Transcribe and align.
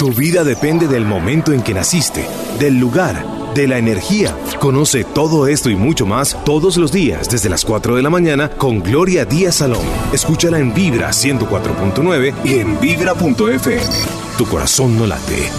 Tu 0.00 0.14
vida 0.14 0.44
depende 0.44 0.88
del 0.88 1.04
momento 1.04 1.52
en 1.52 1.62
que 1.62 1.74
naciste, 1.74 2.26
del 2.58 2.80
lugar, 2.80 3.22
de 3.52 3.68
la 3.68 3.76
energía. 3.76 4.34
Conoce 4.58 5.04
todo 5.04 5.46
esto 5.46 5.68
y 5.68 5.76
mucho 5.76 6.06
más 6.06 6.42
todos 6.42 6.78
los 6.78 6.90
días 6.90 7.28
desde 7.28 7.50
las 7.50 7.66
4 7.66 7.96
de 7.96 8.02
la 8.02 8.08
mañana 8.08 8.48
con 8.48 8.82
Gloria 8.82 9.26
Díaz 9.26 9.56
Salón. 9.56 9.84
Escúchala 10.10 10.58
en 10.58 10.72
Vibra 10.72 11.10
104.9 11.10 12.34
y 12.44 12.60
en 12.60 12.80
vibra.fm. 12.80 13.82
Tu 14.38 14.46
corazón 14.46 14.96
no 14.96 15.06
late. 15.06 15.50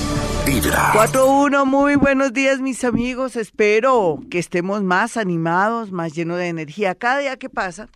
Vibra. 0.44 0.92
4-1, 0.94 1.64
muy 1.68 1.96
buenos 1.96 2.34
días 2.34 2.62
mis 2.62 2.84
amigos. 2.84 3.36
Espero 3.36 4.22
que 4.32 4.40
estemos 4.40 4.82
más 4.82 5.18
animados, 5.18 5.92
más 5.92 6.14
llenos 6.14 6.40
de 6.40 6.48
energía. 6.48 6.96
Cada 6.96 7.20
día 7.20 7.38
que 7.38 7.52
pasa, 7.52 7.90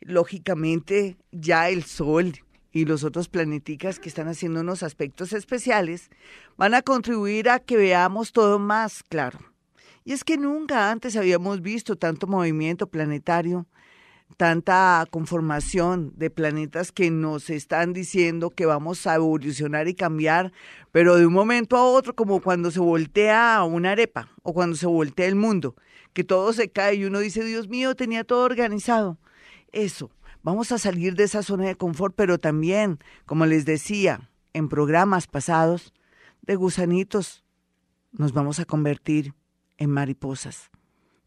lógicamente 0.00 1.16
ya 1.32 1.68
el 1.68 1.82
sol 1.82 2.43
y 2.74 2.84
los 2.86 3.04
otros 3.04 3.28
planeticas 3.28 4.00
que 4.00 4.08
están 4.08 4.26
haciendo 4.26 4.60
unos 4.60 4.82
aspectos 4.82 5.32
especiales 5.32 6.10
van 6.56 6.74
a 6.74 6.82
contribuir 6.82 7.48
a 7.48 7.60
que 7.60 7.76
veamos 7.76 8.32
todo 8.32 8.58
más 8.58 9.04
claro. 9.04 9.38
Y 10.04 10.12
es 10.12 10.24
que 10.24 10.36
nunca 10.36 10.90
antes 10.90 11.16
habíamos 11.16 11.62
visto 11.62 11.94
tanto 11.94 12.26
movimiento 12.26 12.88
planetario, 12.88 13.66
tanta 14.36 15.06
conformación 15.08 16.12
de 16.16 16.30
planetas 16.30 16.90
que 16.90 17.12
nos 17.12 17.48
están 17.48 17.92
diciendo 17.92 18.50
que 18.50 18.66
vamos 18.66 19.06
a 19.06 19.14
evolucionar 19.14 19.86
y 19.86 19.94
cambiar, 19.94 20.52
pero 20.90 21.16
de 21.16 21.26
un 21.26 21.32
momento 21.32 21.76
a 21.76 21.84
otro, 21.84 22.16
como 22.16 22.40
cuando 22.40 22.72
se 22.72 22.80
voltea 22.80 23.62
una 23.62 23.92
arepa 23.92 24.30
o 24.42 24.52
cuando 24.52 24.74
se 24.74 24.86
voltea 24.86 25.26
el 25.26 25.36
mundo, 25.36 25.76
que 26.12 26.24
todo 26.24 26.52
se 26.52 26.68
cae 26.68 26.96
y 26.96 27.04
uno 27.04 27.20
dice, 27.20 27.44
Dios 27.44 27.68
mío, 27.68 27.94
tenía 27.94 28.24
todo 28.24 28.42
organizado. 28.42 29.16
Eso 29.70 30.10
Vamos 30.44 30.72
a 30.72 30.78
salir 30.78 31.14
de 31.14 31.24
esa 31.24 31.42
zona 31.42 31.64
de 31.64 31.74
confort, 31.74 32.14
pero 32.14 32.38
también, 32.38 32.98
como 33.24 33.46
les 33.46 33.64
decía 33.64 34.30
en 34.52 34.68
programas 34.68 35.26
pasados, 35.26 35.94
de 36.42 36.54
gusanitos 36.54 37.42
nos 38.12 38.34
vamos 38.34 38.60
a 38.60 38.66
convertir 38.66 39.32
en 39.78 39.88
mariposas. 39.88 40.70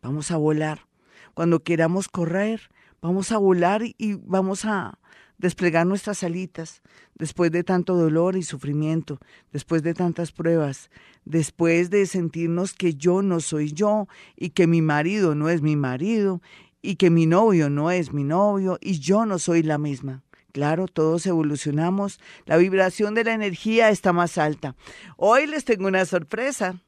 Vamos 0.03 0.29
a 0.29 0.37
volar. 0.37 0.85
Cuando 1.33 1.63
queramos 1.63 2.09
correr, 2.09 2.69
vamos 3.01 3.31
a 3.31 3.39
volar 3.39 3.81
y 3.83 4.13
vamos 4.13 4.65
a 4.65 4.99
desplegar 5.39 5.87
nuestras 5.87 6.23
alitas 6.23 6.83
después 7.15 7.51
de 7.51 7.63
tanto 7.63 7.95
dolor 7.95 8.37
y 8.37 8.43
sufrimiento, 8.43 9.19
después 9.51 9.81
de 9.81 9.95
tantas 9.95 10.31
pruebas, 10.31 10.91
después 11.25 11.89
de 11.89 12.05
sentirnos 12.05 12.73
que 12.73 12.93
yo 12.93 13.23
no 13.23 13.39
soy 13.39 13.71
yo 13.71 14.07
y 14.35 14.51
que 14.51 14.67
mi 14.67 14.83
marido 14.83 15.33
no 15.33 15.49
es 15.49 15.63
mi 15.63 15.75
marido 15.75 16.39
y 16.87 16.95
que 16.95 17.09
mi 17.09 17.25
novio 17.25 17.69
no 17.69 17.91
es 17.91 18.13
mi 18.13 18.23
novio 18.23 18.77
y 18.79 18.99
yo 18.99 19.25
no 19.25 19.39
soy 19.39 19.61
la 19.61 19.77
misma. 19.77 20.23
Claro, 20.53 20.87
todos 20.87 21.25
evolucionamos, 21.25 22.17
la 22.45 22.55
vibración 22.55 23.13
de 23.13 23.25
la 23.25 23.33
energía 23.33 23.89
está 23.89 24.13
más 24.13 24.37
alta. 24.37 24.73
Hoy 25.17 25.47
les 25.47 25.65
tengo 25.65 25.89
una 25.89 26.05
sorpresa. 26.05 26.79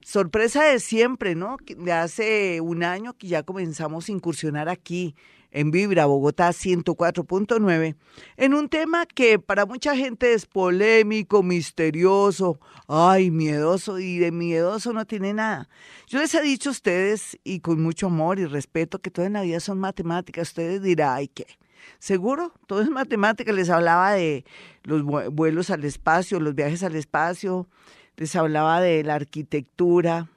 Sorpresa 0.00 0.62
de 0.62 0.78
siempre, 0.78 1.34
¿no? 1.34 1.56
De 1.76 1.92
hace 1.92 2.60
un 2.60 2.84
año 2.84 3.14
que 3.14 3.26
ya 3.26 3.42
comenzamos 3.42 4.08
a 4.08 4.12
incursionar 4.12 4.68
aquí 4.68 5.16
en 5.52 5.70
Vibra 5.70 6.06
Bogotá 6.06 6.48
104.9, 6.48 7.94
en 8.38 8.54
un 8.54 8.68
tema 8.68 9.06
que 9.06 9.38
para 9.38 9.66
mucha 9.66 9.94
gente 9.94 10.32
es 10.32 10.46
polémico, 10.46 11.42
misterioso, 11.42 12.58
ay, 12.88 13.30
miedoso, 13.30 13.98
y 13.98 14.18
de 14.18 14.32
miedoso 14.32 14.92
no 14.94 15.04
tiene 15.04 15.34
nada. 15.34 15.68
Yo 16.08 16.18
les 16.18 16.34
he 16.34 16.42
dicho 16.42 16.70
a 16.70 16.72
ustedes, 16.72 17.38
y 17.44 17.60
con 17.60 17.82
mucho 17.82 18.06
amor 18.06 18.38
y 18.38 18.46
respeto, 18.46 18.98
que 18.98 19.10
toda 19.10 19.28
la 19.28 19.42
vida 19.42 19.60
son 19.60 19.78
matemáticas. 19.78 20.48
Ustedes 20.48 20.82
dirán, 20.82 21.16
ay, 21.16 21.28
¿qué? 21.28 21.46
Seguro, 21.98 22.54
todo 22.66 22.80
es 22.80 22.88
matemática. 22.88 23.52
Les 23.52 23.68
hablaba 23.68 24.12
de 24.12 24.44
los 24.84 25.02
vuelos 25.02 25.68
al 25.70 25.84
espacio, 25.84 26.40
los 26.40 26.54
viajes 26.54 26.82
al 26.82 26.96
espacio, 26.96 27.68
les 28.16 28.34
hablaba 28.36 28.80
de 28.80 29.04
la 29.04 29.16
arquitectura, 29.16 30.28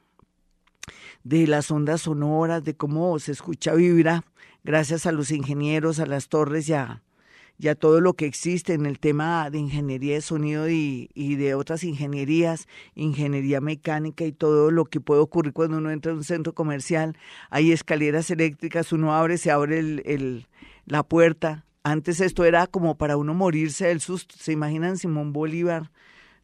de 1.23 1.47
las 1.47 1.71
ondas 1.71 2.02
sonoras, 2.02 2.63
de 2.63 2.75
cómo 2.75 3.17
se 3.19 3.31
escucha 3.31 3.73
vibra 3.73 4.26
gracias 4.65 5.05
a 5.05 5.11
los 5.11 5.31
ingenieros, 5.31 5.99
a 5.99 6.08
las 6.08 6.27
torres 6.27 6.67
y 6.67 6.73
a, 6.73 7.02
todo 7.76 8.02
lo 8.02 8.14
que 8.14 8.26
existe 8.26 8.73
en 8.73 8.86
el 8.86 8.99
tema 8.99 9.49
de 9.49 9.59
ingeniería 9.59 10.15
de 10.15 10.21
sonido 10.21 10.67
y, 10.67 11.08
de 11.15 11.53
otras 11.53 11.83
ingenierías, 11.83 12.67
ingeniería 12.95 13.61
mecánica 13.61 14.26
y 14.26 14.33
todo 14.33 14.71
lo 14.71 14.86
que 14.86 14.99
puede 14.99 15.21
ocurrir 15.21 15.53
cuando 15.53 15.77
uno 15.77 15.92
entra 15.92 16.11
a 16.11 16.15
un 16.15 16.23
centro 16.23 16.53
comercial. 16.53 17.15
Hay 17.49 17.71
escaleras 17.71 18.30
eléctricas, 18.31 18.92
uno 18.92 19.14
abre, 19.14 19.37
se 19.37 19.52
abre 19.52 19.80
el, 19.80 20.48
la 20.86 21.03
puerta. 21.03 21.64
Antes 21.83 22.20
esto 22.20 22.43
era 22.43 22.65
como 22.65 22.97
para 22.97 23.15
uno 23.15 23.36
morirse 23.36 23.87
del 23.87 24.02
susto. 24.02 24.36
¿Se 24.37 24.52
imaginan 24.52 24.97
Simón 24.97 25.32
Bolívar? 25.32 25.92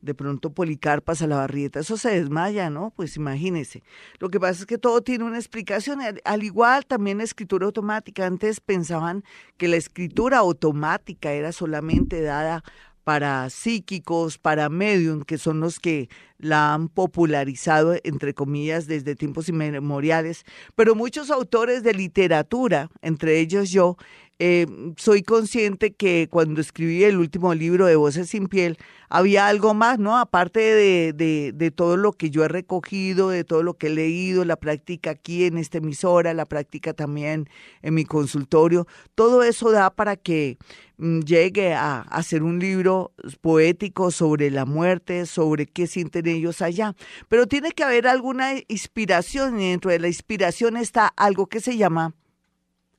De 0.01 0.13
pronto 0.13 0.51
Policarpas 0.51 1.21
a 1.21 1.27
la 1.27 1.37
barrieta, 1.37 1.79
eso 1.79 1.97
se 1.97 2.09
desmaya, 2.09 2.69
¿no? 2.69 2.91
Pues 2.95 3.15
imagínese. 3.15 3.83
Lo 4.19 4.29
que 4.29 4.39
pasa 4.39 4.61
es 4.61 4.65
que 4.65 4.77
todo 4.77 5.01
tiene 5.01 5.23
una 5.23 5.37
explicación, 5.37 5.99
al 6.23 6.43
igual 6.43 6.85
también 6.85 7.19
la 7.19 7.23
escritura 7.23 7.65
automática. 7.65 8.25
Antes 8.25 8.59
pensaban 8.59 9.23
que 9.57 9.67
la 9.67 9.77
escritura 9.77 10.39
automática 10.39 11.31
era 11.31 11.51
solamente 11.51 12.21
dada 12.21 12.63
para 13.03 13.49
psíquicos, 13.49 14.37
para 14.37 14.69
medium, 14.69 15.23
que 15.23 15.37
son 15.37 15.59
los 15.59 15.79
que 15.79 16.09
la 16.37 16.73
han 16.73 16.87
popularizado, 16.87 17.95
entre 18.03 18.33
comillas, 18.33 18.87
desde 18.87 19.15
tiempos 19.15 19.49
inmemoriales, 19.49 20.43
pero 20.75 20.95
muchos 20.95 21.31
autores 21.31 21.83
de 21.83 21.93
literatura, 21.93 22.89
entre 23.01 23.39
ellos 23.39 23.71
yo, 23.71 23.97
eh, 24.43 24.65
soy 24.97 25.21
consciente 25.21 25.93
que 25.93 26.27
cuando 26.27 26.61
escribí 26.61 27.03
el 27.03 27.17
último 27.17 27.53
libro 27.53 27.85
de 27.85 27.95
Voces 27.95 28.29
sin 28.29 28.47
piel, 28.47 28.79
había 29.07 29.45
algo 29.45 29.75
más, 29.75 29.99
¿no? 29.99 30.17
Aparte 30.17 30.59
de, 30.59 31.13
de, 31.13 31.51
de, 31.53 31.69
todo 31.69 31.95
lo 31.95 32.11
que 32.13 32.31
yo 32.31 32.43
he 32.43 32.47
recogido, 32.47 33.29
de 33.29 33.43
todo 33.43 33.61
lo 33.61 33.75
que 33.75 33.85
he 33.85 33.89
leído, 33.91 34.43
la 34.43 34.55
práctica 34.55 35.11
aquí 35.11 35.45
en 35.45 35.59
esta 35.59 35.77
emisora, 35.77 36.33
la 36.33 36.47
práctica 36.47 36.93
también 36.93 37.49
en 37.83 37.93
mi 37.93 38.03
consultorio, 38.03 38.87
todo 39.13 39.43
eso 39.43 39.69
da 39.69 39.91
para 39.91 40.15
que 40.15 40.57
mm, 40.97 41.19
llegue 41.19 41.75
a 41.75 42.01
hacer 42.01 42.41
un 42.41 42.57
libro 42.57 43.13
poético 43.41 44.09
sobre 44.09 44.49
la 44.49 44.65
muerte, 44.65 45.27
sobre 45.27 45.67
qué 45.67 45.85
sienten 45.85 46.25
ellos 46.25 46.63
allá. 46.63 46.95
Pero 47.29 47.45
tiene 47.45 47.73
que 47.73 47.83
haber 47.83 48.07
alguna 48.07 48.53
inspiración 48.69 49.61
y 49.61 49.69
dentro 49.69 49.91
de 49.91 49.99
la 49.99 50.07
inspiración 50.07 50.77
está 50.77 51.05
algo 51.15 51.45
que 51.45 51.59
se 51.59 51.77
llama 51.77 52.15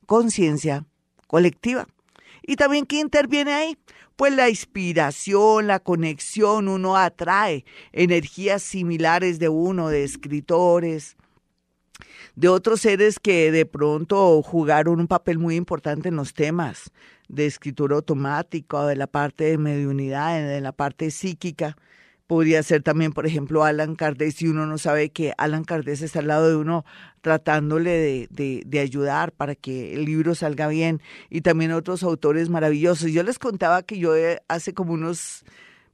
conciencia 0.07 0.87
colectiva. 1.33 1.89
Y 2.43 2.57
también, 2.57 2.85
¿qué 2.85 3.01
interviene 3.01 3.55
ahí? 3.55 3.79
Pues 4.17 4.37
la 4.37 4.51
inspiración, 4.51 5.67
la 5.67 5.81
conexión, 5.81 6.69
uno 6.69 6.95
atrae 6.95 7.65
energías 7.93 8.63
similares 8.63 9.39
de 9.39 9.49
uno, 9.49 9.89
de 9.89 10.05
escritores, 10.05 11.17
de 12.37 12.49
otros 12.49 12.83
seres 12.83 13.19
que 13.19 13.51
de 13.51 13.65
pronto 13.65 14.43
jugaron 14.43 15.01
un 15.01 15.07
papel 15.07 15.39
muy 15.39 15.57
importante 15.57 16.11
en 16.11 16.17
los 16.17 16.35
temas 16.35 16.91
de 17.29 17.47
escritura 17.47 17.97
automática, 17.97 18.85
de 18.85 18.97
la 18.97 19.07
parte 19.07 19.45
de 19.45 19.57
mediunidad, 19.57 20.39
de 20.47 20.61
la 20.61 20.73
parte 20.73 21.11
psíquica. 21.11 21.79
Podría 22.33 22.63
ser 22.63 22.83
también, 22.83 23.13
por 23.13 23.27
ejemplo, 23.27 23.63
Alan 23.63 23.95
Kardec, 23.95 24.33
si 24.33 24.49
uno 24.49 24.65
no 24.65 24.79
sabe 24.79 25.11
que 25.11 25.35
Alan 25.37 25.65
Kardec 25.65 26.01
está 26.01 26.21
al 26.21 26.29
lado 26.29 26.49
de 26.49 26.57
uno 26.57 26.87
tratándole 27.21 27.91
de, 27.91 28.29
de, 28.31 28.63
de, 28.65 28.79
ayudar 28.79 29.33
para 29.33 29.55
que 29.55 29.93
el 29.93 30.07
libro 30.07 30.35
salga 30.35 30.67
bien, 30.69 31.03
y 31.29 31.43
también 31.43 31.73
otros 31.73 32.03
autores 32.03 32.49
maravillosos. 32.49 33.13
Yo 33.13 33.23
les 33.23 33.39
contaba 33.39 33.83
que 33.83 33.99
yo 33.99 34.17
eh, 34.17 34.41
hace 34.49 34.73
como 34.73 34.95
unos 34.95 35.45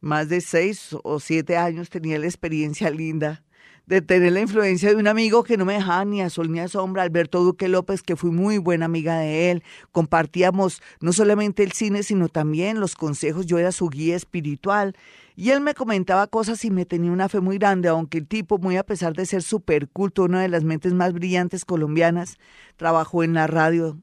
más 0.01 0.29
de 0.29 0.41
seis 0.41 0.95
o 1.03 1.19
siete 1.19 1.57
años 1.57 1.91
tenía 1.91 2.21
la 2.21 2.27
experiencia 2.27 2.89
linda 2.89 3.43
de 3.89 4.03
tener 4.03 4.33
la 4.33 4.41
influencia 4.41 4.91
de 4.91 4.97
un 4.97 5.09
amigo 5.09 5.43
que 5.43 5.57
no 5.57 5.65
me 5.65 5.73
dejaba 5.73 6.05
ni 6.05 6.21
a 6.21 6.31
sol 6.31 6.53
ni 6.53 6.61
a 6.61 6.69
sombra, 6.69 7.03
Alberto 7.03 7.43
Duque 7.43 7.67
López, 7.69 8.03
que 8.03 8.17
fui 8.17 8.31
muy 8.31 8.59
buena 8.59 8.85
amiga 8.85 9.19
de 9.19 9.51
él. 9.51 9.65
Compartíamos 9.91 10.83
no 11.01 11.13
solamente 11.15 11.65
el 11.65 11.73
cine, 11.73 12.03
sino 12.03 12.29
también 12.29 12.81
los 12.81 12.95
consejos. 12.95 13.47
Yo 13.47 13.59
era 13.59 13.73
su 13.73 13.89
guía 13.89 14.15
espiritual 14.15 14.95
y 15.39 15.51
él 15.51 15.61
me 15.61 15.73
comentaba 15.73 16.27
cosas 16.27 16.65
y 16.65 16.71
me 16.73 16.85
tenía 16.85 17.13
una 17.13 17.29
fe 17.29 17.39
muy 17.39 17.59
grande, 17.59 17.87
aunque 17.87 18.19
el 18.19 18.27
tipo, 18.27 18.59
muy 18.59 18.77
a 18.77 18.83
pesar 18.83 19.13
de 19.15 19.25
ser 19.25 19.45
súper 19.45 19.89
culto, 19.89 20.25
una 20.25 20.43
de 20.43 20.49
las 20.49 20.65
mentes 20.65 20.95
más 20.95 21.13
brillantes 21.13 21.65
colombianas, 21.65 22.39
trabajó 22.77 23.23
en 23.23 23.35
la 23.35 23.47
radio, 23.47 23.97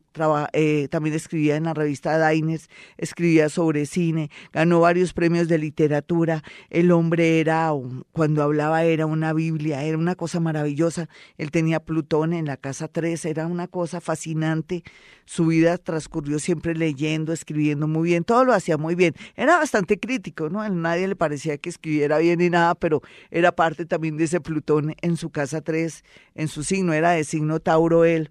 eh, 0.54 0.88
también 0.90 1.16
escribía 1.16 1.56
en 1.56 1.64
la 1.64 1.74
revista 1.74 2.30
Diners, 2.30 2.70
escribía 2.98 3.50
sobre 3.50 3.86
cine, 3.86 4.30
ganó 4.54 4.80
varios 4.80 5.14
premios 5.14 5.48
de 5.48 5.58
literatura. 5.58 6.44
El 6.70 6.92
hombre 6.92 7.40
era, 7.40 7.72
cuando 8.12 8.44
hablaba, 8.44 8.84
era 8.84 9.06
una 9.06 9.34
Biblia, 9.34 9.84
era 9.84 9.98
una 9.98 10.16
cosa 10.16 10.40
maravillosa. 10.40 11.10
Él 11.38 11.52
tenía 11.52 11.80
Plutón 11.80 12.34
en 12.34 12.46
la 12.46 12.58
casa 12.58 12.88
3, 12.88 13.26
era 13.26 13.48
una 13.48 13.68
cosa 13.68 14.00
fascinante. 14.00 14.84
Su 15.26 15.48
vida 15.48 15.78
transcurrió 15.78 16.40
siempre 16.40 16.76
leyendo, 16.76 17.34
escribiendo 17.34 17.88
muy 17.88 18.10
bien, 18.10 18.24
todo 18.24 18.46
lo 18.46 18.54
hacía 18.54 18.78
muy 18.78 18.96
bien. 18.96 19.16
Era 19.36 19.58
bastante 19.58 20.00
crítico, 20.00 20.50
¿no? 20.50 20.68
Nadie 20.70 21.08
le 21.08 21.16
parecía 21.26 21.58
que 21.58 21.70
escribiera 21.70 22.20
bien 22.20 22.38
ni 22.38 22.52
nada, 22.52 22.76
pero 22.76 23.02
era 23.32 23.52
parte 23.52 23.88
también 23.88 24.16
de 24.16 24.26
ese 24.26 24.42
Plutón 24.42 24.94
en 25.02 25.18
su 25.18 25.32
casa 25.32 25.62
3, 25.62 26.04
en 26.36 26.48
su 26.48 26.64
signo, 26.64 26.94
era 26.94 27.12
de 27.12 27.24
signo 27.24 27.60
Tauro 27.60 28.06
él. 28.06 28.30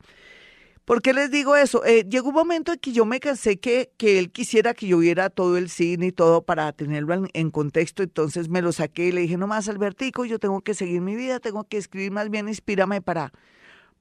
¿Por 0.85 1.03
qué 1.03 1.13
les 1.13 1.29
digo 1.29 1.57
eso? 1.57 1.85
Eh, 1.85 2.07
llegó 2.09 2.29
un 2.29 2.37
momento 2.37 2.73
en 2.73 2.79
que 2.79 2.93
yo 2.93 3.05
me 3.05 3.19
cansé 3.19 3.59
que, 3.59 3.91
que 3.97 4.21
él 4.21 4.31
quisiera 4.31 4.75
que 4.75 4.87
yo 4.87 4.99
viera 4.99 5.29
todo 5.29 5.57
el 5.57 5.71
cine 5.71 6.07
y 6.07 6.13
todo 6.13 6.43
para 6.45 6.73
tenerlo 6.73 7.27
en, 7.33 7.51
contexto, 7.51 8.05
entonces 8.05 8.49
me 8.49 8.63
lo 8.63 8.71
saqué 8.71 9.09
y 9.09 9.13
le 9.13 9.23
dije, 9.23 9.39
no 9.39 9.49
más 9.49 9.69
Albertico, 9.69 10.25
yo 10.25 10.39
tengo 10.39 10.61
que 10.61 10.75
seguir 10.75 11.01
mi 11.01 11.17
vida, 11.17 11.41
tengo 11.41 11.65
que 11.65 11.79
escribir 11.79 12.13
más 12.13 12.31
bien, 12.31 12.47
inspírame 12.47 13.03
para, 13.03 13.33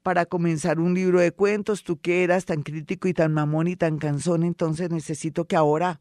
para 0.04 0.28
comenzar 0.28 0.80
un 0.80 0.94
libro 0.94 1.20
de 1.20 1.32
cuentos, 1.32 1.84
tú 1.84 2.00
que 2.00 2.24
eras 2.24 2.46
tan 2.46 2.62
crítico 2.62 3.08
y 3.08 3.16
tan 3.16 3.34
mamón 3.34 3.68
y 3.70 3.76
tan 3.76 3.98
cansón, 3.98 4.44
entonces 4.44 4.92
necesito 4.92 5.46
que 5.46 5.56
ahora 5.56 6.00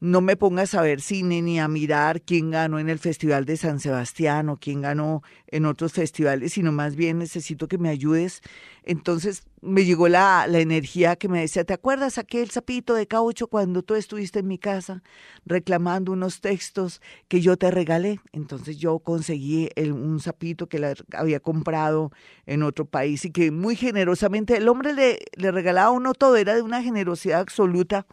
no 0.00 0.20
me 0.20 0.36
pongas 0.36 0.74
a 0.74 0.82
ver 0.82 1.00
cine 1.00 1.40
ni 1.40 1.58
a 1.58 1.68
mirar 1.68 2.20
quién 2.20 2.50
ganó 2.50 2.78
en 2.78 2.90
el 2.90 2.98
Festival 2.98 3.46
de 3.46 3.56
San 3.56 3.80
Sebastián 3.80 4.48
o 4.50 4.58
quién 4.58 4.82
ganó 4.82 5.22
en 5.46 5.64
otros 5.64 5.92
festivales, 5.94 6.52
sino 6.52 6.70
más 6.70 6.96
bien 6.96 7.18
necesito 7.18 7.66
que 7.66 7.78
me 7.78 7.88
ayudes. 7.88 8.42
Entonces 8.82 9.44
me 9.62 9.84
llegó 9.84 10.08
la, 10.08 10.46
la 10.46 10.58
energía 10.58 11.16
que 11.16 11.28
me 11.28 11.40
decía, 11.40 11.64
¿te 11.64 11.72
acuerdas 11.72 12.18
aquel 12.18 12.50
sapito 12.50 12.94
de 12.94 13.06
caucho 13.06 13.48
cuando 13.48 13.82
tú 13.82 13.94
estuviste 13.94 14.40
en 14.40 14.48
mi 14.48 14.58
casa 14.58 15.02
reclamando 15.46 16.12
unos 16.12 16.40
textos 16.42 17.00
que 17.28 17.40
yo 17.40 17.56
te 17.56 17.70
regalé? 17.70 18.20
Entonces 18.32 18.76
yo 18.76 18.98
conseguí 18.98 19.70
el, 19.76 19.92
un 19.92 20.20
sapito 20.20 20.68
que 20.68 20.78
le 20.78 20.94
había 21.14 21.40
comprado 21.40 22.12
en 22.44 22.62
otro 22.62 22.84
país 22.84 23.24
y 23.24 23.30
que 23.30 23.50
muy 23.50 23.76
generosamente 23.76 24.58
el 24.58 24.68
hombre 24.68 24.92
le, 24.92 25.20
le 25.36 25.50
regalaba 25.50 25.90
uno 25.90 26.12
todo, 26.12 26.36
era 26.36 26.54
de 26.54 26.62
una 26.62 26.82
generosidad 26.82 27.40
absoluta 27.40 28.06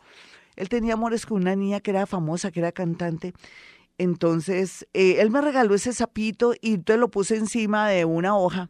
él 0.56 0.70
tenía 0.70 0.94
amores 0.94 1.26
con 1.26 1.42
una 1.42 1.56
niña 1.56 1.80
que 1.80 1.92
era 1.92 2.06
famosa, 2.06 2.52
que 2.52 2.60
era 2.60 2.72
cantante. 2.72 3.34
Entonces, 3.98 4.88
eh, 4.94 5.18
él 5.20 5.30
me 5.30 5.42
regaló 5.42 5.76
ese 5.76 5.94
sapito 5.94 6.54
y 6.62 6.80
te 6.80 6.98
lo 6.98 7.10
puse 7.10 7.36
encima 7.36 7.90
de 7.90 8.06
una 8.06 8.38
hoja 8.38 8.70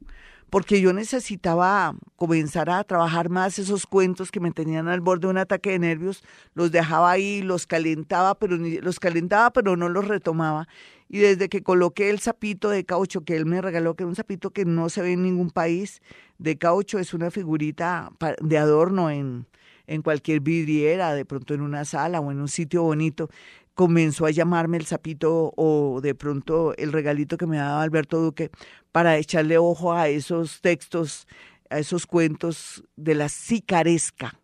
porque 0.53 0.79
yo 0.81 0.93
necesitaba 0.93 1.95
comenzar 2.15 2.69
a 2.69 2.83
trabajar 2.83 3.27
más 3.29 3.57
esos 3.57 3.87
cuentos 3.87 4.29
que 4.29 4.39
me 4.39 4.51
tenían 4.51 4.87
al 4.87 5.01
borde 5.01 5.21
de 5.21 5.31
un 5.31 5.39
ataque 5.39 5.71
de 5.71 5.79
nervios, 5.79 6.23
los 6.53 6.71
dejaba 6.71 7.09
ahí, 7.09 7.41
los 7.41 7.65
calentaba, 7.65 8.35
pero 8.35 8.57
los 8.57 8.99
calentaba, 8.99 9.51
pero 9.51 9.75
no 9.75 9.89
los 9.89 10.07
retomaba. 10.07 10.67
Y 11.09 11.17
desde 11.17 11.49
que 11.49 11.63
coloqué 11.63 12.11
el 12.11 12.19
sapito 12.19 12.69
de 12.69 12.85
caucho 12.85 13.21
que 13.21 13.35
él 13.35 13.47
me 13.47 13.63
regaló, 13.63 13.95
que 13.95 14.03
era 14.03 14.09
un 14.09 14.15
sapito 14.15 14.51
que 14.51 14.63
no 14.63 14.89
se 14.89 15.01
ve 15.01 15.13
en 15.13 15.23
ningún 15.23 15.49
país, 15.49 16.03
de 16.37 16.55
caucho 16.55 16.99
es 16.99 17.15
una 17.15 17.31
figurita 17.31 18.11
de 18.39 18.57
adorno 18.59 19.09
en, 19.09 19.47
en 19.87 20.01
cualquier 20.01 20.39
vidriera, 20.39 21.13
de 21.13 21.25
pronto 21.25 21.53
en 21.53 21.61
una 21.61 21.85
sala 21.85 22.19
o 22.19 22.31
en 22.31 22.39
un 22.39 22.47
sitio 22.47 22.83
bonito, 22.83 23.29
comenzó 23.73 24.25
a 24.25 24.31
llamarme 24.31 24.77
el 24.77 24.85
sapito 24.85 25.53
o 25.55 25.99
de 26.01 26.15
pronto 26.15 26.75
el 26.77 26.91
regalito 26.91 27.37
que 27.37 27.47
me 27.47 27.57
daba 27.57 27.81
Alberto 27.81 28.19
Duque 28.19 28.51
para 28.91 29.17
echarle 29.17 29.57
ojo 29.57 29.93
a 29.93 30.07
esos 30.09 30.61
textos, 30.61 31.27
a 31.69 31.79
esos 31.79 32.05
cuentos 32.05 32.83
de 32.95 33.15
la 33.15 33.29
sicaresca. 33.29 34.39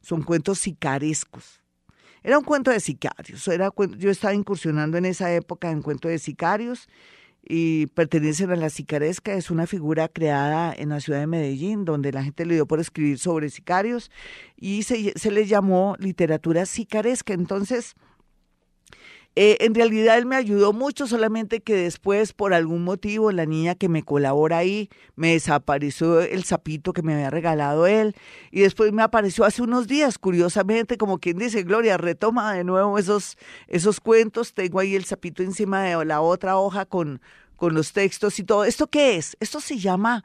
Son 0.00 0.22
cuentos 0.22 0.58
sicarescos. 0.58 1.62
Era 2.24 2.38
un 2.38 2.44
cuento 2.44 2.70
de 2.70 2.80
sicarios. 2.80 3.46
Era, 3.48 3.70
yo 3.98 4.10
estaba 4.10 4.34
incursionando 4.34 4.96
en 4.96 5.04
esa 5.04 5.32
época 5.34 5.70
en 5.70 5.82
cuento 5.82 6.08
de 6.08 6.18
sicarios 6.18 6.88
y 7.42 7.86
pertenecen 7.88 8.50
a 8.50 8.56
la 8.56 8.70
sicaresca. 8.70 9.34
Es 9.34 9.50
una 9.50 9.66
figura 9.66 10.08
creada 10.08 10.72
en 10.76 10.90
la 10.90 11.00
ciudad 11.00 11.20
de 11.20 11.26
Medellín, 11.26 11.84
donde 11.84 12.12
la 12.12 12.22
gente 12.22 12.46
le 12.46 12.54
dio 12.54 12.66
por 12.66 12.80
escribir 12.80 13.18
sobre 13.18 13.50
sicarios 13.50 14.10
y 14.56 14.84
se, 14.84 15.12
se 15.18 15.30
le 15.30 15.46
llamó 15.46 15.96
literatura 15.98 16.66
sicaresca. 16.66 17.34
Entonces, 17.34 17.94
eh, 19.34 19.56
en 19.60 19.74
realidad 19.74 20.18
él 20.18 20.26
me 20.26 20.36
ayudó 20.36 20.74
mucho, 20.74 21.06
solamente 21.06 21.60
que 21.60 21.74
después, 21.74 22.34
por 22.34 22.52
algún 22.52 22.84
motivo, 22.84 23.32
la 23.32 23.46
niña 23.46 23.74
que 23.74 23.88
me 23.88 24.02
colabora 24.02 24.58
ahí, 24.58 24.90
me 25.16 25.32
desapareció 25.32 26.20
el 26.20 26.44
sapito 26.44 26.92
que 26.92 27.02
me 27.02 27.14
había 27.14 27.30
regalado 27.30 27.86
él. 27.86 28.14
Y 28.50 28.60
después 28.60 28.92
me 28.92 29.02
apareció 29.02 29.44
hace 29.44 29.62
unos 29.62 29.88
días, 29.88 30.18
curiosamente, 30.18 30.98
como 30.98 31.18
quien 31.18 31.38
dice, 31.38 31.62
Gloria, 31.62 31.96
retoma 31.96 32.52
de 32.52 32.64
nuevo 32.64 32.98
esos, 32.98 33.38
esos 33.68 34.00
cuentos. 34.00 34.52
Tengo 34.52 34.80
ahí 34.80 34.94
el 34.94 35.06
sapito 35.06 35.42
encima 35.42 35.82
de 35.82 36.04
la 36.04 36.20
otra 36.20 36.58
hoja 36.58 36.84
con, 36.84 37.22
con 37.56 37.74
los 37.74 37.92
textos 37.92 38.38
y 38.38 38.44
todo. 38.44 38.64
¿Esto 38.64 38.88
qué 38.88 39.16
es? 39.16 39.36
Esto 39.40 39.60
se 39.60 39.78
llama 39.78 40.24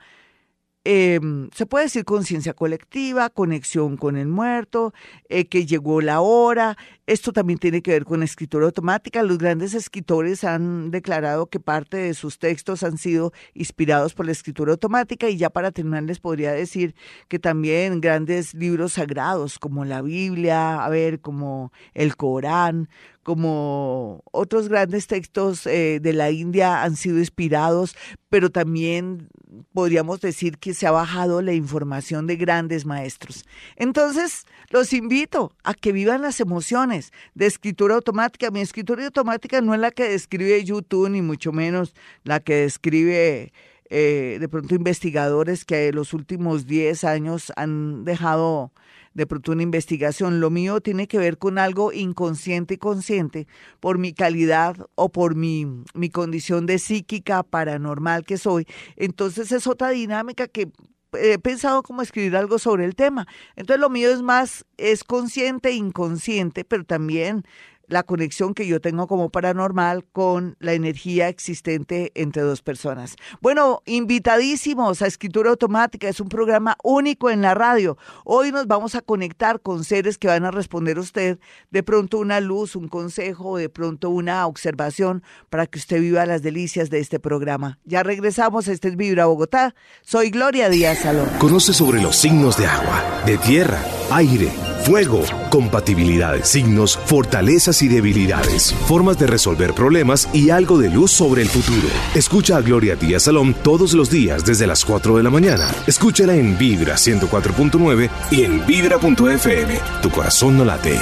Em, 0.90 1.50
se 1.54 1.66
puede 1.66 1.84
decir 1.84 2.06
conciencia 2.06 2.54
colectiva, 2.54 3.30
conexión 3.30 3.98
con 3.98 4.16
el 4.16 4.30
muerto, 4.30 4.94
eh, 5.28 5.44
que 5.44 5.66
llegó 5.66 6.00
la 6.00 6.22
hora. 6.22 6.78
Esto 7.08 7.32
también 7.32 7.58
tiene 7.58 7.82
que 7.82 7.92
ver 7.92 8.04
con 8.04 8.22
escritura 8.22 8.66
automática. 8.66 9.24
Los 9.24 9.38
grandes 9.38 9.74
escritores 9.74 10.44
han 10.44 10.92
declarado 10.92 11.46
que 11.46 11.58
parte 11.62 11.96
de 11.96 12.14
sus 12.14 12.38
textos 12.38 12.84
han 12.84 12.98
sido 12.98 13.32
inspirados 13.54 14.14
por 14.14 14.26
la 14.26 14.34
escritura 14.34 14.74
automática 14.74 15.30
y 15.30 15.38
ya 15.38 15.50
para 15.50 15.72
terminar 15.72 16.04
les 16.04 16.20
podría 16.20 16.52
decir 16.52 16.96
que 17.30 17.40
también 17.40 18.02
grandes 18.02 18.54
libros 18.54 18.94
sagrados 18.94 19.58
como 19.58 19.86
la 19.86 20.02
Biblia, 20.02 20.84
a 20.84 20.90
ver, 20.90 21.22
como 21.22 21.72
el 21.94 22.18
Corán, 22.18 22.90
como 23.24 24.24
otros 24.32 24.68
grandes 24.68 25.08
textos 25.08 25.66
eh, 25.66 26.00
de 26.02 26.14
la 26.14 26.32
India 26.32 26.84
han 26.84 26.96
sido 26.96 27.20
inspirados, 27.20 27.96
pero 28.30 28.50
también 28.50 29.30
podríamos 29.74 30.22
decir 30.22 30.58
que 30.58 30.74
se 30.74 30.88
ha 30.88 30.92
bajado 30.92 31.42
la 31.42 31.54
información 31.54 32.26
de 32.26 32.38
grandes 32.38 32.86
maestros. 32.86 33.44
Entonces, 33.76 34.46
los 34.70 34.94
invito 34.94 35.54
a 35.64 35.74
que 35.74 35.92
vivan 35.92 36.22
las 36.22 36.40
emociones 36.40 36.97
de 37.34 37.46
escritura 37.46 37.96
automática. 37.96 38.52
Mi 38.52 38.62
escritura 38.62 39.06
automática 39.06 39.62
no 39.62 39.74
es 39.74 39.80
la 39.80 39.92
que 39.92 40.10
describe 40.10 40.64
YouTube, 40.64 41.10
ni 41.10 41.22
mucho 41.22 41.52
menos 41.52 41.94
la 42.24 42.40
que 42.40 42.56
describe 42.56 43.52
eh, 43.90 44.38
de 44.40 44.50
pronto 44.50 44.76
investigadores 44.76 45.64
que 45.64 45.94
los 45.94 46.14
últimos 46.14 46.68
10 46.68 47.04
años 47.06 47.54
han 47.56 48.04
dejado 48.04 48.72
de 49.14 49.26
pronto 49.26 49.52
una 49.54 49.64
investigación. 49.64 50.40
Lo 50.40 50.50
mío 50.50 50.82
tiene 50.82 51.08
que 51.08 51.18
ver 51.18 51.38
con 51.38 51.58
algo 51.58 51.92
inconsciente 51.94 52.76
y 52.76 52.78
consciente 52.78 53.48
por 53.80 53.98
mi 53.98 54.14
calidad 54.14 54.76
o 54.96 55.10
por 55.10 55.36
mi, 55.36 55.66
mi 55.96 56.10
condición 56.10 56.66
de 56.66 56.80
psíquica 56.80 57.44
paranormal 57.44 58.26
que 58.26 58.38
soy. 58.38 58.68
Entonces 58.96 59.52
es 59.52 59.66
otra 59.68 59.90
dinámica 59.90 60.48
que 60.48 60.70
he 61.20 61.40
pensado 61.40 61.84
como 61.84 62.02
escribir 62.02 62.36
algo 62.36 62.60
sobre 62.60 62.86
el 62.86 62.96
tema. 62.96 63.28
Entonces 63.56 63.80
lo 63.80 63.90
mío 63.90 64.10
es 64.12 64.22
más, 64.22 64.66
es 64.78 65.04
consciente 65.04 65.70
e 65.70 65.74
inconsciente, 65.74 66.64
pero 66.64 66.84
también 66.84 67.46
la 67.88 68.04
conexión 68.04 68.54
que 68.54 68.68
yo 68.68 68.82
tengo 68.82 69.08
como 69.08 69.30
paranormal 69.30 70.06
con 70.12 70.56
la 70.60 70.74
energía 70.74 71.30
existente 71.30 72.12
entre 72.16 72.42
dos 72.42 72.62
personas. 72.62 73.16
Bueno, 73.42 73.82
invitadísimos 73.86 75.02
a 75.02 75.08
Escritura 75.08 75.50
Automática, 75.52 76.08
es 76.08 76.20
un 76.20 76.30
programa 76.30 76.76
único 76.84 77.30
en 77.30 77.42
la 77.42 77.54
radio. 77.54 77.98
Hoy 78.26 78.52
nos 78.52 78.68
vamos 78.68 78.96
a 78.96 79.02
conectar 79.02 79.62
con 79.62 79.84
seres 79.84 80.18
que 80.18 80.28
van 80.28 80.46
a 80.46 80.52
responder 80.52 80.98
a 80.98 81.02
usted 81.02 81.40
de 81.72 81.84
pronto 81.84 82.20
una 82.20 82.40
luz, 82.40 82.76
un 82.76 82.88
consejo, 82.88 83.58
de 83.58 83.70
pronto 83.70 84.10
una 84.10 84.46
observación 84.46 85.24
para 85.50 85.66
que 85.66 85.80
usted 85.80 86.02
viva 86.02 86.26
las 86.26 86.42
delicias 86.42 86.90
de 86.90 87.00
este 87.00 87.20
programa. 87.20 87.80
Ya 87.86 88.04
regresamos, 88.04 88.68
este 88.68 88.90
es 88.90 88.96
Vibra 88.96 89.26
Bogotá. 89.26 89.76
Soy 90.02 90.30
Gloria 90.30 90.70
Díaz 90.70 91.00
Salón. 91.00 91.30
Conoce 91.40 91.74
sobre 91.74 92.02
los 92.02 92.16
signos 92.16 92.58
de 92.58 92.66
agua, 92.66 93.24
de 93.26 93.38
tierra, 93.38 93.80
aire 94.12 94.77
Fuego, 94.88 95.22
compatibilidades, 95.50 96.48
signos, 96.48 96.98
fortalezas 96.98 97.82
y 97.82 97.90
debilidades, 97.90 98.74
formas 98.88 99.20
de 99.20 99.28
resolver 99.28 99.74
problemas 99.74 100.30
y 100.34 100.50
algo 100.50 100.78
de 100.78 100.90
luz 100.90 101.12
sobre 101.12 101.42
el 101.42 101.50
futuro. 101.50 101.90
Escucha 102.16 102.56
a 102.56 102.62
Gloria 102.62 102.96
Díaz 102.96 103.24
Salón 103.24 103.54
todos 103.54 103.92
los 103.92 104.10
días 104.10 104.46
desde 104.46 104.66
las 104.66 104.86
4 104.86 105.18
de 105.18 105.24
la 105.24 105.30
mañana. 105.30 105.68
Escúchala 105.88 106.36
en 106.36 106.58
Vibra 106.58 106.96
104.9 106.96 108.10
y 108.32 108.44
en 108.44 108.66
Vibra.fm. 108.66 109.78
Tu 110.02 110.10
corazón 110.10 110.58
no 110.58 110.64
late, 110.64 110.98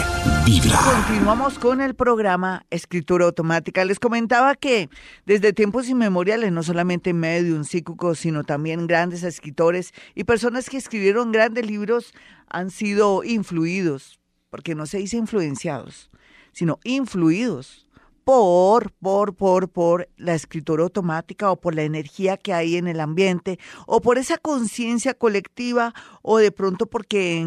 vibra. 0.48 0.80
Continuamos 0.80 1.60
con 1.60 1.80
el 1.80 1.94
programa 1.94 2.66
Escritura 2.72 3.26
Automática. 3.26 3.86
Les 3.86 4.00
comentaba 4.00 4.56
que 4.56 4.90
desde 5.28 5.54
tiempos 5.54 5.88
inmemoriales, 5.90 6.52
no 6.52 6.64
solamente 6.64 7.14
medios, 7.14 7.68
psíquicos, 7.68 8.18
sino 8.18 8.44
también 8.44 8.88
grandes 8.88 9.22
escritores 9.22 9.94
y 10.16 10.24
personas 10.24 10.72
que 10.72 10.78
escribieron 10.78 11.32
grandes 11.32 11.68
libros 11.68 12.16
han 12.50 12.72
sido 12.72 13.24
influidos, 13.24 14.20
porque 14.50 14.76
no 14.76 14.86
se 14.86 15.00
dice 15.00 15.18
influenciados, 15.18 16.10
sino 16.52 16.80
influidos 16.84 17.86
por, 18.26 18.92
por, 18.94 19.36
por, 19.36 19.70
por 19.70 20.10
la 20.18 20.34
escritura 20.34 20.84
automática 20.84 21.52
o 21.52 21.62
por 21.62 21.76
la 21.76 21.84
energía 21.84 22.38
que 22.38 22.54
hay 22.54 22.76
en 22.76 22.88
el 22.88 23.00
ambiente 23.00 23.60
o 23.86 24.02
por 24.02 24.18
esa 24.18 24.40
conciencia 24.40 25.14
colectiva 25.14 25.94
o 26.24 26.40
de 26.40 26.52
pronto 26.52 26.88
porque 26.88 27.46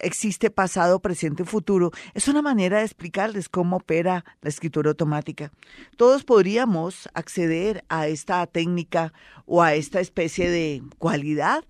existe 0.00 0.50
pasado, 0.50 1.00
presente 1.00 1.44
futuro. 1.44 1.92
Es 2.14 2.28
una 2.28 2.40
manera 2.40 2.78
de 2.78 2.86
explicarles 2.86 3.50
cómo 3.50 3.76
opera 3.76 4.24
la 4.40 4.48
escritura 4.48 4.90
automática. 4.90 5.52
Todos 5.96 6.24
podríamos 6.24 7.10
acceder 7.12 7.84
a 7.90 8.08
esta 8.08 8.46
técnica 8.46 9.12
o 9.44 9.62
a 9.62 9.74
esta 9.74 10.00
especie 10.00 10.50
de 10.50 10.82
cualidad 10.98 11.62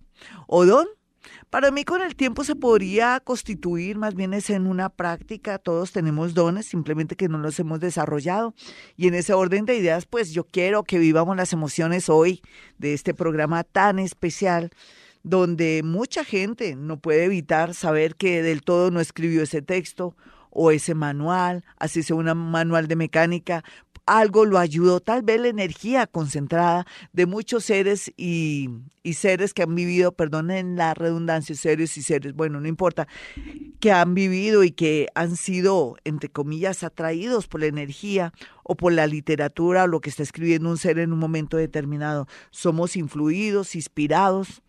o 0.47 0.65
don 0.65 0.87
para 1.57 1.71
mí 1.71 1.85
con 1.85 2.03
el 2.03 2.17
tiempo 2.17 2.45
se 2.45 2.55
podría 2.55 3.19
constituir, 3.19 3.97
más 3.97 4.15
bien 4.15 4.35
es 4.35 4.51
en 4.51 4.67
una 4.67 4.91
práctica, 4.91 5.57
todos 5.59 5.91
tenemos 5.91 6.35
dones, 6.35 6.67
simplemente 6.67 7.17
que 7.17 7.31
no 7.31 7.39
los 7.39 7.59
hemos 7.59 7.81
desarrollado. 7.81 8.55
Y 8.95 9.09
en 9.09 9.15
ese 9.15 9.33
orden 9.33 9.65
de 9.65 9.75
ideas, 9.75 10.05
pues 10.05 10.33
yo 10.33 10.45
quiero 10.45 10.83
que 10.83 10.99
vivamos 10.99 11.35
las 11.35 11.55
emociones 11.55 12.11
hoy 12.11 12.43
de 12.77 12.93
este 12.93 13.15
programa 13.15 13.65
tan 13.65 13.99
especial 13.99 14.71
donde 15.23 15.81
mucha 15.83 16.25
gente 16.25 16.77
no 16.77 16.99
puede 16.99 17.25
evitar 17.25 17.73
saber 17.73 18.17
que 18.17 18.43
del 18.43 18.61
todo 18.61 18.91
no 18.91 19.01
escribió 19.01 19.43
ese 19.43 19.63
texto 19.63 20.15
o 20.51 20.73
ese 20.73 20.95
manual, 20.95 21.65
así 21.79 22.03
sea 22.03 22.17
un 22.17 22.27
manual 22.51 22.87
de 22.87 22.97
mecánica, 22.97 23.65
algo 24.07 24.45
lo 24.45 24.59
ayudó, 24.59 25.01
tal 25.01 25.23
vez 25.23 25.41
la 25.41 25.49
energía 25.49 26.07
concentrada 26.07 26.87
de 27.13 27.27
muchos 27.27 27.65
seres 27.65 28.13
y, 28.17 28.71
seres 29.13 29.53
que 29.53 29.63
han 29.63 29.75
vivido, 29.75 30.13
perdonen 30.13 30.77
la 30.77 30.95
redundancia, 30.95 31.55
seres 31.55 31.97
y 31.97 32.03
seres, 32.03 32.35
bueno, 32.35 32.61
no 32.61 32.69
importa, 32.69 33.09
que 33.81 33.93
han 33.93 34.15
vivido 34.15 34.65
y 34.65 34.71
que 34.71 35.09
han 35.15 35.37
sido, 35.37 35.97
entre 36.05 36.29
comillas, 36.29 36.85
atraídos 36.85 37.49
por 37.49 37.61
la 37.61 37.67
energía 37.67 38.33
o 38.63 38.77
por 38.77 38.93
la 38.93 39.07
literatura 39.07 39.85
o 39.85 39.87
lo 39.87 40.01
que 40.01 40.11
está 40.11 40.23
escribiendo 40.23 40.71
un 40.71 40.79
ser 40.79 40.99
en 40.99 41.13
un 41.13 41.19
momento 41.19 41.57
determinado. 41.57 42.27
Somos 42.51 42.97
influidos, 42.97 43.75
inspirados 43.75 44.63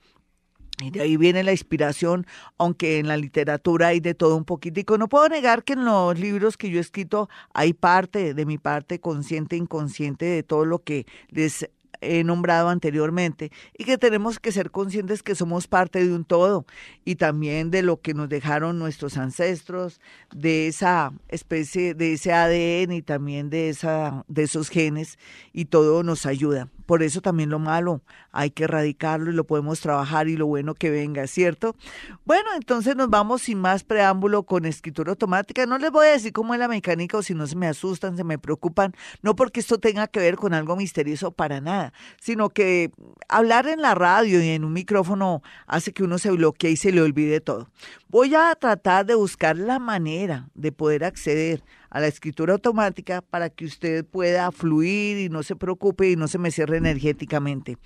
y 0.80 0.92
de 0.92 1.02
ahí 1.02 1.18
viene 1.18 1.44
la 1.44 1.52
inspiración, 1.52 2.28
aunque 2.58 3.00
en 3.00 3.08
la 3.08 3.18
literatura 3.18 3.88
hay 3.88 4.00
de 4.00 4.14
todo 4.14 4.36
un 4.36 4.46
poquitico. 4.46 4.98
No 4.98 5.10
puedo 5.10 5.28
negar 5.28 5.64
que 5.64 5.74
en 5.74 5.86
los 5.86 6.20
libros 6.20 6.56
que 6.56 6.70
yo 6.70 6.78
he 6.78 6.82
escrito 6.82 7.30
hay 7.54 7.74
parte 7.74 8.34
de 8.34 8.46
mi 8.46 8.58
parte 8.58 9.00
consciente 9.00 9.56
e 9.56 9.60
inconsciente 9.60 10.26
de 10.26 10.44
todo 10.44 10.66
lo 10.66 10.84
que 10.84 11.08
les 11.30 11.70
he 12.02 12.24
nombrado 12.24 12.70
anteriormente 12.70 13.52
y 13.78 13.86
que 13.86 13.98
tenemos 13.98 14.40
que 14.40 14.52
ser 14.52 14.72
conscientes 14.72 15.24
que 15.24 15.36
somos 15.36 15.68
parte 15.68 16.06
de 16.06 16.14
un 16.14 16.26
todo 16.26 16.66
y 17.06 17.16
también 17.16 17.72
de 17.72 17.82
lo 17.82 18.02
que 18.02 18.14
nos 18.14 18.30
dejaron 18.30 18.80
nuestros 18.80 19.18
ancestros, 19.18 20.00
de 20.34 20.68
esa 20.68 21.14
especie, 21.28 21.94
de 21.94 22.14
ese 22.14 22.34
ADN 22.34 22.92
y 22.94 23.02
también 23.02 23.50
de, 23.50 23.70
esa, 23.70 24.24
de 24.28 24.44
esos 24.44 24.70
genes 24.70 25.18
y 25.54 25.66
todo 25.66 26.04
nos 26.04 26.26
ayuda. 26.26 26.70
Por 26.86 27.04
eso 27.04 27.22
también 27.22 27.50
lo 27.50 27.60
malo 27.60 28.02
hay 28.32 28.52
que 28.52 28.64
erradicarlo 28.64 29.30
y 29.30 29.34
lo 29.34 29.46
podemos 29.46 29.82
trabajar 29.82 30.30
y 30.30 30.38
lo 30.38 30.48
bueno 30.48 30.74
que 30.74 30.90
venga, 30.90 31.28
¿cierto? 31.28 31.76
Bueno, 32.24 32.50
entonces 32.56 32.96
nos 32.96 33.10
vamos 33.10 33.42
sin 33.42 33.60
más 33.60 33.84
preámbulo 33.84 34.44
con 34.44 34.66
escritura 34.66 35.12
automática. 35.12 35.66
No 35.66 35.78
les 35.80 35.92
voy 35.92 36.08
a 36.08 36.12
decir 36.12 36.32
cómo 36.32 36.54
es 36.54 36.60
la 36.60 36.68
mecánica 36.68 37.18
o 37.18 37.22
si 37.22 37.34
no 37.34 37.46
se 37.46 37.56
me 37.56 37.68
asustan, 37.68 38.16
se 38.16 38.24
me 38.24 38.38
preocupan, 38.38 38.94
no 39.22 39.36
porque 39.36 39.60
esto 39.60 39.80
tenga 39.80 40.08
que 40.08 40.20
ver 40.20 40.38
con 40.38 40.54
algo 40.54 40.76
misterioso 40.76 41.32
para 41.32 41.60
nada, 41.60 41.87
sino 42.20 42.50
que 42.50 42.92
hablar 43.28 43.68
en 43.68 43.82
la 43.82 43.96
radio 43.96 44.42
y 44.42 44.50
en 44.50 44.64
un 44.64 44.74
micrófono 44.74 45.42
hace 45.66 45.94
que 45.94 46.04
uno 46.04 46.18
se 46.18 46.32
bloquee 46.32 46.72
y 46.72 46.78
se 46.78 46.92
le 46.92 47.02
olvide 47.02 47.42
todo. 47.42 47.70
Voy 48.10 48.36
a 48.36 48.56
tratar 48.56 49.06
de 49.06 49.16
buscar 49.16 49.58
la 49.58 49.80
manera 49.80 50.50
de 50.54 50.72
poder 50.72 51.04
acceder 51.04 51.64
a 51.90 52.00
la 52.00 52.08
escritura 52.08 52.54
automática 52.54 53.22
para 53.22 53.50
que 53.50 53.66
usted 53.66 54.06
pueda 54.06 54.52
fluir 54.52 55.18
y 55.18 55.30
no 55.30 55.44
se 55.44 55.56
preocupe 55.56 56.12
y 56.12 56.16
no 56.16 56.28
se 56.28 56.38
me 56.38 56.52
cierre 56.52 56.78
energéticamente. 56.78 57.78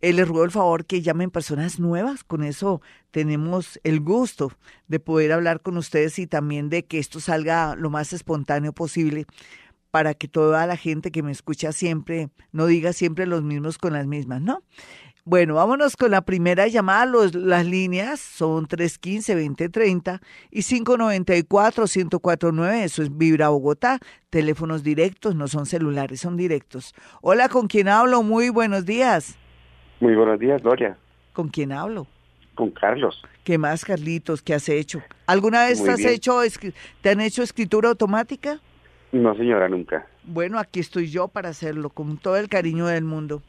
Les 0.00 0.28
ruego 0.28 0.44
el 0.44 0.50
favor 0.50 0.84
que 0.84 1.00
llamen 1.00 1.30
personas 1.30 1.80
nuevas, 1.80 2.24
con 2.24 2.44
eso 2.44 2.82
tenemos 3.10 3.80
el 3.84 4.00
gusto 4.00 4.52
de 4.86 5.00
poder 5.00 5.32
hablar 5.32 5.62
con 5.62 5.78
ustedes 5.78 6.18
y 6.18 6.26
también 6.26 6.68
de 6.68 6.84
que 6.84 6.98
esto 6.98 7.20
salga 7.20 7.74
lo 7.74 7.88
más 7.88 8.12
espontáneo 8.12 8.74
posible 8.74 9.24
para 9.94 10.14
que 10.14 10.26
toda 10.26 10.66
la 10.66 10.76
gente 10.76 11.12
que 11.12 11.22
me 11.22 11.30
escucha 11.30 11.70
siempre 11.70 12.28
no 12.50 12.66
diga 12.66 12.92
siempre 12.92 13.26
los 13.26 13.44
mismos 13.44 13.78
con 13.78 13.92
las 13.92 14.08
mismas, 14.08 14.40
¿no? 14.40 14.64
Bueno, 15.24 15.54
vámonos 15.54 15.96
con 15.96 16.10
la 16.10 16.22
primera 16.22 16.66
llamada. 16.66 17.06
las 17.32 17.64
líneas 17.64 18.18
son 18.18 18.66
315-2030 18.66 20.20
y 20.50 20.62
594-1049. 20.62 22.82
Eso 22.82 23.04
es 23.04 23.16
Vibra 23.16 23.50
Bogotá. 23.50 24.00
Teléfonos 24.30 24.82
directos, 24.82 25.36
no 25.36 25.46
son 25.46 25.64
celulares, 25.64 26.18
son 26.18 26.36
directos. 26.36 26.92
Hola, 27.22 27.48
¿con 27.48 27.68
quién 27.68 27.86
hablo? 27.86 28.24
Muy 28.24 28.48
buenos 28.48 28.86
días. 28.86 29.38
Muy 30.00 30.16
buenos 30.16 30.40
días, 30.40 30.60
Gloria. 30.60 30.98
¿Con 31.32 31.46
quién 31.46 31.70
hablo? 31.70 32.08
Con 32.56 32.72
Carlos. 32.72 33.22
¿Qué 33.44 33.58
más, 33.58 33.84
Carlitos? 33.84 34.42
¿Qué 34.42 34.54
has 34.54 34.68
hecho? 34.68 35.04
¿Alguna 35.28 35.66
vez 35.66 35.88
has 35.88 36.00
hecho, 36.00 36.40
te 37.00 37.10
han 37.10 37.20
hecho 37.20 37.44
escritura 37.44 37.90
automática? 37.90 38.60
No, 39.14 39.32
señora, 39.36 39.68
nunca. 39.68 40.08
Bueno, 40.24 40.58
aquí 40.58 40.80
estoy 40.80 41.08
yo 41.08 41.28
para 41.28 41.50
hacerlo, 41.50 41.88
con 41.88 42.16
todo 42.18 42.36
el 42.36 42.48
cariño 42.48 42.86
del 42.86 43.04
mundo. 43.04 43.42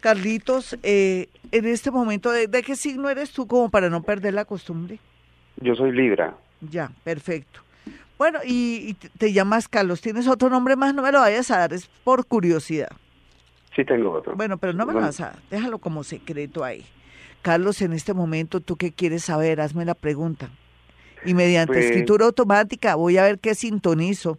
Carlitos, 0.00 0.76
eh, 0.82 1.28
en 1.52 1.64
este 1.66 1.92
momento, 1.92 2.32
¿de, 2.32 2.62
qué 2.64 2.74
signo 2.74 3.08
eres 3.08 3.30
tú 3.30 3.46
como 3.46 3.70
para 3.70 3.88
no 3.88 4.02
perder 4.02 4.34
la 4.34 4.44
costumbre? 4.44 4.98
Yo 5.60 5.76
soy 5.76 5.92
Libra. 5.92 6.36
Ya, 6.60 6.90
perfecto. 7.04 7.60
Bueno, 8.18 8.40
y, 8.44 8.94
te 9.16 9.32
llamas 9.32 9.68
Carlos, 9.68 10.00
¿tienes 10.00 10.26
otro 10.26 10.50
nombre 10.50 10.74
más? 10.74 10.92
No 10.92 11.02
me 11.02 11.12
lo 11.12 11.20
vayas 11.20 11.52
a 11.52 11.58
dar, 11.58 11.72
es 11.72 11.86
por 12.02 12.26
curiosidad. 12.26 12.90
Sí, 13.76 13.84
tengo 13.84 14.10
otro. 14.10 14.34
Bueno, 14.34 14.58
pero 14.58 14.72
no 14.72 14.86
me 14.86 14.92
lo 14.92 15.00
vas 15.00 15.20
a 15.20 15.26
dar, 15.26 15.38
déjalo 15.52 15.78
como 15.78 16.02
secreto 16.02 16.64
ahí. 16.64 16.84
Carlos, 17.42 17.80
en 17.80 17.92
este 17.92 18.12
momento, 18.12 18.58
¿tú 18.58 18.74
qué 18.74 18.90
quieres 18.90 19.22
saber? 19.22 19.60
Hazme 19.60 19.84
la 19.84 19.94
pregunta. 19.94 20.50
Y 21.24 21.34
mediante 21.34 21.74
pues 21.74 21.86
escritura 21.86 22.26
automática 22.26 22.94
voy 22.94 23.18
a 23.18 23.24
ver 23.24 23.38
qué 23.38 23.54
sintonizo 23.54 24.38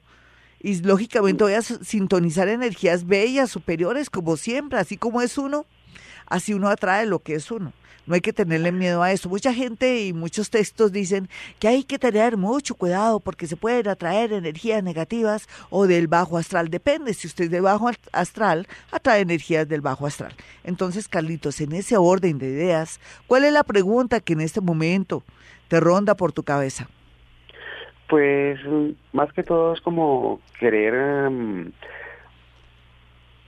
y 0.61 0.81
lógicamente 0.81 1.43
voy 1.43 1.53
a 1.53 1.61
sintonizar 1.61 2.49
energías 2.49 3.07
bellas, 3.07 3.49
superiores, 3.49 4.09
como 4.09 4.35
siempre, 4.35 4.79
así 4.79 4.97
como 4.97 5.21
es 5.21 5.37
uno, 5.37 5.65
así 6.25 6.53
uno 6.53 6.67
atrae 6.67 7.05
lo 7.05 7.19
que 7.19 7.35
es 7.35 7.49
uno. 7.49 7.71
No 8.05 8.15
hay 8.15 8.21
que 8.21 8.33
tenerle 8.33 8.71
miedo 8.71 9.03
a 9.03 9.11
eso. 9.11 9.29
Mucha 9.29 9.53
gente 9.53 10.03
y 10.03 10.13
muchos 10.13 10.49
textos 10.49 10.91
dicen 10.91 11.29
que 11.59 11.67
hay 11.67 11.83
que 11.83 11.99
tener 11.99 12.37
mucho 12.37 12.73
cuidado 12.73 13.19
porque 13.19 13.45
se 13.45 13.55
pueden 13.55 13.87
atraer 13.87 14.33
energías 14.33 14.83
negativas 14.83 15.47
o 15.69 15.85
del 15.85 16.07
bajo 16.07 16.35
astral. 16.35 16.69
Depende, 16.69 17.13
si 17.13 17.27
usted 17.27 17.45
es 17.45 17.51
de 17.51 17.61
bajo 17.61 17.91
astral, 18.11 18.67
atrae 18.91 19.21
energías 19.21 19.69
del 19.69 19.81
bajo 19.81 20.07
astral. 20.07 20.33
Entonces, 20.63 21.07
Carlitos, 21.07 21.61
en 21.61 21.71
ese 21.71 21.97
orden 21.97 22.39
de 22.39 22.47
ideas, 22.47 22.99
¿cuál 23.27 23.43
es 23.43 23.53
la 23.53 23.63
pregunta 23.63 24.19
que 24.19 24.33
en 24.33 24.41
este 24.41 24.59
momento 24.59 25.23
te 25.69 25.79
ronda 25.79 26.15
por 26.15 26.33
tu 26.33 26.43
cabeza? 26.43 26.89
Pues 28.09 28.59
más 29.13 29.31
que 29.33 29.43
todo 29.43 29.73
es 29.73 29.81
como 29.81 30.41
querer 30.59 30.95
em, 30.95 31.71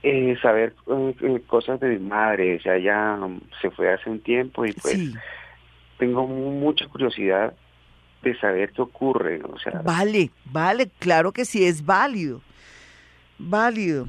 eh, 0.02 0.36
saber 0.40 0.74
eh, 0.88 1.42
cosas 1.46 1.80
de 1.80 1.88
mi 1.88 1.98
madre. 1.98 2.56
O 2.56 2.60
sea, 2.60 2.76
ella 2.76 3.18
um, 3.20 3.40
se 3.60 3.70
fue 3.70 3.92
hace 3.92 4.08
un 4.08 4.20
tiempo 4.20 4.64
y 4.64 4.72
pues 4.72 5.12
tengo 5.98 6.26
mucha 6.26 6.86
curiosidad 6.86 7.54
de 8.22 8.38
saber 8.38 8.72
qué 8.72 8.82
ocurre. 8.82 9.42
O 9.44 9.58
sea, 9.58 9.82
vale, 9.82 10.30
vale, 10.44 10.90
claro 11.00 11.32
que 11.32 11.44
sí, 11.44 11.64
es 11.64 11.84
válido. 11.84 12.40
Válido. 13.38 14.06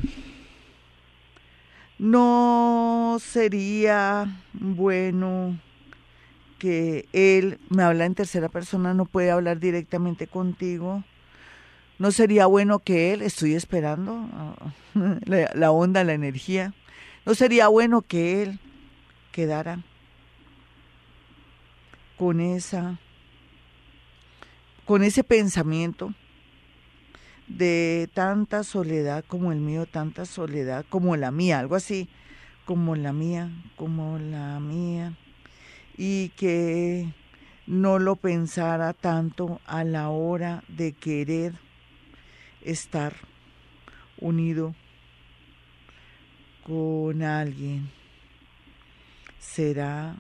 No 1.98 3.18
sería 3.20 4.28
bueno 4.54 5.58
que 6.64 7.10
él 7.12 7.60
me 7.68 7.84
habla 7.84 8.06
en 8.06 8.16
tercera 8.16 8.48
persona, 8.48 8.94
no 8.94 9.04
puede 9.04 9.32
hablar 9.32 9.60
directamente 9.60 10.28
contigo. 10.28 11.04
¿No 12.00 12.14
sería 12.14 12.46
bueno 12.46 12.80
que 12.80 13.12
él, 13.12 13.22
estoy 13.22 13.54
esperando 13.54 14.30
ah, 14.32 14.72
la, 15.26 15.72
onda, 15.72 16.06
la 16.06 16.14
energía, 16.14 16.74
no 17.26 17.36
sería 17.36 17.68
bueno 17.68 18.02
que 18.02 18.44
él 18.44 18.60
quedara 19.34 19.84
con 22.18 22.40
esa, 22.40 22.98
con 24.86 25.04
ese 25.04 25.26
pensamiento 25.26 26.14
de 27.50 28.10
tanta 28.14 28.64
soledad 28.64 29.26
como 29.28 29.52
el 29.52 29.60
mío, 29.60 29.86
tanta 29.86 30.26
soledad 30.26 30.86
como 30.90 31.18
la 31.18 31.32
mía, 31.32 31.60
algo 31.60 31.76
así, 31.76 32.08
como 32.64 32.96
la 32.96 33.12
mía, 33.12 33.52
como 33.76 34.18
la 34.18 34.62
mía 34.62 35.18
y 35.98 36.30
que 36.30 37.08
no 37.68 38.00
lo 38.00 38.16
pensara 38.16 38.94
tanto 38.94 39.62
a 39.66 39.84
la 39.84 40.10
hora 40.10 40.64
de 40.68 40.94
querer 40.94 41.54
estar 42.62 43.14
unido 44.18 44.76
con 46.64 47.22
alguien. 47.24 47.90
¿Será 49.40 50.16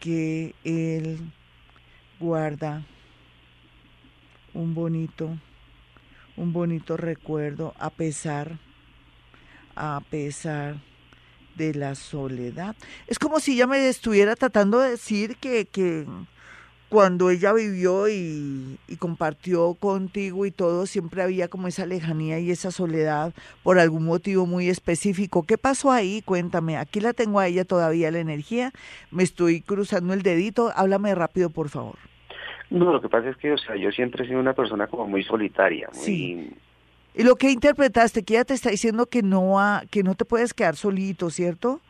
que 0.00 0.54
él 0.64 1.18
guarda 2.18 2.84
un 4.54 4.74
bonito 4.74 5.36
un 6.36 6.52
bonito 6.52 6.96
recuerdo 6.96 7.74
a 7.78 7.90
pesar 7.90 8.58
a 9.74 10.00
pesar 10.10 10.76
de 11.56 11.74
la 11.74 11.94
soledad. 11.94 12.76
Es 13.06 13.18
como 13.18 13.40
si 13.40 13.54
ella 13.54 13.66
me 13.66 13.88
estuviera 13.88 14.36
tratando 14.36 14.80
de 14.80 14.90
decir 14.90 15.36
que, 15.36 15.66
que 15.66 16.06
cuando 16.88 17.30
ella 17.30 17.52
vivió 17.52 18.08
y, 18.08 18.78
y, 18.86 18.96
compartió 18.96 19.74
contigo 19.74 20.46
y 20.46 20.50
todo, 20.50 20.86
siempre 20.86 21.22
había 21.22 21.48
como 21.48 21.66
esa 21.66 21.84
lejanía 21.86 22.38
y 22.38 22.50
esa 22.50 22.70
soledad 22.70 23.32
por 23.62 23.78
algún 23.78 24.04
motivo 24.04 24.46
muy 24.46 24.68
específico. 24.68 25.42
¿Qué 25.42 25.58
pasó 25.58 25.90
ahí? 25.90 26.22
Cuéntame. 26.24 26.76
Aquí 26.76 27.00
la 27.00 27.12
tengo 27.12 27.40
a 27.40 27.48
ella 27.48 27.64
todavía 27.64 28.10
la 28.10 28.20
energía. 28.20 28.72
Me 29.10 29.24
estoy 29.24 29.62
cruzando 29.62 30.14
el 30.14 30.22
dedito. 30.22 30.72
Háblame 30.76 31.14
rápido, 31.14 31.50
por 31.50 31.68
favor. 31.70 31.96
No, 32.70 32.92
lo 32.92 33.00
que 33.00 33.08
pasa 33.08 33.30
es 33.30 33.36
que, 33.36 33.52
o 33.52 33.58
sea, 33.58 33.76
yo 33.76 33.90
siempre 33.92 34.24
he 34.24 34.28
sido 34.28 34.40
una 34.40 34.54
persona 34.54 34.88
como 34.88 35.06
muy 35.06 35.22
solitaria, 35.22 35.88
muy, 35.94 36.04
sí. 36.04 36.50
Y 37.16 37.24
lo 37.24 37.36
que 37.36 37.50
interpretaste, 37.50 38.22
que 38.22 38.34
ella 38.34 38.44
te 38.44 38.54
está 38.54 38.70
diciendo 38.70 39.06
que 39.06 39.22
no, 39.22 39.58
que 39.90 40.02
no 40.02 40.14
te 40.14 40.26
puedes 40.26 40.52
quedar 40.52 40.76
solito, 40.76 41.30
¿cierto? 41.30 41.80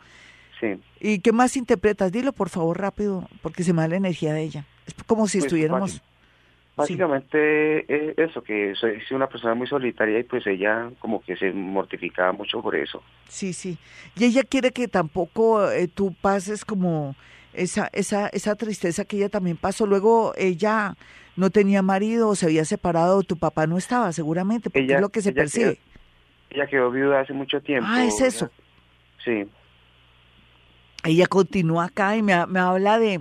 Sí. 0.61 0.81
¿Y 1.01 1.19
qué 1.19 1.33
más 1.33 1.57
interpretas? 1.57 2.13
Dilo 2.13 2.33
por 2.33 2.49
favor 2.49 2.81
rápido, 2.81 3.29
porque 3.43 3.65
se 3.65 3.73
me 3.73 3.83
da 3.83 3.89
la 3.89 3.97
energía 3.97 4.33
de 4.33 4.43
ella. 4.43 4.65
Es 4.87 4.95
como 5.05 5.27
si 5.27 5.39
pues, 5.39 5.47
estuviéramos... 5.47 6.03
Básicamente 6.77 8.23
eso, 8.23 8.43
que 8.43 8.75
soy, 8.75 9.03
una 9.11 9.29
persona 9.31 9.55
muy 9.55 9.67
solitaria 9.67 10.19
y 10.19 10.25
pues 10.25 10.47
ella 10.47 10.91
como 10.99 11.23
que 11.23 11.35
se 11.35 11.51
mortificaba 11.51 12.33
mucho 12.33 12.61
por 12.61 12.77
eso. 12.77 13.03
Sí, 13.29 13.55
sí. 13.55 13.79
Y 14.15 14.27
ella 14.27 14.43
quiere 14.43 14.73
que 14.73 14.87
tampoco 14.87 15.71
eh, 15.71 15.89
tú 15.89 16.15
pases 16.21 16.67
como 16.67 17.17
esa, 17.55 17.89
esa, 17.95 18.29
esa 18.29 18.57
tristeza 18.57 19.07
que 19.07 19.17
ella 19.17 19.31
también 19.31 19.57
pasó. 19.57 19.87
Luego 19.87 20.35
ella 20.37 20.95
no 21.37 21.51
tenía 21.51 21.83
marido 21.83 22.29
o 22.29 22.35
se 22.35 22.47
había 22.47 22.65
separado, 22.65 23.23
tu 23.23 23.37
papá 23.37 23.67
no 23.67 23.79
estaba 23.79 24.13
seguramente, 24.13 24.71
porque 24.71 24.95
es 24.95 25.01
lo 25.01 25.11
que 25.11 25.23
se 25.23 25.33
percibe. 25.33 25.79
ella 26.51 26.67
quedó 26.67 26.91
viuda 26.91 27.21
hace 27.21 27.33
mucho 27.33 27.61
tiempo. 27.61 27.89
Ah, 27.91 28.05
es 28.05 28.21
eso. 28.21 28.51
sí. 29.25 29.45
Ella 31.05 31.27
continúa 31.29 31.85
acá 31.85 32.17
y 32.17 32.23
me, 32.23 32.47
me 32.47 32.59
habla 32.59 32.99
de 32.99 33.21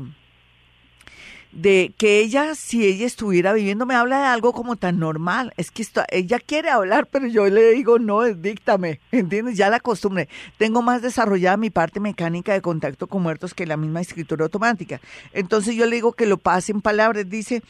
de 1.55 1.93
que 1.97 2.19
ella, 2.19 2.53
si 2.53 2.85
ella 2.85 3.05
estuviera 3.05 3.53
viviendo, 3.53 3.85
me 3.85 3.95
habla 3.95 4.19
de 4.19 4.25
algo 4.25 4.51
como 4.51 4.75
tan 4.75 4.99
normal. 4.99 5.53
Es 5.55 5.71
que 5.71 5.81
esto, 5.81 6.03
ella 6.09 6.37
quiere 6.37 6.69
hablar, 6.69 7.07
pero 7.09 7.27
yo 7.27 7.47
le 7.47 7.71
digo, 7.71 7.97
no, 7.97 8.23
díctame, 8.23 8.99
¿entiendes? 9.11 9.57
Ya 9.57 9.69
la 9.69 9.79
costumbre. 9.79 10.27
Tengo 10.57 10.81
más 10.81 11.01
desarrollada 11.01 11.55
mi 11.55 11.69
parte 11.69 12.01
mecánica 12.01 12.51
de 12.51 12.61
contacto 12.61 13.07
con 13.07 13.23
muertos 13.23 13.53
que 13.53 13.65
la 13.65 13.77
misma 13.77 14.01
escritura 14.01 14.43
automática. 14.43 14.99
Entonces 15.31 15.75
yo 15.75 15.85
le 15.85 15.95
digo 15.95 16.11
que 16.11 16.25
lo 16.25 16.37
pase 16.37 16.73
en 16.73 16.81
palabras. 16.81 17.29
Dice, 17.29 17.63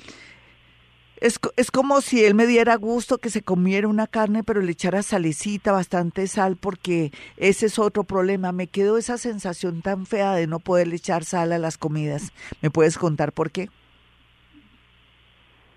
es, 1.18 1.40
es 1.56 1.72
como 1.72 2.02
si 2.02 2.26
él 2.26 2.36
me 2.36 2.48
diera 2.48 2.76
gusto 2.76 3.18
que 3.18 3.30
se 3.30 3.42
comiera 3.42 3.88
una 3.88 4.08
carne, 4.08 4.44
pero 4.44 4.62
le 4.62 4.72
echara 4.72 5.02
salecita, 5.02 5.72
bastante 5.72 6.28
sal, 6.28 6.58
porque 6.58 7.12
ese 7.38 7.68
es 7.68 7.80
otro 7.80 8.04
problema. 8.04 8.52
Me 8.52 8.68
quedó 8.68 8.98
esa 8.98 9.18
sensación 9.18 9.82
tan 9.82 10.06
fea 10.06 10.34
de 10.34 10.48
no 10.48 10.60
poderle 10.60 10.98
echar 10.98 11.24
sal 11.24 11.54
a 11.54 11.58
las 11.58 11.78
comidas. 11.78 12.34
¿Me 12.62 12.70
puedes 12.70 12.98
contar 12.98 13.32
por 13.32 13.52
qué? 13.52 13.70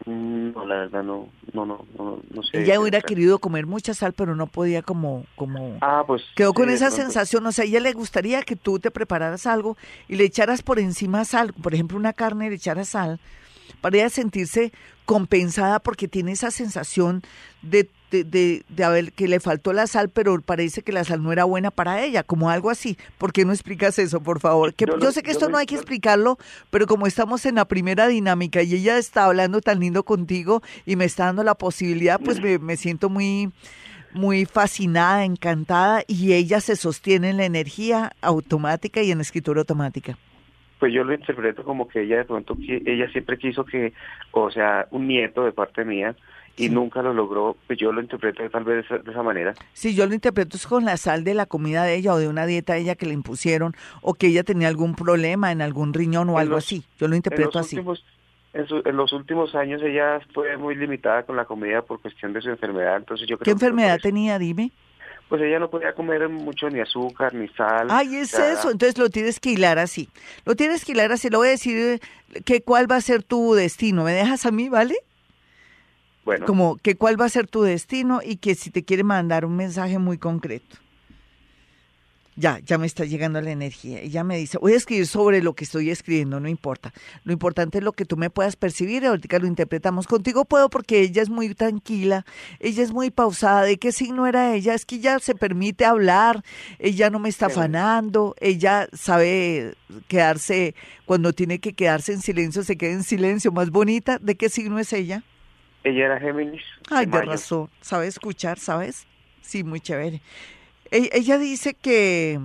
Mm, 0.06 0.52
no, 0.52 0.66
la 0.66 0.76
verdad 0.76 1.02
no, 1.02 1.28
no, 1.52 1.66
no, 1.66 1.84
no, 1.96 2.42
sé. 2.42 2.62
Ella 2.62 2.80
hubiera 2.80 3.00
querido 3.00 3.38
comer 3.38 3.66
mucha 3.66 3.94
sal, 3.94 4.14
pero 4.14 4.34
no 4.34 4.46
podía 4.46 4.82
como, 4.82 5.24
como. 5.36 5.76
Ah, 5.80 6.02
pues. 6.06 6.22
Quedó 6.34 6.54
con 6.54 6.70
esa 6.70 6.90
sensación, 6.90 7.46
o 7.46 7.52
sea, 7.52 7.64
a 7.64 7.66
ella 7.66 7.80
le 7.80 7.92
gustaría 7.92 8.42
que 8.42 8.56
tú 8.56 8.78
te 8.78 8.90
prepararas 8.90 9.46
algo 9.46 9.76
y 10.08 10.16
le 10.16 10.24
echaras 10.24 10.62
por 10.62 10.78
encima 10.78 11.24
sal, 11.24 11.52
por 11.52 11.74
ejemplo, 11.74 11.98
una 11.98 12.12
carne, 12.12 12.48
le 12.48 12.56
echaras 12.56 12.88
sal, 12.88 13.20
para 13.80 13.98
ella 13.98 14.08
sentirse 14.08 14.72
compensada 15.08 15.78
porque 15.78 16.06
tiene 16.06 16.32
esa 16.32 16.50
sensación 16.50 17.22
de, 17.62 17.88
de, 18.10 18.62
de, 18.68 18.84
haber, 18.84 19.14
que 19.14 19.26
le 19.26 19.40
faltó 19.40 19.72
la 19.72 19.86
sal, 19.86 20.10
pero 20.10 20.38
parece 20.42 20.82
que 20.82 20.92
la 20.92 21.02
sal 21.02 21.22
no 21.22 21.32
era 21.32 21.44
buena 21.44 21.70
para 21.70 22.04
ella, 22.04 22.22
como 22.22 22.50
algo 22.50 22.68
así. 22.68 22.98
¿Por 23.16 23.32
qué 23.32 23.46
no 23.46 23.54
explicas 23.54 23.98
eso, 23.98 24.20
por 24.20 24.38
favor? 24.38 24.74
Que, 24.74 24.84
yo, 24.84 25.10
sé 25.10 25.22
que 25.22 25.30
esto 25.30 25.48
no 25.48 25.56
hay 25.56 25.64
que 25.64 25.76
explicarlo, 25.76 26.36
pero 26.68 26.86
como 26.86 27.06
estamos 27.06 27.46
en 27.46 27.54
la 27.54 27.64
primera 27.64 28.06
dinámica 28.06 28.62
y 28.62 28.74
ella 28.74 28.98
está 28.98 29.24
hablando 29.24 29.62
tan 29.62 29.80
lindo 29.80 30.04
contigo 30.04 30.62
y 30.84 30.96
me 30.96 31.06
está 31.06 31.24
dando 31.24 31.42
la 31.42 31.54
posibilidad, 31.54 32.20
pues 32.20 32.38
me, 32.42 32.58
me 32.58 32.76
siento 32.76 33.08
muy 33.08 33.50
muy 34.12 34.44
fascinada, 34.44 35.24
encantada 35.24 36.02
y 36.06 36.34
ella 36.34 36.60
se 36.60 36.76
sostiene 36.76 37.30
en 37.30 37.38
la 37.38 37.46
energía 37.46 38.12
automática 38.20 39.00
y 39.00 39.10
en 39.10 39.18
la 39.18 39.22
escritura 39.22 39.60
automática 39.60 40.18
pues 40.78 40.92
yo 40.92 41.04
lo 41.04 41.12
interpreto 41.12 41.64
como 41.64 41.88
que 41.88 42.02
ella 42.02 42.18
de 42.18 42.24
pronto, 42.24 42.56
ella 42.58 43.08
siempre 43.10 43.38
quiso 43.38 43.64
que, 43.64 43.92
o 44.32 44.50
sea, 44.50 44.86
un 44.90 45.08
nieto 45.08 45.44
de 45.44 45.52
parte 45.52 45.84
mía, 45.84 46.14
y 46.58 46.68
nunca 46.68 47.02
lo 47.02 47.14
logró, 47.14 47.56
pues 47.66 47.78
yo 47.78 47.92
lo 47.92 48.00
interpreto 48.00 48.48
tal 48.50 48.64
vez 48.64 48.88
de 48.88 49.10
esa, 49.10 49.22
manera. 49.22 49.54
Sí, 49.72 49.94
yo 49.94 50.06
lo 50.06 50.14
interpreto 50.14 50.56
es 50.56 50.66
con 50.66 50.84
la 50.84 50.96
sal 50.96 51.22
de 51.22 51.34
la 51.34 51.46
comida 51.46 51.84
de 51.84 51.94
ella 51.94 52.12
o 52.12 52.18
de 52.18 52.28
una 52.28 52.46
dieta 52.46 52.74
de 52.74 52.80
ella 52.80 52.94
que 52.96 53.06
le 53.06 53.14
impusieron 53.14 53.74
o 54.02 54.14
que 54.14 54.26
ella 54.26 54.42
tenía 54.42 54.68
algún 54.68 54.94
problema 54.94 55.52
en 55.52 55.62
algún 55.62 55.94
riñón 55.94 56.28
o 56.30 56.38
algo 56.38 56.56
así. 56.56 56.82
Yo 56.98 57.06
lo 57.06 57.14
interpreto 57.14 57.58
así. 57.58 57.76
en, 57.76 58.96
los 58.96 59.12
últimos 59.12 59.54
años 59.54 59.80
ella 59.82 60.20
fue 60.34 60.56
muy 60.56 60.74
limitada 60.74 61.22
con 61.22 61.36
la 61.36 61.44
comida 61.44 61.82
por 61.82 62.00
cuestión 62.00 62.32
de 62.32 62.40
su 62.40 62.50
enfermedad, 62.50 62.96
entonces 62.96 63.28
yo 63.28 63.38
¿Qué 63.38 63.52
enfermedad 63.52 63.98
tenía, 64.02 64.38
dime? 64.38 64.72
Pues 65.28 65.42
ella 65.42 65.58
no 65.58 65.70
podía 65.70 65.94
comer 65.94 66.28
mucho 66.28 66.70
ni 66.70 66.80
azúcar 66.80 67.34
ni 67.34 67.48
sal. 67.48 67.88
Ay, 67.90 68.16
es 68.16 68.34
eso, 68.34 68.70
entonces 68.70 68.98
lo 68.98 69.10
tienes 69.10 69.40
que 69.40 69.50
hilar 69.50 69.78
así. 69.78 70.08
Lo 70.44 70.56
tienes 70.56 70.84
que 70.84 70.92
hilar 70.92 71.12
así, 71.12 71.28
le 71.28 71.36
voy 71.36 71.48
a 71.48 71.50
decir 71.52 72.00
que 72.44 72.62
cuál 72.62 72.90
va 72.90 72.96
a 72.96 73.00
ser 73.00 73.22
tu 73.22 73.54
destino. 73.54 74.04
¿Me 74.04 74.12
dejas 74.12 74.46
a 74.46 74.50
mí, 74.50 74.68
vale? 74.68 74.96
Bueno. 76.24 76.46
Como 76.46 76.76
que 76.76 76.96
cuál 76.96 77.20
va 77.20 77.26
a 77.26 77.30
ser 77.30 77.46
tu 77.46 77.62
destino 77.62 78.20
y 78.24 78.36
que 78.36 78.54
si 78.54 78.70
te 78.70 78.84
quiere 78.84 79.04
mandar 79.04 79.44
un 79.44 79.56
mensaje 79.56 79.98
muy 79.98 80.18
concreto 80.18 80.76
ya, 82.38 82.60
ya 82.60 82.78
me 82.78 82.86
está 82.86 83.04
llegando 83.04 83.40
la 83.40 83.50
energía. 83.50 84.00
Ella 84.00 84.22
me 84.22 84.36
dice, 84.36 84.58
voy 84.58 84.72
a 84.72 84.76
escribir 84.76 85.08
sobre 85.08 85.42
lo 85.42 85.54
que 85.54 85.64
estoy 85.64 85.90
escribiendo, 85.90 86.38
no 86.38 86.48
importa. 86.48 86.92
Lo 87.24 87.32
importante 87.32 87.78
es 87.78 87.84
lo 87.84 87.92
que 87.92 88.04
tú 88.04 88.16
me 88.16 88.30
puedas 88.30 88.54
percibir, 88.54 89.04
ahorita 89.04 89.40
lo 89.40 89.48
interpretamos. 89.48 90.06
Contigo 90.06 90.44
puedo 90.44 90.70
porque 90.70 91.00
ella 91.00 91.20
es 91.20 91.30
muy 91.30 91.52
tranquila, 91.54 92.24
ella 92.60 92.84
es 92.84 92.92
muy 92.92 93.10
pausada. 93.10 93.62
¿De 93.62 93.76
qué 93.76 93.90
signo 93.90 94.28
era 94.28 94.54
ella? 94.54 94.74
Es 94.74 94.86
que 94.86 94.96
ella 94.96 95.18
se 95.18 95.34
permite 95.34 95.84
hablar, 95.84 96.44
ella 96.78 97.10
no 97.10 97.18
me 97.18 97.28
está 97.28 97.46
afanando, 97.46 98.36
ella 98.40 98.88
sabe 98.92 99.74
quedarse, 100.06 100.76
cuando 101.06 101.32
tiene 101.32 101.58
que 101.58 101.72
quedarse 101.72 102.12
en 102.12 102.20
silencio, 102.20 102.62
se 102.62 102.76
queda 102.76 102.92
en 102.92 103.02
silencio, 103.02 103.50
más 103.50 103.70
bonita. 103.70 104.18
¿De 104.18 104.36
qué 104.36 104.48
signo 104.48 104.78
es 104.78 104.92
ella? 104.92 105.24
Ella 105.82 106.04
era 106.04 106.20
Géminis. 106.20 106.62
Ay, 106.88 107.06
de 107.06 107.22
razón. 107.22 107.68
¿Sabe 107.80 108.06
escuchar, 108.06 108.60
sabes? 108.60 109.08
Sí, 109.40 109.64
muy 109.64 109.80
chévere. 109.80 110.22
E-, 110.90 111.10
ella 111.12 111.38
dice 111.38 111.74
que, 111.74 112.40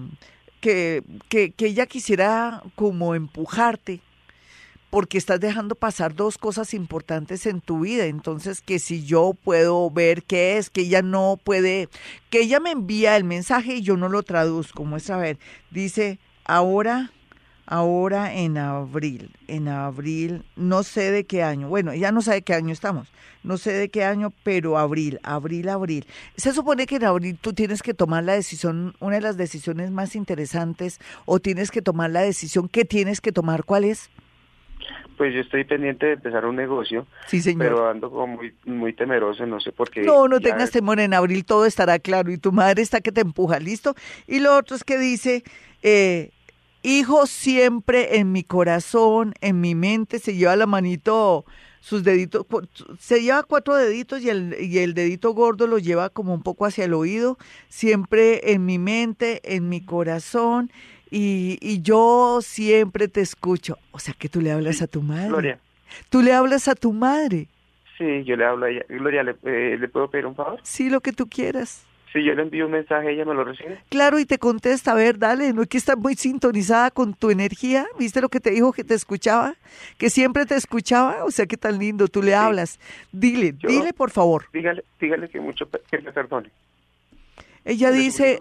que, 0.61 1.03
que, 1.29 1.53
ella 1.59 1.85
quisiera 1.85 2.63
como 2.75 3.15
empujarte 3.15 4.01
porque 4.89 5.17
estás 5.17 5.39
dejando 5.39 5.73
pasar 5.73 6.13
dos 6.13 6.37
cosas 6.37 6.75
importantes 6.75 7.47
en 7.47 7.61
tu 7.61 7.79
vida. 7.79 8.05
Entonces, 8.05 8.61
que 8.61 8.77
si 8.77 9.03
yo 9.05 9.33
puedo 9.33 9.89
ver 9.89 10.23
qué 10.23 10.57
es, 10.57 10.69
que 10.69 10.81
ella 10.81 11.01
no 11.01 11.39
puede, 11.43 11.89
que 12.29 12.41
ella 12.41 12.59
me 12.59 12.71
envía 12.71 13.17
el 13.17 13.23
mensaje 13.23 13.75
y 13.77 13.81
yo 13.81 13.97
no 13.97 14.07
lo 14.07 14.21
traduzco. 14.21 14.85
Muestra 14.85 15.15
a 15.15 15.19
ver, 15.19 15.39
dice, 15.71 16.19
ahora 16.45 17.11
ahora 17.65 18.33
en 18.33 18.57
abril, 18.57 19.31
en 19.47 19.67
abril, 19.67 20.43
no 20.55 20.83
sé 20.83 21.11
de 21.11 21.25
qué 21.25 21.43
año, 21.43 21.69
bueno, 21.69 21.93
ya 21.93 22.11
no 22.11 22.21
sé 22.21 22.33
de 22.33 22.41
qué 22.41 22.53
año 22.53 22.71
estamos, 22.73 23.11
no 23.43 23.57
sé 23.57 23.71
de 23.73 23.89
qué 23.89 24.03
año, 24.03 24.31
pero 24.43 24.77
abril, 24.77 25.19
abril, 25.23 25.69
abril. 25.69 26.05
Se 26.35 26.53
supone 26.53 26.85
que 26.85 26.97
en 26.97 27.05
abril 27.05 27.37
tú 27.39 27.53
tienes 27.53 27.81
que 27.81 27.93
tomar 27.93 28.23
la 28.23 28.33
decisión, 28.33 28.95
una 28.99 29.15
de 29.15 29.21
las 29.21 29.37
decisiones 29.37 29.91
más 29.91 30.15
interesantes, 30.15 30.99
o 31.25 31.39
tienes 31.39 31.71
que 31.71 31.81
tomar 31.81 32.09
la 32.09 32.21
decisión 32.21 32.67
que 32.67 32.85
tienes 32.85 33.21
que 33.21 33.31
tomar, 33.31 33.63
¿cuál 33.63 33.85
es? 33.85 34.09
Pues 35.17 35.33
yo 35.33 35.41
estoy 35.41 35.63
pendiente 35.63 36.07
de 36.07 36.13
empezar 36.13 36.45
un 36.45 36.55
negocio, 36.55 37.05
sí, 37.27 37.39
señor. 37.39 37.59
pero 37.59 37.89
ando 37.89 38.09
como 38.09 38.27
muy, 38.35 38.53
muy 38.65 38.93
temeroso, 38.93 39.45
no 39.45 39.59
sé 39.59 39.71
por 39.71 39.89
qué. 39.89 40.01
No, 40.01 40.27
no 40.27 40.39
tengas 40.39 40.71
temor, 40.71 40.99
en 40.99 41.13
abril 41.13 41.45
todo 41.45 41.65
estará 41.65 41.99
claro 41.99 42.31
y 42.31 42.37
tu 42.37 42.51
madre 42.51 42.81
está 42.81 42.99
que 42.99 43.11
te 43.11 43.21
empuja, 43.21 43.59
¿listo? 43.59 43.95
Y 44.27 44.39
lo 44.39 44.57
otro 44.57 44.75
es 44.75 44.83
que 44.83 44.97
dice, 44.97 45.43
eh, 45.83 46.31
Hijo 46.83 47.25
siempre 47.27 48.17
en 48.17 48.33
mi 48.33 48.43
corazón, 48.43 49.33
en 49.39 49.61
mi 49.61 49.73
mente, 49.73 50.19
se 50.19 50.35
lleva 50.35 50.55
la 50.57 50.65
manito, 50.65 51.45
sus 51.79 52.03
deditos, 52.03 52.45
se 52.99 53.21
lleva 53.21 53.43
cuatro 53.43 53.75
deditos 53.75 54.21
y 54.21 54.29
el, 54.29 54.55
y 54.59 54.79
el 54.79 54.93
dedito 54.93 55.33
gordo 55.33 55.65
lo 55.65 55.79
lleva 55.79 56.09
como 56.09 56.33
un 56.33 56.43
poco 56.43 56.65
hacia 56.65 56.83
el 56.83 56.93
oído, 56.93 57.37
siempre 57.69 58.51
en 58.53 58.65
mi 58.65 58.79
mente, 58.79 59.39
en 59.43 59.69
mi 59.69 59.79
corazón, 59.83 60.71
y, 61.09 61.57
y 61.61 61.81
yo 61.81 62.39
siempre 62.41 63.07
te 63.07 63.21
escucho. 63.21 63.77
O 63.91 63.99
sea 63.99 64.13
que 64.13 64.27
tú 64.27 64.41
le 64.41 64.51
hablas 64.51 64.81
a 64.81 64.87
tu 64.87 65.01
madre. 65.01 65.29
Gloria. 65.29 65.59
Tú 66.09 66.21
le 66.21 66.33
hablas 66.33 66.67
a 66.67 66.75
tu 66.75 66.91
madre. 66.91 67.47
Sí, 67.97 68.23
yo 68.25 68.35
le 68.35 68.45
hablo 68.45 68.65
a 68.65 68.69
ella. 68.71 68.85
Gloria, 68.89 69.23
¿le, 69.23 69.35
eh, 69.43 69.77
¿le 69.79 69.87
puedo 69.87 70.09
pedir 70.09 70.25
un 70.25 70.35
favor? 70.35 70.59
Sí, 70.63 70.89
lo 70.89 70.99
que 71.01 71.13
tú 71.13 71.29
quieras. 71.29 71.85
Si 72.13 72.23
yo 72.23 72.35
le 72.35 72.43
envío 72.43 72.67
un 72.67 72.71
mensaje, 72.71 73.11
ella 73.11 73.25
me 73.25 73.33
lo 73.33 73.43
recibe. 73.43 73.79
Claro, 73.89 74.19
y 74.19 74.25
te 74.25 74.37
contesta, 74.37 74.91
a 74.91 74.95
ver, 74.95 75.17
dale, 75.17 75.51
no 75.51 75.63
es 75.63 75.67
que 75.67 75.79
está 75.79 75.95
muy 75.95 76.13
sintonizada 76.13 76.91
con 76.91 77.15
tu 77.15 77.31
energía. 77.31 77.87
¿Viste 77.97 78.21
lo 78.21 78.29
que 78.29 78.39
te 78.39 78.51
dijo 78.51 78.71
que 78.71 78.83
te 78.83 78.93
escuchaba? 78.93 79.55
Que 79.97 80.11
siempre 80.11 80.45
te 80.45 80.55
escuchaba, 80.55 81.25
o 81.25 81.31
sea, 81.31 81.47
qué 81.47 81.57
tan 81.57 81.79
lindo, 81.79 82.07
tú 82.07 82.21
le 82.21 82.35
hablas. 82.35 82.79
Dile, 83.11 83.53
dile 83.53 83.93
por 83.93 84.11
favor. 84.11 84.45
Dígale, 84.53 84.83
dígale 85.01 85.27
que 85.27 85.39
mucho 85.39 85.67
que 85.89 85.97
me 86.01 86.11
perdone. 86.11 86.51
Ella 87.65 87.91
dice, 87.91 88.39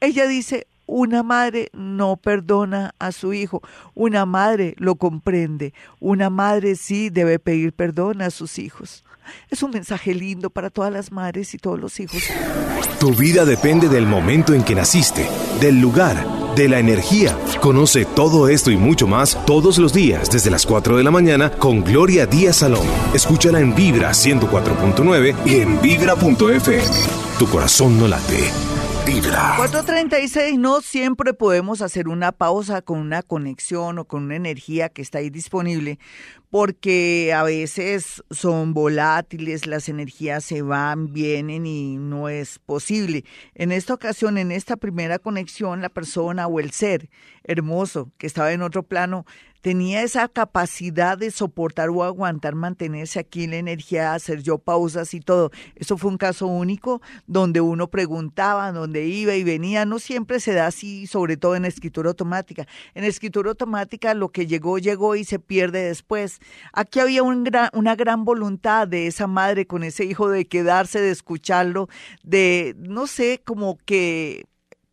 ella 0.00 0.26
dice, 0.28 0.66
una 0.86 1.22
madre 1.24 1.70
no 1.72 2.16
perdona 2.16 2.94
a 2.98 3.10
su 3.10 3.32
hijo, 3.32 3.62
una 3.94 4.26
madre 4.26 4.74
lo 4.76 4.96
comprende, 4.96 5.72
una 5.98 6.30
madre 6.30 6.76
sí 6.76 7.10
debe 7.10 7.38
pedir 7.38 7.72
perdón 7.72 8.22
a 8.22 8.30
sus 8.30 8.58
hijos. 8.58 9.02
Es 9.50 9.62
un 9.62 9.70
mensaje 9.70 10.14
lindo 10.14 10.50
para 10.50 10.70
todas 10.70 10.92
las 10.92 11.12
madres 11.12 11.54
y 11.54 11.58
todos 11.58 11.78
los 11.78 12.00
hijos. 12.00 12.22
Tu 12.98 13.12
vida 13.14 13.44
depende 13.44 13.88
del 13.88 14.06
momento 14.06 14.54
en 14.54 14.62
que 14.62 14.74
naciste, 14.74 15.28
del 15.60 15.80
lugar, 15.80 16.54
de 16.54 16.68
la 16.68 16.78
energía. 16.78 17.36
Conoce 17.60 18.04
todo 18.04 18.48
esto 18.48 18.70
y 18.70 18.76
mucho 18.76 19.06
más 19.06 19.44
todos 19.46 19.78
los 19.78 19.92
días 19.92 20.30
desde 20.30 20.50
las 20.50 20.66
4 20.66 20.96
de 20.96 21.04
la 21.04 21.10
mañana 21.10 21.50
con 21.50 21.82
Gloria 21.82 22.26
Díaz 22.26 22.56
Salón. 22.56 22.86
Escúchala 23.12 23.60
en 23.60 23.74
Vibra 23.74 24.10
104.9 24.10 25.34
y 25.46 25.60
en 25.60 25.80
vibra.fm. 25.80 26.82
Tu 27.38 27.48
corazón 27.48 27.98
no 27.98 28.06
late 28.06 28.83
Vibra. 29.06 29.54
436, 29.56 30.58
no 30.58 30.80
siempre 30.80 31.34
podemos 31.34 31.82
hacer 31.82 32.08
una 32.08 32.32
pausa 32.32 32.80
con 32.80 32.98
una 32.98 33.22
conexión 33.22 33.98
o 33.98 34.06
con 34.06 34.24
una 34.24 34.36
energía 34.36 34.88
que 34.88 35.02
está 35.02 35.18
ahí 35.18 35.28
disponible, 35.28 35.98
porque 36.48 37.34
a 37.34 37.42
veces 37.42 38.22
son 38.30 38.72
volátiles, 38.72 39.66
las 39.66 39.90
energías 39.90 40.44
se 40.44 40.62
van, 40.62 41.12
vienen 41.12 41.66
y 41.66 41.96
no 41.98 42.30
es 42.30 42.58
posible. 42.58 43.24
En 43.54 43.72
esta 43.72 43.92
ocasión, 43.92 44.38
en 44.38 44.50
esta 44.50 44.76
primera 44.76 45.18
conexión, 45.18 45.82
la 45.82 45.90
persona 45.90 46.46
o 46.46 46.58
el 46.58 46.70
ser 46.70 47.10
hermoso 47.42 48.10
que 48.16 48.26
estaba 48.26 48.52
en 48.52 48.62
otro 48.62 48.84
plano 48.84 49.26
tenía 49.64 50.02
esa 50.02 50.28
capacidad 50.28 51.16
de 51.16 51.30
soportar 51.30 51.88
o 51.88 52.04
aguantar, 52.04 52.54
mantenerse 52.54 53.18
aquí 53.18 53.46
la 53.46 53.56
energía, 53.56 54.12
hacer 54.12 54.42
yo 54.42 54.58
pausas 54.58 55.14
y 55.14 55.20
todo. 55.20 55.52
Eso 55.74 55.96
fue 55.96 56.10
un 56.10 56.18
caso 56.18 56.46
único 56.46 57.00
donde 57.26 57.62
uno 57.62 57.88
preguntaba, 57.88 58.72
donde 58.72 59.06
iba 59.06 59.34
y 59.36 59.42
venía. 59.42 59.86
No 59.86 60.00
siempre 60.00 60.38
se 60.38 60.52
da 60.52 60.66
así, 60.66 61.06
sobre 61.06 61.38
todo 61.38 61.56
en 61.56 61.64
escritura 61.64 62.10
automática. 62.10 62.68
En 62.92 63.04
escritura 63.04 63.48
automática 63.48 64.12
lo 64.12 64.28
que 64.28 64.46
llegó, 64.46 64.76
llegó 64.76 65.16
y 65.16 65.24
se 65.24 65.38
pierde 65.38 65.84
después. 65.84 66.40
Aquí 66.74 67.00
había 67.00 67.22
gran, 67.22 67.70
una 67.72 67.96
gran 67.96 68.26
voluntad 68.26 68.86
de 68.86 69.06
esa 69.06 69.26
madre 69.26 69.66
con 69.66 69.82
ese 69.82 70.04
hijo 70.04 70.28
de 70.28 70.44
quedarse, 70.44 71.00
de 71.00 71.10
escucharlo, 71.10 71.88
de, 72.22 72.76
no 72.76 73.06
sé, 73.06 73.40
como 73.42 73.78
que 73.86 74.44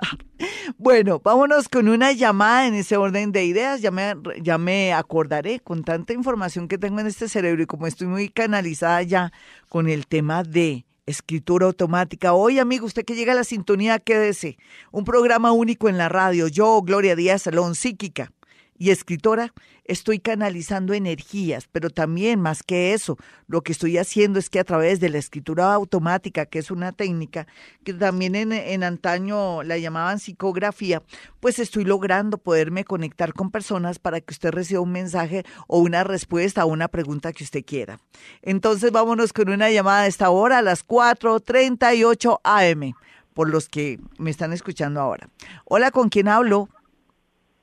Bueno, 0.78 1.20
vámonos 1.22 1.68
con 1.68 1.88
una 1.88 2.12
llamada 2.12 2.66
en 2.66 2.74
ese 2.74 2.96
orden 2.96 3.32
de 3.32 3.44
ideas, 3.44 3.80
ya 3.80 3.90
me, 3.90 4.14
ya 4.42 4.58
me 4.58 4.92
acordaré 4.92 5.60
con 5.60 5.84
tanta 5.84 6.12
información 6.12 6.68
que 6.68 6.78
tengo 6.78 7.00
en 7.00 7.06
este 7.06 7.28
cerebro 7.28 7.62
y 7.62 7.66
como 7.66 7.86
estoy 7.86 8.08
muy 8.08 8.28
canalizada 8.28 9.02
ya 9.02 9.32
con 9.68 9.88
el 9.88 10.06
tema 10.06 10.42
de 10.42 10.84
escritura 11.06 11.66
automática. 11.66 12.34
Hoy, 12.34 12.58
amigo, 12.58 12.86
usted 12.86 13.04
que 13.04 13.14
llega 13.14 13.32
a 13.32 13.36
la 13.36 13.44
sintonía, 13.44 13.98
quédese. 13.98 14.58
Un 14.92 15.04
programa 15.04 15.52
único 15.52 15.88
en 15.88 15.98
la 15.98 16.08
radio. 16.08 16.48
Yo, 16.48 16.82
Gloria 16.82 17.16
Díaz 17.16 17.42
Salón, 17.42 17.74
psíquica 17.74 18.32
y 18.78 18.90
escritora, 18.90 19.52
estoy 19.84 20.18
canalizando 20.18 20.92
energías, 20.92 21.68
pero 21.70 21.90
también 21.90 22.40
más 22.40 22.62
que 22.62 22.92
eso, 22.92 23.16
lo 23.46 23.62
que 23.62 23.72
estoy 23.72 23.98
haciendo 23.98 24.38
es 24.38 24.50
que 24.50 24.58
a 24.58 24.64
través 24.64 25.00
de 25.00 25.08
la 25.08 25.18
escritura 25.18 25.72
automática, 25.72 26.46
que 26.46 26.58
es 26.58 26.70
una 26.70 26.92
técnica 26.92 27.46
que 27.84 27.94
también 27.94 28.34
en, 28.34 28.52
en 28.52 28.82
antaño 28.82 29.62
la 29.62 29.78
llamaban 29.78 30.18
psicografía, 30.18 31.02
pues 31.40 31.58
estoy 31.58 31.84
logrando 31.84 32.38
poderme 32.38 32.84
conectar 32.84 33.32
con 33.32 33.50
personas 33.50 33.98
para 33.98 34.20
que 34.20 34.32
usted 34.32 34.50
reciba 34.50 34.80
un 34.80 34.92
mensaje 34.92 35.44
o 35.66 35.78
una 35.78 36.04
respuesta 36.04 36.62
a 36.62 36.66
una 36.66 36.88
pregunta 36.88 37.32
que 37.32 37.44
usted 37.44 37.64
quiera. 37.64 38.00
Entonces 38.42 38.92
vámonos 38.92 39.32
con 39.32 39.48
una 39.48 39.70
llamada 39.70 40.02
a 40.02 40.06
esta 40.06 40.30
hora, 40.30 40.58
a 40.58 40.62
las 40.62 40.86
4.38 40.86 42.40
am, 42.44 42.92
por 43.34 43.48
los 43.50 43.68
que 43.68 44.00
me 44.18 44.30
están 44.30 44.52
escuchando 44.52 45.00
ahora. 45.00 45.28
Hola, 45.64 45.90
¿con 45.90 46.08
quién 46.08 46.28
hablo? 46.28 46.68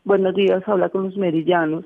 Buenos 0.03 0.35
días, 0.35 0.61
habla 0.67 0.89
con 0.89 1.03
los 1.03 1.17
merillanos. 1.17 1.85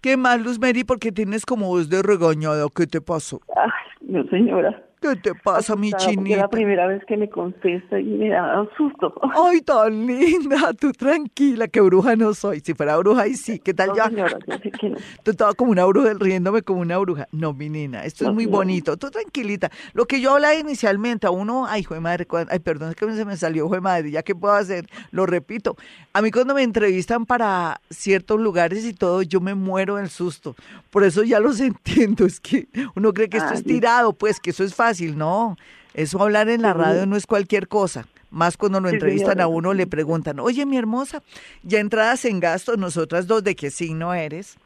¿Qué 0.00 0.16
más, 0.16 0.40
Luz 0.40 0.58
Mary? 0.58 0.82
Porque 0.84 1.12
tienes 1.12 1.44
como 1.44 1.68
voz 1.68 1.90
de 1.90 2.02
regañada. 2.02 2.66
¿Qué 2.74 2.86
te 2.86 3.00
pasó? 3.02 3.40
Ay, 3.54 3.70
no, 4.00 4.24
señora. 4.28 4.82
¿Qué 5.00 5.16
te 5.16 5.34
pasa, 5.34 5.76
mi 5.76 5.92
chinita? 5.92 6.36
Es 6.36 6.42
la 6.42 6.48
primera 6.48 6.86
vez 6.86 7.02
que 7.06 7.16
me 7.16 7.28
contesta 7.30 7.98
y 7.98 8.04
me 8.04 8.28
da 8.28 8.60
un 8.60 8.68
susto. 8.76 9.14
Ay, 9.34 9.60
tan 9.62 10.06
linda, 10.06 10.72
tú 10.78 10.92
tranquila, 10.92 11.68
que 11.68 11.80
bruja 11.80 12.16
no 12.16 12.34
soy. 12.34 12.60
Si 12.60 12.74
fuera 12.74 12.96
bruja, 12.98 13.22
ahí 13.22 13.34
sí, 13.34 13.58
¿qué 13.58 13.72
tal 13.72 13.88
no, 13.88 13.96
ya? 13.96 14.08
señora, 14.08 14.38
yo 14.46 14.58
sé 14.58 14.70
que 14.70 14.90
no. 14.90 14.96
Tú 15.22 15.30
estabas 15.30 15.54
como 15.54 15.70
una 15.70 15.84
bruja, 15.86 16.12
riéndome 16.18 16.60
como 16.62 16.80
una 16.80 16.98
bruja. 16.98 17.26
No, 17.32 17.54
mi 17.54 17.70
nena, 17.70 18.04
esto 18.04 18.24
No, 18.24 18.30
es 18.30 18.34
muy 18.34 18.44
señora. 18.44 18.58
bonito. 18.58 18.96
Tú 18.98 19.10
tranquilita. 19.10 19.70
Lo 19.94 20.06
que 20.06 20.20
yo 20.20 20.34
hablaba 20.34 20.54
inicialmente, 20.54 21.26
a 21.26 21.30
uno, 21.30 21.66
ay, 21.66 21.80
hijo 21.80 21.94
de 21.94 22.00
madre, 22.00 22.26
ay, 22.50 22.58
perdón, 22.58 22.90
es 22.90 22.96
que 22.96 23.10
se 23.14 23.24
me 23.24 23.36
salió, 23.38 23.64
hijo 23.64 23.74
de 23.74 23.80
madre, 23.80 24.10
ya 24.10 24.22
que 24.22 24.34
puedo 24.34 24.52
hacer, 24.54 24.86
lo 25.12 25.24
repito. 25.24 25.76
A 26.12 26.20
mí 26.20 26.30
cuando 26.30 26.54
me 26.54 26.62
entrevistan 26.62 27.24
para 27.24 27.80
ciertos 27.88 28.38
lugares 28.38 28.84
y 28.84 28.92
todo, 28.92 29.22
yo 29.22 29.40
me 29.40 29.54
muero 29.54 29.96
del 29.96 30.10
susto. 30.10 30.56
Por 30.90 31.04
eso 31.04 31.22
ya 31.22 31.40
los 31.40 31.58
entiendo, 31.60 32.26
es 32.26 32.38
que 32.38 32.68
uno 32.96 33.14
cree 33.14 33.28
que 33.30 33.38
esto 33.38 33.54
es 33.54 33.64
tirado, 33.64 34.12
pues, 34.12 34.40
que 34.40 34.50
eso 34.50 34.62
es 34.62 34.74
fácil, 34.74 34.89
no. 35.14 35.56
Eso 35.94 36.22
hablar 36.22 36.48
en 36.48 36.62
la 36.62 36.72
radio 36.72 37.06
no 37.06 37.16
es 37.16 37.26
cualquier 37.26 37.68
cosa. 37.68 38.06
Más 38.30 38.56
cuando 38.56 38.80
lo 38.80 38.88
entrevistan 38.88 39.40
a 39.40 39.48
uno, 39.48 39.74
le 39.74 39.86
preguntan, 39.86 40.38
oye, 40.38 40.64
mi 40.64 40.76
hermosa, 40.76 41.22
ya 41.64 41.80
entradas 41.80 42.24
en 42.24 42.38
gasto, 42.38 42.76
nosotras 42.76 43.26
dos, 43.26 43.42
¿de 43.42 43.56
qué 43.56 43.70
signo 43.70 44.14
eres? 44.14 44.56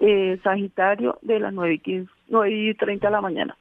Eh, 0.00 0.40
Sagitario 0.42 1.18
de 1.20 1.38
las 1.38 1.52
9 1.52 1.74
y, 1.74 1.78
15, 1.78 2.10
9 2.28 2.50
y 2.50 2.74
30 2.74 3.06
de 3.06 3.12
la 3.12 3.20
mañana. 3.20 3.56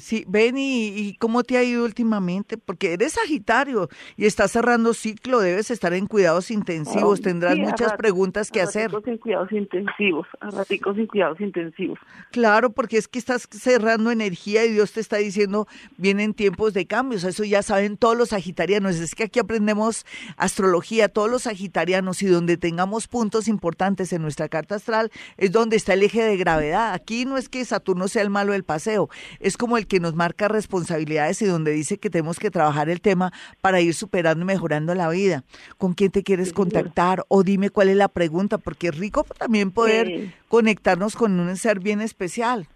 Sí, 0.00 0.24
ven 0.28 0.56
y, 0.58 0.88
y 0.88 1.16
cómo 1.16 1.42
te 1.44 1.56
ha 1.58 1.62
ido 1.64 1.84
últimamente, 1.84 2.56
porque 2.58 2.92
eres 2.92 3.14
Sagitario 3.14 3.88
y 4.16 4.26
estás 4.26 4.52
cerrando 4.52 4.94
ciclo, 4.94 5.40
debes 5.40 5.70
estar 5.70 5.92
en 5.92 6.06
cuidados 6.06 6.50
intensivos, 6.50 7.20
tendrás 7.20 7.54
sí, 7.54 7.60
muchas 7.62 7.90
rat- 7.92 7.98
preguntas 7.98 8.50
que 8.50 8.60
a 8.60 8.64
hacer. 8.64 8.90
en 9.06 9.18
cuidados 9.18 9.50
intensivos, 9.52 10.26
a 10.40 10.50
raticos 10.50 10.96
en 10.98 11.06
cuidados 11.06 11.40
intensivos. 11.40 11.98
Claro, 12.30 12.70
porque 12.70 12.98
es 12.98 13.08
que 13.08 13.18
estás 13.18 13.48
cerrando 13.50 14.10
energía 14.10 14.64
y 14.64 14.72
Dios 14.72 14.92
te 14.92 15.00
está 15.00 15.16
diciendo, 15.16 15.66
vienen 15.96 16.34
tiempos 16.34 16.74
de 16.74 16.86
cambios, 16.86 17.24
eso 17.24 17.44
ya 17.44 17.62
saben 17.62 17.96
todos 17.96 18.16
los 18.16 18.28
sagitarianos, 18.30 18.96
es 18.96 19.14
que 19.14 19.24
aquí 19.24 19.38
aprendemos 19.40 20.04
astrología, 20.36 21.08
todos 21.08 21.28
los 21.30 21.42
sagitarianos 21.42 22.22
y 22.22 22.26
donde 22.26 22.56
tengamos 22.56 23.08
puntos 23.08 23.48
importantes 23.48 24.12
en 24.12 24.22
nuestra 24.22 24.48
carta 24.48 24.76
astral 24.76 25.10
es 25.36 25.50
donde 25.52 25.76
está 25.76 25.94
el 25.94 26.02
eje 26.02 26.22
de 26.22 26.36
gravedad. 26.36 26.92
Aquí 26.92 27.24
no 27.24 27.36
es 27.36 27.48
que 27.48 27.64
Saturno 27.64 28.08
sea 28.08 28.22
el 28.22 28.30
malo 28.30 28.52
del 28.52 28.64
paseo, 28.64 29.08
es 29.40 29.56
como 29.56 29.76
el 29.76 29.86
que 29.88 29.98
nos 29.98 30.14
marca 30.14 30.46
responsabilidades 30.46 31.42
y 31.42 31.46
donde 31.46 31.72
dice 31.72 31.98
que 31.98 32.10
tenemos 32.10 32.38
que 32.38 32.50
trabajar 32.50 32.88
el 32.88 33.00
tema 33.00 33.32
para 33.60 33.80
ir 33.80 33.94
superando 33.94 34.42
y 34.42 34.46
mejorando 34.46 34.94
la 34.94 35.08
vida. 35.08 35.42
¿Con 35.78 35.94
quién 35.94 36.10
te 36.12 36.22
quieres 36.22 36.52
contactar? 36.52 37.24
O 37.28 37.42
dime 37.42 37.70
cuál 37.70 37.88
es 37.88 37.96
la 37.96 38.08
pregunta, 38.08 38.58
porque 38.58 38.88
es 38.88 38.98
rico 38.98 39.24
también 39.38 39.70
poder 39.72 40.08
Eh, 40.08 40.32
conectarnos 40.48 41.16
con 41.16 41.40
un 41.40 41.56
ser 41.56 41.80
bien 41.80 42.00
especial. 42.00 42.68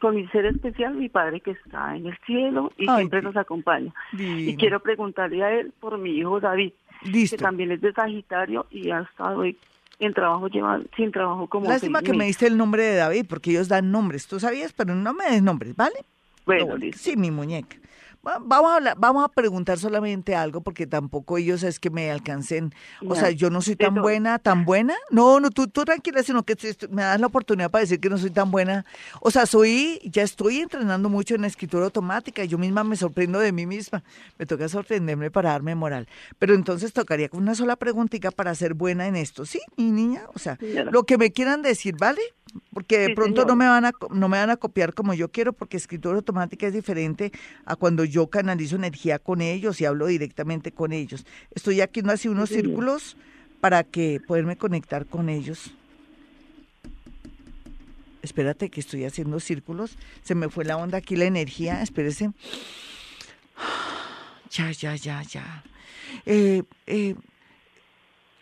con 0.00 0.16
mi 0.16 0.26
ser 0.28 0.44
especial, 0.44 0.94
mi 0.96 1.08
padre 1.08 1.40
que 1.40 1.52
está 1.52 1.96
en 1.96 2.04
el 2.06 2.18
cielo 2.26 2.70
y 2.76 2.86
Ay, 2.90 2.96
siempre 2.98 3.22
nos 3.22 3.36
acompaña. 3.36 3.90
Y 4.12 4.54
quiero 4.56 4.80
preguntarle 4.80 5.42
a 5.42 5.50
él 5.58 5.72
por 5.80 5.96
mi 5.96 6.10
hijo 6.18 6.40
David, 6.40 6.72
que 7.02 7.36
también 7.38 7.72
es 7.72 7.80
de 7.80 7.90
Sagitario 7.94 8.66
y 8.70 8.90
ha 8.90 9.00
estado 9.00 9.44
en 9.44 10.12
trabajo, 10.12 10.48
sin 10.96 11.10
trabajo 11.10 11.46
como 11.46 11.68
Lástima 11.70 12.02
que 12.02 12.12
me 12.12 12.26
diste 12.26 12.46
el 12.46 12.58
nombre 12.58 12.82
de 12.82 12.96
David, 12.96 13.24
porque 13.28 13.52
ellos 13.52 13.68
dan 13.68 13.90
nombres. 13.90 14.26
Tú 14.26 14.38
sabías, 14.40 14.74
pero 14.74 14.94
no 14.94 15.14
me 15.14 15.24
des 15.30 15.42
nombres, 15.42 15.74
¿vale? 15.74 15.94
Bueno, 16.46 16.66
No, 16.66 16.76
listo. 16.76 17.02
Sí, 17.02 17.16
mi 17.16 17.30
muñeca. 17.30 17.76
Vamos 18.24 18.70
a, 18.70 18.76
hablar, 18.76 18.96
vamos 18.98 19.22
a 19.22 19.28
preguntar 19.28 19.78
solamente 19.78 20.34
algo 20.34 20.62
porque 20.62 20.86
tampoco 20.86 21.36
ellos 21.36 21.62
es 21.62 21.78
que 21.78 21.90
me 21.90 22.10
alcancen. 22.10 22.74
O 23.06 23.14
sea, 23.14 23.30
yo 23.30 23.50
no 23.50 23.60
soy 23.60 23.76
tan 23.76 23.94
buena, 23.96 24.38
tan 24.38 24.64
buena. 24.64 24.94
No, 25.10 25.40
no, 25.40 25.50
tú, 25.50 25.66
tú 25.66 25.84
tranquila, 25.84 26.22
sino 26.22 26.42
que 26.42 26.56
me 26.88 27.02
das 27.02 27.20
la 27.20 27.26
oportunidad 27.26 27.70
para 27.70 27.82
decir 27.82 28.00
que 28.00 28.08
no 28.08 28.16
soy 28.16 28.30
tan 28.30 28.50
buena. 28.50 28.86
O 29.20 29.30
sea, 29.30 29.44
soy, 29.44 30.00
ya 30.04 30.22
estoy 30.22 30.60
entrenando 30.60 31.10
mucho 31.10 31.34
en 31.34 31.44
escritura 31.44 31.84
automática. 31.84 32.42
Yo 32.44 32.56
misma 32.56 32.82
me 32.82 32.96
sorprendo 32.96 33.38
de 33.40 33.52
mí 33.52 33.66
misma. 33.66 34.02
Me 34.38 34.46
toca 34.46 34.70
sorprenderme 34.70 35.30
para 35.30 35.50
darme 35.50 35.74
moral. 35.74 36.08
Pero 36.38 36.54
entonces 36.54 36.94
tocaría 36.94 37.28
con 37.28 37.42
una 37.42 37.54
sola 37.54 37.76
preguntita 37.76 38.30
para 38.30 38.54
ser 38.54 38.72
buena 38.72 39.06
en 39.06 39.16
esto. 39.16 39.44
¿Sí, 39.44 39.60
mi 39.76 39.90
niña? 39.90 40.22
O 40.34 40.38
sea, 40.38 40.56
lo 40.90 41.04
que 41.04 41.18
me 41.18 41.30
quieran 41.30 41.60
decir, 41.60 41.94
¿vale? 41.98 42.22
Porque 42.72 42.98
de 42.98 43.14
pronto 43.14 43.44
no 43.44 43.56
me 43.56 43.66
van 43.66 43.84
a 43.84 43.92
no 44.10 44.28
me 44.28 44.38
van 44.38 44.50
a 44.50 44.56
copiar 44.56 44.94
como 44.94 45.14
yo 45.14 45.30
quiero 45.30 45.52
porque 45.52 45.76
escritura 45.76 46.16
automática 46.16 46.66
es 46.66 46.72
diferente 46.72 47.32
a 47.64 47.76
cuando 47.76 48.04
yo 48.04 48.28
canalizo 48.28 48.76
energía 48.76 49.18
con 49.18 49.40
ellos 49.40 49.80
y 49.80 49.84
hablo 49.84 50.06
directamente 50.06 50.72
con 50.72 50.92
ellos. 50.92 51.26
Estoy 51.54 51.80
aquí 51.80 52.02
no 52.02 52.12
así 52.12 52.28
unos 52.28 52.50
círculos 52.50 53.16
para 53.60 53.82
que 53.84 54.20
poderme 54.26 54.56
conectar 54.56 55.06
con 55.06 55.28
ellos. 55.28 55.72
Espérate 58.22 58.70
que 58.70 58.80
estoy 58.80 59.04
haciendo 59.04 59.38
círculos. 59.38 59.98
Se 60.22 60.34
me 60.34 60.48
fue 60.48 60.64
la 60.64 60.78
onda 60.78 60.98
aquí 60.98 61.14
la 61.14 61.26
energía. 61.26 61.82
Espérese. 61.82 62.30
Ya, 64.50 64.70
ya, 64.70 64.94
ya, 64.94 65.20
ya. 65.22 65.64
Eh, 66.26 66.62
eh, 66.86 67.16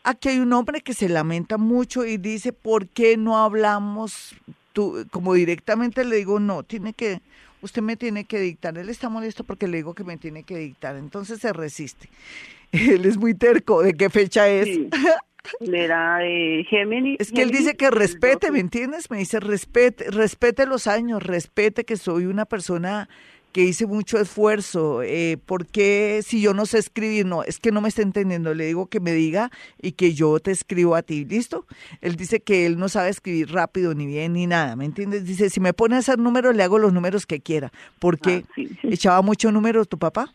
Aquí 0.04 0.30
hay 0.30 0.38
un 0.38 0.52
hombre 0.52 0.80
que 0.80 0.94
se 0.94 1.08
lamenta 1.08 1.58
mucho 1.58 2.04
y 2.04 2.16
dice, 2.16 2.52
¿por 2.52 2.88
qué 2.88 3.16
no 3.16 3.38
hablamos? 3.38 4.34
Tú, 4.72 5.06
como 5.10 5.34
directamente 5.34 6.04
le 6.04 6.16
digo, 6.16 6.40
no, 6.40 6.62
tiene 6.62 6.92
que, 6.92 7.20
usted 7.60 7.82
me 7.82 7.96
tiene 7.96 8.24
que 8.24 8.40
dictar. 8.40 8.76
Él 8.78 8.88
está 8.88 9.08
molesto 9.08 9.44
porque 9.44 9.68
le 9.68 9.76
digo 9.78 9.94
que 9.94 10.04
me 10.04 10.16
tiene 10.16 10.42
que 10.42 10.56
dictar, 10.56 10.96
entonces 10.96 11.40
se 11.40 11.52
resiste. 11.52 12.08
Él 12.72 13.04
es 13.04 13.16
muy 13.16 13.34
terco, 13.34 13.82
¿de 13.82 13.94
qué 13.94 14.10
fecha 14.10 14.48
es? 14.48 14.66
Sí. 14.66 14.88
Era 15.60 16.18
de 16.18 16.64
Géminis. 16.68 17.16
Es 17.20 17.32
que 17.32 17.42
él 17.42 17.50
dice 17.50 17.76
que 17.76 17.90
respete, 17.90 18.52
¿me 18.52 18.60
entiendes? 18.60 19.10
Me 19.10 19.18
dice 19.18 19.40
respete, 19.40 20.08
respete 20.08 20.66
los 20.66 20.86
años, 20.86 21.20
respete 21.20 21.84
que 21.84 21.96
soy 21.96 22.26
una 22.26 22.44
persona 22.44 23.08
que 23.52 23.62
hice 23.62 23.86
mucho 23.86 24.18
esfuerzo, 24.18 25.02
eh, 25.02 25.38
¿por 25.44 25.66
qué 25.66 26.20
si 26.24 26.40
yo 26.40 26.54
no 26.54 26.66
sé 26.66 26.78
escribir? 26.78 27.26
No, 27.26 27.42
es 27.42 27.58
que 27.58 27.70
no 27.70 27.80
me 27.80 27.88
está 27.88 28.02
entendiendo, 28.02 28.54
le 28.54 28.64
digo 28.64 28.86
que 28.86 28.98
me 28.98 29.12
diga 29.12 29.50
y 29.80 29.92
que 29.92 30.14
yo 30.14 30.40
te 30.40 30.50
escribo 30.50 30.96
a 30.96 31.02
ti, 31.02 31.24
¿listo? 31.24 31.66
Él 32.00 32.16
dice 32.16 32.40
que 32.40 32.66
él 32.66 32.78
no 32.78 32.88
sabe 32.88 33.10
escribir 33.10 33.52
rápido 33.52 33.94
ni 33.94 34.06
bien 34.06 34.32
ni 34.32 34.46
nada, 34.46 34.74
¿me 34.74 34.86
entiendes? 34.86 35.24
Dice, 35.24 35.50
si 35.50 35.60
me 35.60 35.74
pone 35.74 35.96
a 35.96 35.98
hacer 35.98 36.18
números, 36.18 36.56
le 36.56 36.62
hago 36.62 36.78
los 36.78 36.92
números 36.92 37.26
que 37.26 37.40
quiera. 37.40 37.70
¿Por 37.98 38.18
qué? 38.18 38.44
Ah, 38.58 38.62
¿Echaba 38.84 39.22
mucho 39.22 39.52
números 39.52 39.88
tu 39.88 39.98
papá? 39.98 40.32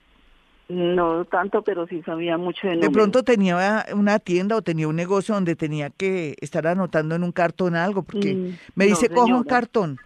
No 0.69 1.23
tanto, 1.25 1.61
pero 1.61 1.87
sí 1.87 2.01
sabía 2.03 2.37
mucho 2.37 2.67
de 2.67 2.75
números. 2.75 2.89
De 2.89 2.93
pronto 2.93 3.23
tenía 3.23 3.85
una 3.93 4.19
tienda 4.19 4.57
o 4.57 4.61
tenía 4.61 4.87
un 4.87 4.95
negocio 4.95 5.33
donde 5.33 5.55
tenía 5.55 5.89
que 5.89 6.35
estar 6.41 6.67
anotando 6.67 7.15
en 7.15 7.23
un 7.23 7.31
cartón 7.31 7.75
algo, 7.75 8.03
porque 8.03 8.35
mm, 8.35 8.57
me 8.75 8.85
dice, 8.85 9.09
coja 9.09 9.33
un 9.33 9.43
cartón 9.43 9.97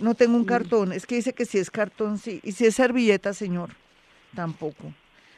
no 0.00 0.14
tengo 0.14 0.36
un 0.36 0.44
cartón. 0.44 0.92
Es 0.92 1.06
que 1.06 1.16
dice 1.16 1.32
que 1.32 1.44
si 1.44 1.58
es 1.58 1.70
cartón, 1.70 2.18
sí. 2.18 2.40
Y 2.42 2.52
si 2.52 2.66
es 2.66 2.74
servilleta, 2.74 3.32
señor, 3.34 3.70
tampoco. 4.34 4.92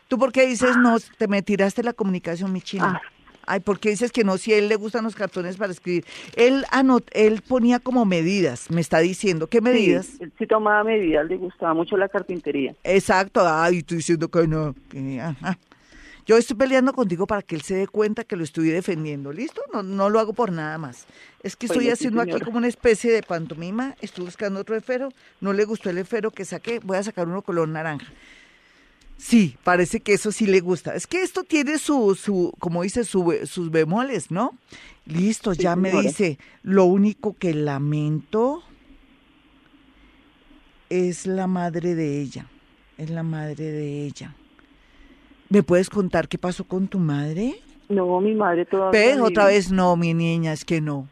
¿Tú 0.08 0.18
por 0.18 0.32
qué 0.32 0.46
dices 0.46 0.76
no? 0.76 0.96
Te 1.18 1.28
me 1.28 1.42
tiraste 1.42 1.82
la 1.82 1.92
comunicación, 1.92 2.52
mi 2.52 2.62
china. 2.62 3.00
Ah. 3.04 3.12
Ay, 3.50 3.60
¿por 3.60 3.80
qué 3.80 3.88
dices 3.88 4.12
que 4.12 4.24
no? 4.24 4.36
Si 4.36 4.52
a 4.52 4.58
él 4.58 4.68
le 4.68 4.76
gustan 4.76 5.04
los 5.04 5.14
cartones 5.14 5.56
para 5.56 5.72
escribir. 5.72 6.04
Él 6.36 6.66
anot 6.70 7.08
él 7.12 7.40
ponía 7.40 7.78
como 7.78 8.04
medidas, 8.04 8.70
me 8.70 8.82
está 8.82 8.98
diciendo. 8.98 9.46
¿Qué 9.46 9.62
medidas? 9.62 10.04
Sí, 10.04 10.18
él 10.20 10.32
sí 10.38 10.46
tomaba 10.46 10.84
medidas, 10.84 11.26
le 11.26 11.38
gustaba 11.38 11.72
mucho 11.72 11.96
la 11.96 12.08
carpintería. 12.08 12.74
Exacto. 12.84 13.40
Ay, 13.46 13.78
estoy 13.78 13.98
diciendo 13.98 14.28
que 14.28 14.46
no. 14.46 14.74
Yo 16.28 16.36
estoy 16.36 16.58
peleando 16.58 16.92
contigo 16.92 17.26
para 17.26 17.40
que 17.40 17.54
él 17.54 17.62
se 17.62 17.74
dé 17.74 17.88
cuenta 17.88 18.22
que 18.22 18.36
lo 18.36 18.44
estoy 18.44 18.68
defendiendo, 18.68 19.32
¿listo? 19.32 19.62
No, 19.72 19.82
no 19.82 20.10
lo 20.10 20.20
hago 20.20 20.34
por 20.34 20.52
nada 20.52 20.76
más. 20.76 21.06
Es 21.42 21.56
que 21.56 21.64
estoy 21.64 21.88
haciendo 21.88 22.20
aquí 22.20 22.38
como 22.40 22.58
una 22.58 22.68
especie 22.68 23.10
de 23.10 23.22
pantomima, 23.22 23.96
estoy 24.02 24.26
buscando 24.26 24.60
otro 24.60 24.76
esfero, 24.76 25.08
no 25.40 25.54
le 25.54 25.64
gustó 25.64 25.88
el 25.88 25.96
esfero 25.96 26.30
que 26.30 26.44
saqué, 26.44 26.80
voy 26.80 26.98
a 26.98 27.02
sacar 27.02 27.26
uno 27.26 27.40
color 27.40 27.66
naranja. 27.66 28.12
Sí, 29.16 29.56
parece 29.64 30.00
que 30.00 30.12
eso 30.12 30.30
sí 30.30 30.46
le 30.46 30.60
gusta. 30.60 30.94
Es 30.94 31.06
que 31.06 31.22
esto 31.22 31.44
tiene 31.44 31.78
su, 31.78 32.14
su 32.14 32.52
como 32.58 32.82
dice, 32.82 33.04
su, 33.04 33.34
sus 33.46 33.70
bemoles, 33.70 34.30
¿no? 34.30 34.58
Listo, 35.06 35.54
ya 35.54 35.76
me 35.76 35.90
dice, 36.02 36.38
lo 36.62 36.84
único 36.84 37.38
que 37.38 37.54
lamento 37.54 38.62
es 40.90 41.26
la 41.26 41.46
madre 41.46 41.94
de 41.94 42.20
ella, 42.20 42.46
es 42.98 43.08
la 43.08 43.22
madre 43.22 43.72
de 43.72 44.04
ella. 44.04 44.36
¿Me 45.50 45.62
puedes 45.62 45.88
contar 45.88 46.28
qué 46.28 46.38
pasó 46.38 46.64
con 46.64 46.88
tu 46.88 46.98
madre? 46.98 47.60
No, 47.88 48.20
mi 48.20 48.34
madre 48.34 48.66
todavía. 48.66 49.00
¿Ves? 49.00 49.20
Otra 49.20 49.46
vez 49.46 49.72
no, 49.72 49.96
mi 49.96 50.12
niña, 50.12 50.52
es 50.52 50.64
que 50.64 50.80
no. 50.80 51.08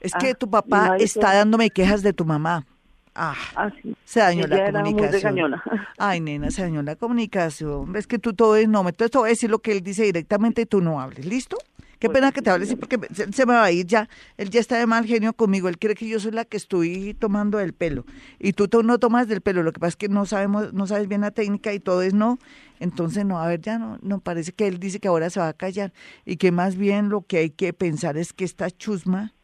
Es 0.00 0.12
que 0.14 0.30
ah, 0.30 0.34
tu 0.34 0.50
papá 0.50 0.96
está 0.98 1.34
dándome 1.34 1.70
quejas 1.70 2.02
de 2.02 2.12
tu 2.12 2.24
mamá. 2.24 2.66
Ah, 3.14 3.34
ah 3.56 3.70
sí. 3.82 3.94
se 4.04 4.20
dañó 4.20 4.46
la 4.46 4.70
comunicación. 4.70 5.54
Ay, 5.98 6.20
nena, 6.20 6.50
se 6.50 6.62
dañó 6.62 6.82
la 6.82 6.96
comunicación. 6.96 7.92
Ves 7.92 8.06
que 8.06 8.18
tú 8.18 8.34
todo 8.34 8.56
es 8.56 8.68
no. 8.68 8.80
Entonces 8.80 9.10
te 9.10 9.18
voy 9.18 9.28
a 9.28 9.30
decir 9.30 9.50
lo 9.50 9.58
que 9.58 9.72
él 9.72 9.82
dice 9.82 10.04
directamente 10.04 10.62
y 10.62 10.66
tú 10.66 10.80
no 10.80 11.00
hables. 11.00 11.24
¿Listo? 11.26 11.58
Qué 11.98 12.08
pena 12.08 12.32
que 12.32 12.40
te 12.40 12.48
hables 12.48 12.74
porque 12.76 12.98
se, 13.12 13.44
me 13.44 13.52
va 13.52 13.64
a 13.64 13.70
ir 13.70 13.86
ya. 13.86 14.08
Él 14.38 14.48
ya 14.48 14.58
está 14.58 14.78
de 14.78 14.86
mal 14.86 15.04
genio 15.04 15.34
conmigo. 15.34 15.68
Él 15.68 15.78
cree 15.78 15.94
que 15.94 16.08
yo 16.08 16.18
soy 16.18 16.32
la 16.32 16.46
que 16.46 16.56
estoy 16.56 17.12
tomando 17.12 17.60
el 17.60 17.74
pelo. 17.74 18.06
Y 18.38 18.54
tú 18.54 18.68
no 18.82 18.98
tomas 18.98 19.28
del 19.28 19.42
pelo. 19.42 19.62
Lo 19.62 19.72
que 19.72 19.80
pasa 19.80 19.90
es 19.90 19.96
que 19.96 20.08
no 20.08 20.24
sabemos, 20.24 20.72
no 20.72 20.86
sabes 20.86 21.08
bien 21.08 21.20
la 21.20 21.30
técnica 21.30 21.74
y 21.74 21.80
todo 21.80 22.00
es 22.00 22.14
no. 22.14 22.38
Entonces, 22.80 23.24
no, 23.24 23.38
a 23.38 23.46
ver, 23.46 23.60
ya 23.60 23.78
no, 23.78 23.98
no 24.02 24.20
parece 24.20 24.52
que 24.52 24.66
él 24.66 24.80
dice 24.80 24.98
que 24.98 25.08
ahora 25.08 25.30
se 25.30 25.38
va 25.38 25.48
a 25.48 25.52
callar. 25.52 25.92
Y 26.24 26.36
que 26.36 26.50
más 26.50 26.76
bien 26.76 27.10
lo 27.10 27.22
que 27.22 27.36
hay 27.38 27.50
que 27.50 27.72
pensar 27.72 28.16
es 28.16 28.32
que 28.32 28.44
esta 28.44 28.70
chusma, 28.70 29.34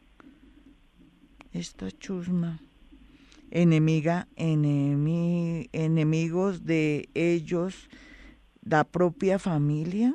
esta 1.52 1.90
chusma, 1.92 2.60
enemiga, 3.50 4.26
enemigos 5.72 6.64
de 6.64 7.08
ellos, 7.14 7.88
la 8.62 8.84
propia 8.84 9.38
familia 9.38 10.14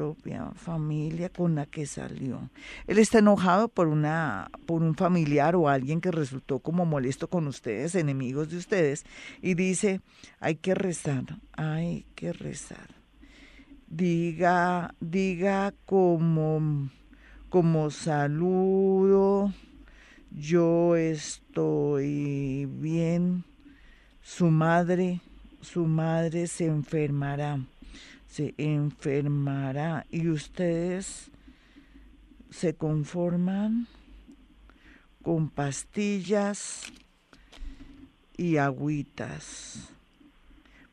propia 0.00 0.50
familia 0.54 1.28
con 1.28 1.54
la 1.54 1.66
que 1.66 1.84
salió. 1.84 2.48
Él 2.86 2.98
está 2.98 3.18
enojado 3.18 3.68
por 3.68 3.86
una 3.86 4.50
por 4.64 4.82
un 4.82 4.94
familiar 4.94 5.54
o 5.56 5.68
alguien 5.68 6.00
que 6.00 6.10
resultó 6.10 6.60
como 6.60 6.86
molesto 6.86 7.28
con 7.28 7.46
ustedes, 7.46 7.94
enemigos 7.94 8.48
de 8.48 8.56
ustedes, 8.56 9.04
y 9.42 9.52
dice, 9.52 10.00
hay 10.38 10.54
que 10.56 10.74
rezar, 10.74 11.24
hay 11.52 12.06
que 12.14 12.32
rezar. 12.32 12.88
Diga, 13.88 14.94
diga 15.00 15.74
como 15.84 16.88
como 17.50 17.90
saludo, 17.90 19.52
yo 20.30 20.96
estoy 20.96 22.64
bien. 22.64 23.44
Su 24.22 24.46
madre, 24.50 25.20
su 25.60 25.84
madre 25.84 26.46
se 26.46 26.64
enfermará 26.64 27.60
se 28.30 28.54
enfermará 28.58 30.06
y 30.08 30.28
ustedes 30.28 31.32
se 32.50 32.74
conforman 32.74 33.88
con 35.22 35.50
pastillas 35.50 36.82
y 38.36 38.56
agüitas. 38.58 39.88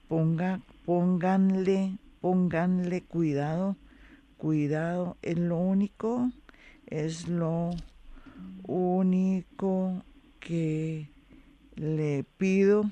Ponga, 0.07 0.61
pónganle, 0.83 1.97
pónganle 2.21 3.03
cuidado, 3.03 3.75
cuidado, 4.37 5.17
es 5.21 5.37
lo 5.37 5.57
único, 5.57 6.31
es 6.87 7.27
lo 7.27 7.69
único 8.63 10.03
que 10.39 11.07
le 11.75 12.25
pido 12.37 12.91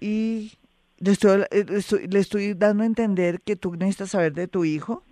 y 0.00 0.52
le 0.98 1.12
estoy, 1.12 1.44
le 2.08 2.18
estoy, 2.18 2.54
dando 2.54 2.82
a 2.82 2.86
entender 2.86 3.40
que 3.40 3.56
tú 3.56 3.74
necesitas 3.76 4.10
saber 4.10 4.32
de 4.32 4.48
tu 4.48 4.64
hijo 4.64 5.04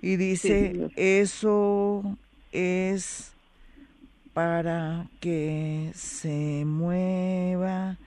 y 0.00 0.16
dice, 0.16 0.90
eso 0.96 2.16
es 2.52 3.32
para 4.32 5.08
que 5.20 5.90
se 5.94 6.64
mueva 6.66 7.98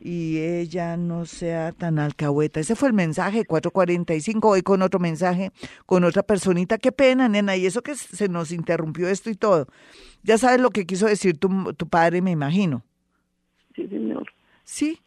y 0.00 0.38
ella 0.38 0.96
no 0.96 1.26
sea 1.26 1.72
tan 1.72 1.98
alcahueta. 1.98 2.60
Ese 2.60 2.76
fue 2.76 2.88
el 2.88 2.94
mensaje, 2.94 3.44
445, 3.44 4.48
hoy 4.48 4.62
con 4.62 4.82
otro 4.82 5.00
mensaje, 5.00 5.52
con 5.86 6.04
otra 6.04 6.22
personita. 6.22 6.78
Qué 6.78 6.92
pena, 6.92 7.28
nena, 7.28 7.56
y 7.56 7.66
eso 7.66 7.82
que 7.82 7.94
se 7.96 8.28
nos 8.28 8.52
interrumpió 8.52 9.08
esto 9.08 9.30
y 9.30 9.34
todo. 9.34 9.66
Ya 10.22 10.38
sabes 10.38 10.60
lo 10.60 10.70
que 10.70 10.86
quiso 10.86 11.06
decir 11.06 11.38
tu, 11.38 11.72
tu 11.74 11.88
padre, 11.88 12.22
me 12.22 12.30
imagino. 12.30 12.84
Sí, 13.74 13.86
señor. 13.88 14.26
Sí, 14.64 15.00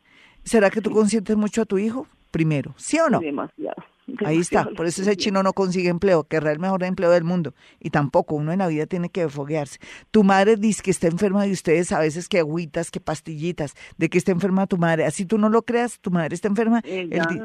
¿Será 0.43 0.69
que 0.69 0.81
tú 0.81 0.91
consientes 0.91 1.35
mucho 1.37 1.61
a 1.61 1.65
tu 1.65 1.77
hijo? 1.77 2.07
Primero, 2.31 2.73
¿sí 2.77 2.97
o 2.99 3.09
no? 3.09 3.19
Demasiado. 3.19 3.83
Ahí 4.25 4.39
está, 4.39 4.65
por 4.65 4.85
eso 4.85 5.01
ese 5.01 5.15
chino 5.15 5.43
no 5.43 5.53
consigue 5.53 5.89
empleo, 5.89 6.23
que 6.23 6.37
es 6.37 6.43
el 6.43 6.59
mejor 6.59 6.83
empleo 6.83 7.11
del 7.11 7.23
mundo. 7.23 7.53
Y 7.79 7.91
tampoco, 7.91 8.35
uno 8.35 8.51
en 8.51 8.59
la 8.59 8.67
vida 8.67 8.85
tiene 8.85 9.09
que 9.09 9.29
foguearse. 9.29 9.79
Tu 10.09 10.23
madre 10.23 10.57
dice 10.57 10.81
que 10.81 10.91
está 10.91 11.07
enferma 11.07 11.43
de 11.43 11.51
ustedes, 11.51 11.91
a 11.91 11.99
veces 11.99 12.27
que 12.27 12.39
agüitas, 12.39 12.91
que 12.91 12.99
pastillitas, 12.99 13.73
de 13.97 14.09
que 14.09 14.17
está 14.17 14.31
enferma 14.31 14.67
tu 14.67 14.77
madre. 14.77 15.05
Así 15.05 15.25
tú 15.25 15.37
no 15.37 15.49
lo 15.49 15.61
creas, 15.61 15.99
tu 15.99 16.11
madre 16.11 16.35
está 16.35 16.47
enferma. 16.47 16.81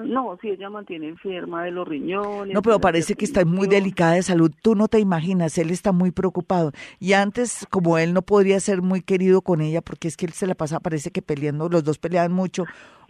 no, 0.04 0.38
si 0.40 0.48
ella 0.48 0.70
mantiene 0.70 1.08
enferma 1.08 1.64
de 1.64 1.70
los 1.70 1.86
riñones. 1.86 2.54
No, 2.54 2.62
pero 2.62 2.80
parece 2.80 3.14
que 3.14 3.24
está 3.24 3.44
muy 3.44 3.68
delicada 3.68 4.14
de 4.14 4.22
salud. 4.22 4.50
Tú 4.62 4.74
no 4.74 4.88
te 4.88 4.98
imaginas, 4.98 5.56
él 5.58 5.70
está 5.70 5.92
muy 5.92 6.10
preocupado. 6.10 6.72
Y 6.98 7.12
antes, 7.12 7.66
como 7.70 7.98
él 7.98 8.14
no 8.14 8.22
podría 8.22 8.60
ser 8.60 8.82
muy 8.82 9.02
querido 9.02 9.42
con 9.42 9.60
ella, 9.60 9.82
porque 9.82 10.08
es 10.08 10.16
que 10.16 10.26
él 10.26 10.32
se 10.32 10.46
la 10.46 10.54
pasa, 10.54 10.80
parece 10.80 11.10
que 11.10 11.22
peleando, 11.22 11.68
los 11.68 11.84
dos 11.84 11.98
peleaban 11.98 12.32
mucho, 12.32 12.64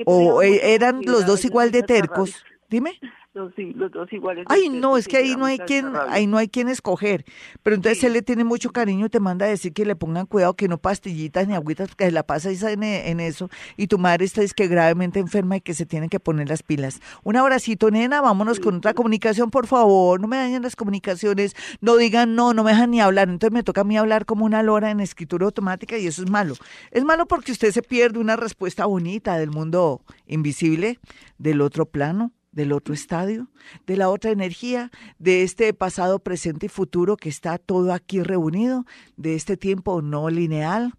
o 0.04 0.42
e, 0.42 0.74
eran 0.74 1.00
los 1.04 1.26
dos 1.26 1.44
igual 1.44 1.70
de 1.70 1.82
tercos. 1.82 2.44
Dime 2.68 2.98
los, 3.36 3.92
dos 3.92 4.12
iguales. 4.12 4.46
Ay, 4.48 4.68
no, 4.68 4.96
es 4.96 5.06
que 5.06 5.18
ahí 5.18 5.36
no 5.36 5.44
hay 5.44 5.58
quien, 5.58 5.92
ahí 6.08 6.26
no 6.26 6.38
hay 6.38 6.48
quien 6.48 6.68
escoger. 6.68 7.24
Pero 7.62 7.76
entonces 7.76 8.02
él 8.04 8.14
le 8.14 8.22
tiene 8.22 8.44
mucho 8.44 8.70
cariño 8.70 9.06
y 9.06 9.08
te 9.08 9.20
manda 9.20 9.46
a 9.46 9.48
decir 9.48 9.72
que 9.72 9.84
le 9.84 9.94
pongan 9.94 10.26
cuidado, 10.26 10.54
que 10.54 10.68
no 10.68 10.78
pastillitas 10.78 11.46
ni 11.46 11.54
agüitas, 11.54 11.94
que 11.94 12.06
se 12.06 12.12
la 12.12 12.22
pasa 12.22 12.50
en, 12.50 12.82
en 12.82 13.20
eso. 13.20 13.50
Y 13.76 13.88
tu 13.88 13.98
madre 13.98 14.24
está 14.24 14.42
es 14.42 14.54
que 14.54 14.68
gravemente 14.68 15.20
enferma 15.20 15.56
y 15.58 15.60
que 15.60 15.74
se 15.74 15.86
tienen 15.86 16.08
que 16.08 16.18
poner 16.18 16.48
las 16.48 16.62
pilas. 16.62 17.00
Un 17.24 17.36
abracito, 17.36 17.90
nena, 17.90 18.20
vámonos 18.20 18.58
con 18.58 18.76
otra 18.76 18.94
comunicación, 18.94 19.50
por 19.50 19.66
favor. 19.66 20.20
No 20.20 20.28
me 20.28 20.38
dañen 20.38 20.62
las 20.62 20.76
comunicaciones, 20.76 21.54
no 21.80 21.96
digan 21.96 22.34
no, 22.34 22.54
no 22.54 22.64
me 22.64 22.70
dejan 22.70 22.90
ni 22.90 23.00
hablar. 23.00 23.28
Entonces 23.28 23.52
me 23.52 23.62
toca 23.62 23.82
a 23.82 23.84
mí 23.84 23.98
hablar 23.98 24.24
como 24.24 24.44
una 24.44 24.62
lora 24.62 24.90
en 24.90 25.00
escritura 25.00 25.44
automática 25.44 25.98
y 25.98 26.06
eso 26.06 26.22
es 26.22 26.30
malo. 26.30 26.54
Es 26.90 27.04
malo 27.04 27.26
porque 27.26 27.52
usted 27.52 27.70
se 27.70 27.82
pierde 27.82 28.18
una 28.18 28.36
respuesta 28.36 28.86
bonita 28.86 29.36
del 29.36 29.50
mundo 29.50 30.00
invisible, 30.26 30.98
del 31.38 31.60
otro 31.60 31.84
plano 31.86 32.32
del 32.56 32.72
otro 32.72 32.94
estadio, 32.94 33.48
de 33.86 33.98
la 33.98 34.08
otra 34.08 34.30
energía, 34.30 34.90
de 35.18 35.42
este 35.42 35.72
pasado, 35.74 36.18
presente 36.18 36.66
y 36.66 36.68
futuro 36.70 37.16
que 37.18 37.28
está 37.28 37.58
todo 37.58 37.92
aquí 37.92 38.22
reunido, 38.22 38.86
de 39.18 39.34
este 39.34 39.58
tiempo 39.58 40.00
no 40.00 40.30
lineal. 40.30 40.94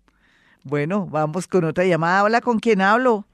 Bueno, 0.63 1.07
vamos 1.07 1.47
con 1.47 1.63
otra 1.63 1.83
llamada. 1.83 2.23
Hola, 2.23 2.41
¿con 2.41 2.59
quién 2.59 2.79
hablo? 2.79 3.25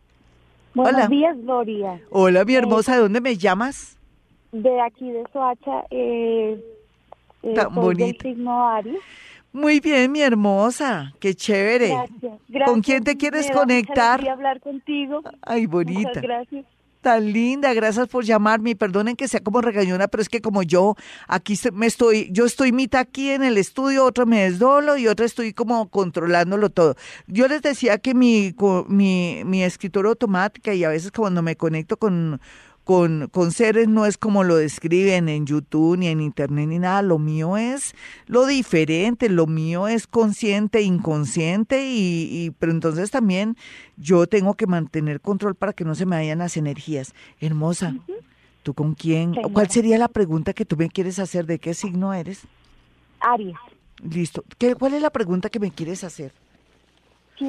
Buenos 0.73 1.09
días, 1.09 1.37
Gloria. 1.37 2.01
Hola, 2.09 2.45
mi 2.45 2.55
hermosa, 2.55 2.95
¿de 2.95 3.01
dónde 3.01 3.19
me 3.19 3.35
llamas? 3.35 3.99
De 4.53 4.81
aquí, 4.81 5.11
de 5.11 5.23
Soacha. 5.33 5.83
Eh, 5.91 6.63
eh 7.43 7.53
Tan 7.53 7.75
bonita. 7.75 8.29
Muy 9.51 9.81
bien, 9.81 10.11
mi 10.13 10.21
hermosa, 10.21 11.13
qué 11.19 11.35
chévere. 11.35 11.89
Gracias, 11.89 12.69
¿Con 12.69 12.81
quién 12.81 13.03
te 13.03 13.17
quieres 13.17 13.51
conectar? 13.51 14.25
hablar 14.29 14.61
contigo. 14.61 15.21
Ay, 15.41 15.65
bonita. 15.65 16.07
Muchas 16.07 16.23
gracias 16.23 16.65
tan 17.03 17.31
linda, 17.31 17.71
gracias 17.75 18.07
por 18.07 18.23
llamarme. 18.23 18.75
Perdonen 18.75 19.15
que 19.15 19.27
sea 19.27 19.41
como 19.41 19.61
regañona, 19.61 20.07
pero 20.07 20.23
es 20.23 20.29
que 20.29 20.41
como 20.41 20.63
yo 20.63 20.95
aquí 21.27 21.59
me 21.73 21.85
estoy, 21.85 22.29
yo 22.31 22.45
estoy 22.45 22.71
mitad 22.71 23.01
aquí 23.01 23.29
en 23.29 23.43
el 23.43 23.57
estudio, 23.57 24.05
otro 24.05 24.25
me 24.25 24.45
desdolo 24.45 24.97
y 24.97 25.07
otra 25.07 25.27
estoy 25.27 25.53
como 25.53 25.89
controlándolo 25.89 26.71
todo. 26.71 26.95
Yo 27.27 27.47
les 27.47 27.61
decía 27.61 27.99
que 27.99 28.15
mi, 28.15 28.55
mi, 28.87 29.43
mi 29.45 29.63
escritura 29.63 30.09
automática 30.09 30.73
y 30.73 30.83
a 30.83 30.89
veces 30.89 31.11
cuando 31.11 31.43
me 31.43 31.55
conecto 31.55 31.97
con 31.97 32.41
con, 32.83 33.29
con 33.29 33.51
seres 33.51 33.87
no 33.87 34.05
es 34.05 34.17
como 34.17 34.43
lo 34.43 34.55
describen 34.55 35.29
en 35.29 35.45
YouTube 35.45 35.97
ni 35.97 36.07
en 36.07 36.19
Internet 36.19 36.67
ni 36.67 36.79
nada, 36.79 37.01
lo 37.01 37.17
mío 37.17 37.57
es 37.57 37.95
lo 38.25 38.45
diferente, 38.45 39.29
lo 39.29 39.47
mío 39.47 39.87
es 39.87 40.07
consciente, 40.07 40.81
inconsciente 40.81 41.87
y, 41.87 42.27
y 42.31 42.51
pero 42.51 42.71
entonces 42.71 43.11
también 43.11 43.55
yo 43.97 44.27
tengo 44.27 44.55
que 44.55 44.67
mantener 44.67 45.21
control 45.21 45.55
para 45.55 45.73
que 45.73 45.85
no 45.85 45.95
se 45.95 46.05
me 46.05 46.17
vayan 46.17 46.39
las 46.39 46.57
energías. 46.57 47.13
Hermosa, 47.39 47.95
¿tú 48.63 48.73
con 48.73 48.95
quién? 48.95 49.33
¿Cuál 49.33 49.69
sería 49.69 49.97
la 49.97 50.07
pregunta 50.07 50.53
que 50.53 50.65
tú 50.65 50.75
me 50.75 50.89
quieres 50.89 51.19
hacer? 51.19 51.45
¿De 51.45 51.59
qué 51.59 51.73
signo 51.73 52.13
eres? 52.13 52.41
Aries. 53.19 53.55
Listo. 54.03 54.43
¿Qué, 54.57 54.75
¿Cuál 54.75 54.95
es 54.95 55.01
la 55.01 55.09
pregunta 55.09 55.49
que 55.49 55.59
me 55.59 55.71
quieres 55.71 56.03
hacer? 56.03 56.33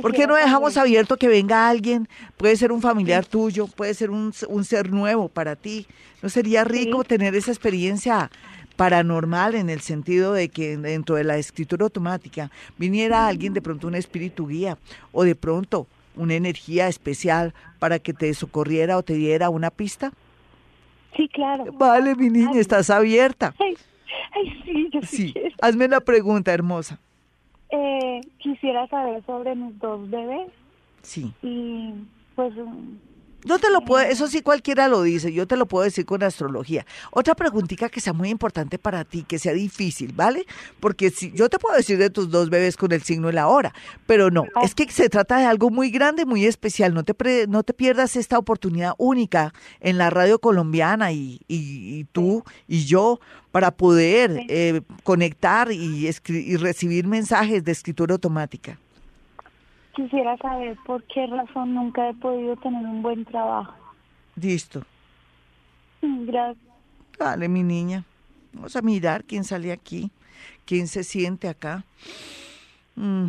¿Por 0.00 0.12
qué 0.12 0.26
no 0.26 0.34
dejamos 0.34 0.76
abierto 0.76 1.16
que 1.16 1.28
venga 1.28 1.68
alguien? 1.68 2.08
Puede 2.36 2.56
ser 2.56 2.72
un 2.72 2.80
familiar 2.80 3.26
tuyo, 3.26 3.66
puede 3.66 3.94
ser 3.94 4.10
un, 4.10 4.32
ser 4.32 4.90
nuevo 4.90 5.28
para 5.28 5.56
ti. 5.56 5.86
¿No 6.22 6.28
sería 6.28 6.64
rico 6.64 7.04
tener 7.04 7.34
esa 7.34 7.50
experiencia 7.50 8.30
paranormal 8.76 9.54
en 9.54 9.70
el 9.70 9.80
sentido 9.80 10.32
de 10.32 10.48
que 10.48 10.76
dentro 10.76 11.16
de 11.16 11.24
la 11.24 11.36
escritura 11.36 11.84
automática 11.84 12.50
viniera 12.76 13.26
alguien, 13.26 13.54
de 13.54 13.62
pronto 13.62 13.86
un 13.86 13.94
espíritu 13.94 14.48
guía 14.48 14.78
o 15.12 15.22
de 15.24 15.34
pronto 15.34 15.86
una 16.16 16.34
energía 16.34 16.88
especial 16.88 17.54
para 17.78 17.98
que 17.98 18.12
te 18.12 18.32
socorriera 18.34 18.96
o 18.96 19.02
te 19.02 19.14
diera 19.14 19.50
una 19.50 19.70
pista? 19.70 20.12
Sí, 21.16 21.28
claro. 21.28 21.72
Vale, 21.72 22.16
mi 22.16 22.30
niña, 22.30 22.58
estás 22.58 22.90
abierta. 22.90 23.54
Ay, 23.60 24.62
sí, 24.64 24.88
yo 24.92 25.00
sí. 25.02 25.34
Hazme 25.60 25.86
la 25.86 26.00
pregunta, 26.00 26.52
hermosa. 26.52 26.98
Eh, 27.70 28.20
quisiera 28.38 28.86
saber 28.88 29.24
sobre 29.24 29.54
mis 29.54 29.78
dos 29.78 30.08
bebés. 30.10 30.50
Sí. 31.02 31.32
Y 31.42 31.94
pues... 32.34 32.54
Yo 33.44 33.58
te 33.58 33.70
lo 33.70 33.82
puedo, 33.82 34.04
eso 34.04 34.26
sí 34.26 34.40
cualquiera 34.40 34.88
lo 34.88 35.02
dice, 35.02 35.32
yo 35.32 35.46
te 35.46 35.56
lo 35.56 35.66
puedo 35.66 35.84
decir 35.84 36.06
con 36.06 36.22
astrología. 36.22 36.86
Otra 37.10 37.34
preguntita 37.34 37.88
que 37.88 38.00
sea 38.00 38.12
muy 38.12 38.30
importante 38.30 38.78
para 38.78 39.04
ti, 39.04 39.22
que 39.22 39.38
sea 39.38 39.52
difícil, 39.52 40.12
¿vale? 40.14 40.46
Porque 40.80 41.10
si 41.10 41.30
yo 41.32 41.48
te 41.48 41.58
puedo 41.58 41.76
decir 41.76 41.98
de 41.98 42.10
tus 42.10 42.30
dos 42.30 42.48
bebés 42.48 42.76
con 42.76 42.92
el 42.92 43.02
signo 43.02 43.28
y 43.28 43.32
la 43.32 43.48
hora, 43.48 43.74
pero 44.06 44.30
no, 44.30 44.44
es 44.62 44.74
que 44.74 44.90
se 44.90 45.08
trata 45.08 45.38
de 45.38 45.44
algo 45.44 45.70
muy 45.70 45.90
grande, 45.90 46.24
muy 46.24 46.46
especial. 46.46 46.94
No 46.94 47.04
te 47.04 47.14
no 47.46 47.62
te 47.62 47.74
pierdas 47.74 48.16
esta 48.16 48.38
oportunidad 48.38 48.94
única 48.98 49.52
en 49.80 49.98
la 49.98 50.10
radio 50.10 50.38
colombiana 50.38 51.12
y, 51.12 51.40
y 51.48 52.04
tú 52.12 52.44
y 52.66 52.84
yo 52.84 53.20
para 53.52 53.70
poder 53.70 54.46
eh, 54.48 54.80
conectar 55.04 55.70
y, 55.70 56.10
y 56.28 56.56
recibir 56.56 57.06
mensajes 57.06 57.62
de 57.62 57.72
escritura 57.72 58.14
automática. 58.14 58.78
Quisiera 59.94 60.36
saber 60.38 60.76
por 60.86 61.02
qué 61.04 61.26
razón 61.26 61.74
nunca 61.74 62.08
he 62.08 62.14
podido 62.14 62.56
tener 62.56 62.84
un 62.84 63.02
buen 63.02 63.24
trabajo. 63.24 63.74
Listo. 64.36 64.82
Mm, 66.02 66.26
gracias. 66.26 66.74
Dale, 67.18 67.48
mi 67.48 67.62
niña. 67.62 68.04
Vamos 68.52 68.74
a 68.76 68.82
mirar 68.82 69.24
quién 69.24 69.44
sale 69.44 69.72
aquí, 69.72 70.10
quién 70.64 70.88
se 70.88 71.04
siente 71.04 71.48
acá. 71.48 71.84
Mm. 72.96 73.26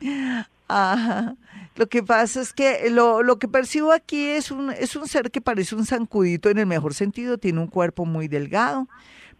Ajá. 0.68 1.34
Lo 1.76 1.88
que 1.88 2.02
pasa 2.02 2.40
es 2.40 2.52
que 2.52 2.90
lo, 2.90 3.22
lo, 3.22 3.38
que 3.38 3.48
percibo 3.48 3.92
aquí 3.92 4.22
es 4.26 4.50
un, 4.50 4.70
es 4.70 4.96
un 4.96 5.06
ser 5.06 5.30
que 5.30 5.40
parece 5.40 5.74
un 5.74 5.86
zancudito 5.86 6.50
en 6.50 6.58
el 6.58 6.66
mejor 6.66 6.92
sentido, 6.92 7.38
tiene 7.38 7.60
un 7.60 7.68
cuerpo 7.68 8.04
muy 8.04 8.28
delgado, 8.28 8.88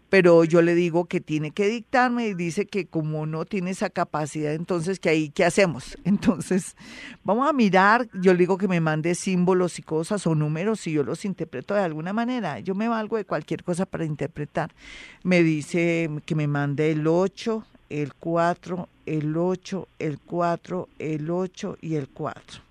pero 0.09 0.43
yo 0.43 0.61
le 0.61 0.73
digo 0.73 1.05
que 1.05 1.21
tiene 1.21 1.51
que 1.51 1.67
dictarme 1.67 2.27
y 2.27 2.33
dice 2.33 2.65
que 2.65 2.87
como 2.87 3.25
no 3.25 3.45
tiene 3.45 3.71
esa 3.71 3.89
capacidad, 3.89 4.53
entonces 4.53 4.99
que 4.99 5.09
ahí, 5.09 5.29
¿qué 5.29 5.45
hacemos? 5.45 5.97
Entonces, 6.03 6.75
vamos 7.23 7.47
a 7.47 7.53
mirar, 7.53 8.07
yo 8.13 8.33
le 8.33 8.39
digo 8.39 8.57
que 8.57 8.67
me 8.67 8.81
mande 8.81 9.13
símbolos 9.13 9.77
y 9.77 9.83
cosas 9.83 10.25
o 10.25 10.33
números 10.33 10.85
y 10.87 10.93
yo 10.93 11.03
los 11.03 11.25
interpreto 11.25 11.75
de 11.75 11.81
alguna 11.81 12.13
manera. 12.13 12.59
Yo 12.59 12.73
me 12.73 12.87
valgo 12.87 13.17
de 13.17 13.25
cualquier 13.25 13.63
cosa 13.63 13.85
para 13.85 14.05
interpretar. 14.05 14.71
Me 15.23 15.43
dice 15.43 16.09
que 16.25 16.35
me 16.35 16.47
mande 16.47 16.91
el 16.91 17.05
8, 17.05 17.63
el 17.89 18.13
4, 18.15 18.89
el 19.05 19.37
8, 19.37 19.87
el 19.99 20.19
4, 20.19 20.89
el 20.97 21.29
8 21.29 21.77
y 21.81 21.95
el 21.95 22.09
4. 22.09 22.61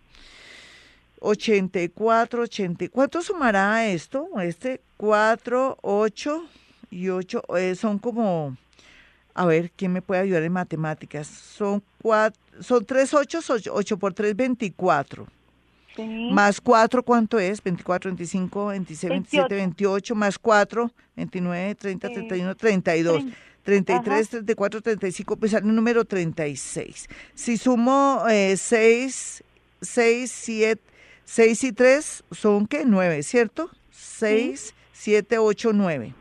84, 1.21 2.43
80. 2.43 2.89
¿Cuánto 2.91 3.23
sumará 3.23 3.87
esto? 3.87 4.29
Este 4.41 4.81
4, 4.97 5.79
8 5.83 6.45
y 6.91 7.09
8 7.09 7.43
eh, 7.57 7.75
son 7.75 7.99
como, 7.99 8.57
a 9.35 9.47
ver, 9.47 9.71
¿quién 9.77 9.93
me 9.93 10.03
puede 10.03 10.23
ayudar 10.23 10.43
en 10.43 10.53
matemáticas? 10.53 11.27
Son, 11.27 11.83
cuatro, 12.01 12.41
son 12.61 12.85
3 12.85 13.15
8, 13.15 13.41
8 13.73 13.99
por 13.99 14.15
3, 14.15 14.37
24. 14.37 15.27
Sí. 15.97 16.31
Más 16.33 16.61
4, 16.61 17.03
¿cuánto 17.03 17.39
es? 17.39 17.63
24, 17.63 18.11
25, 18.11 18.67
26, 18.67 19.11
27, 19.11 19.55
28, 19.55 20.15
más 20.15 20.39
4, 20.39 20.91
29, 21.17 21.75
30, 21.75 22.09
31, 22.09 22.55
32. 22.55 23.25
33, 23.69 24.31
34, 24.31 24.81
35, 24.81 25.37
pues 25.37 25.53
el 25.53 25.75
número 25.75 26.03
36. 26.03 27.07
Si 27.35 27.59
sumo 27.59 28.25
eh, 28.31 28.57
6, 28.57 29.45
6, 29.83 30.33
7, 30.33 30.83
6 31.27 31.65
y 31.65 31.73
3 31.73 32.25
son 32.31 32.67
¿qué? 32.67 32.85
9, 32.87 33.23
¿cierto? 33.23 33.69
6, 33.91 34.75
7, 34.93 35.37
8, 35.37 35.73
9. 35.75 36.15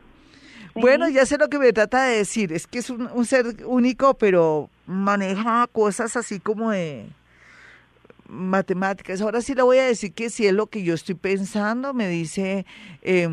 Bueno, 0.80 1.08
ya 1.08 1.26
sé 1.26 1.38
lo 1.38 1.48
que 1.48 1.58
me 1.58 1.72
trata 1.72 2.04
de 2.04 2.18
decir, 2.18 2.52
es 2.52 2.66
que 2.66 2.78
es 2.78 2.90
un, 2.90 3.08
un 3.12 3.26
ser 3.26 3.64
único, 3.64 4.14
pero 4.14 4.70
maneja 4.86 5.66
cosas 5.72 6.16
así 6.16 6.40
como 6.40 6.70
de 6.70 7.06
matemáticas. 8.28 9.20
Ahora 9.20 9.40
sí 9.40 9.54
le 9.54 9.62
voy 9.62 9.78
a 9.78 9.84
decir 9.84 10.12
que 10.12 10.30
si 10.30 10.46
es 10.46 10.52
lo 10.52 10.66
que 10.66 10.82
yo 10.82 10.94
estoy 10.94 11.14
pensando, 11.14 11.94
me 11.94 12.08
dice, 12.08 12.66
eh, 13.02 13.28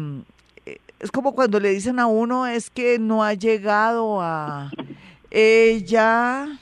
es 1.00 1.12
como 1.12 1.36
cuando 1.36 1.60
le 1.60 1.70
dicen 1.70 2.00
a 2.00 2.08
uno 2.08 2.48
es 2.48 2.70
que 2.70 2.98
no 3.00 3.24
ha 3.24 3.34
llegado 3.34 4.22
a 4.22 4.72
ella, 5.30 6.58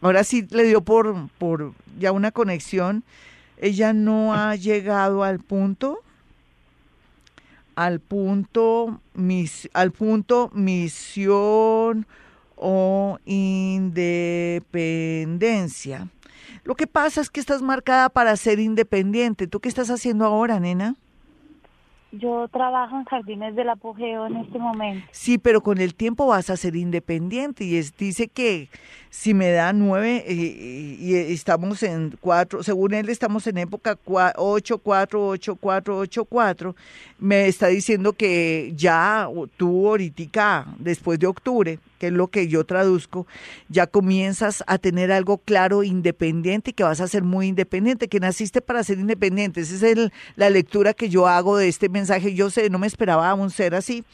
ahora 0.00 0.24
sí 0.24 0.46
le 0.50 0.64
dio 0.64 0.82
por, 0.82 1.28
por 1.38 1.72
ya 1.98 2.12
una 2.12 2.30
conexión, 2.30 3.02
ella 3.58 3.92
no 3.92 4.34
ha 4.34 4.56
llegado 4.56 5.24
al 5.24 5.40
punto 5.40 6.00
al 7.74 8.00
punto, 8.00 9.00
mis, 9.14 9.70
al 9.72 9.92
punto 9.92 10.50
misión 10.52 12.06
o 12.56 13.18
independencia. 13.24 16.08
Lo 16.64 16.74
que 16.76 16.86
pasa 16.86 17.20
es 17.20 17.28
que 17.30 17.40
estás 17.40 17.60
marcada 17.62 18.08
para 18.08 18.36
ser 18.36 18.60
independiente. 18.60 19.48
¿Tú 19.48 19.58
qué 19.60 19.68
estás 19.68 19.90
haciendo 19.90 20.24
ahora, 20.24 20.60
nena? 20.60 20.94
Yo 22.12 22.46
trabajo 22.48 22.96
en 22.96 23.04
Jardines 23.04 23.56
del 23.56 23.70
Apogeo 23.70 24.26
en 24.26 24.36
este 24.36 24.58
momento. 24.58 25.06
Sí, 25.12 25.38
pero 25.38 25.62
con 25.62 25.78
el 25.78 25.94
tiempo 25.94 26.26
vas 26.26 26.50
a 26.50 26.58
ser 26.58 26.76
independiente 26.76 27.64
y 27.64 27.76
es, 27.76 27.96
dice 27.96 28.28
que 28.28 28.68
si 29.08 29.32
me 29.32 29.50
da 29.50 29.72
nueve 29.72 30.24
y, 30.28 31.14
estamos 31.14 31.82
en 31.82 32.16
cuatro, 32.20 32.62
según 32.62 32.94
él 32.94 33.08
estamos 33.08 33.46
en 33.46 33.58
época 33.58 33.98
ocho, 34.36 34.78
cuatro, 34.78 35.28
ocho, 35.28 35.56
cuatro, 35.56 35.98
ocho, 35.98 36.24
cuatro, 36.26 36.76
me 37.18 37.46
está 37.46 37.68
diciendo 37.68 38.12
que 38.12 38.72
ya 38.74 39.28
tú 39.56 39.88
ahorita, 39.88 40.66
después 40.78 41.18
de 41.18 41.26
octubre, 41.26 41.78
que 41.98 42.08
es 42.08 42.12
lo 42.12 42.28
que 42.28 42.48
yo 42.48 42.64
traduzco, 42.64 43.26
ya 43.68 43.86
comienzas 43.86 44.64
a 44.66 44.78
tener 44.78 45.12
algo 45.12 45.38
claro, 45.38 45.84
independiente, 45.84 46.72
que 46.72 46.82
vas 46.82 47.00
a 47.00 47.06
ser 47.06 47.22
muy 47.22 47.46
independiente, 47.46 48.08
que 48.08 48.18
naciste 48.18 48.60
para 48.60 48.82
ser 48.82 48.98
independiente. 48.98 49.60
Esa 49.60 49.86
es 49.86 50.10
la 50.34 50.50
lectura 50.50 50.94
que 50.94 51.08
yo 51.08 51.28
hago 51.28 51.56
de 51.56 51.68
este 51.68 51.88
mensaje. 51.88 52.01
Yo 52.34 52.50
sé, 52.50 52.70
no 52.70 52.78
me 52.78 52.86
esperaba 52.86 53.32
un 53.34 53.50
ser 53.50 53.74
así, 53.74 54.04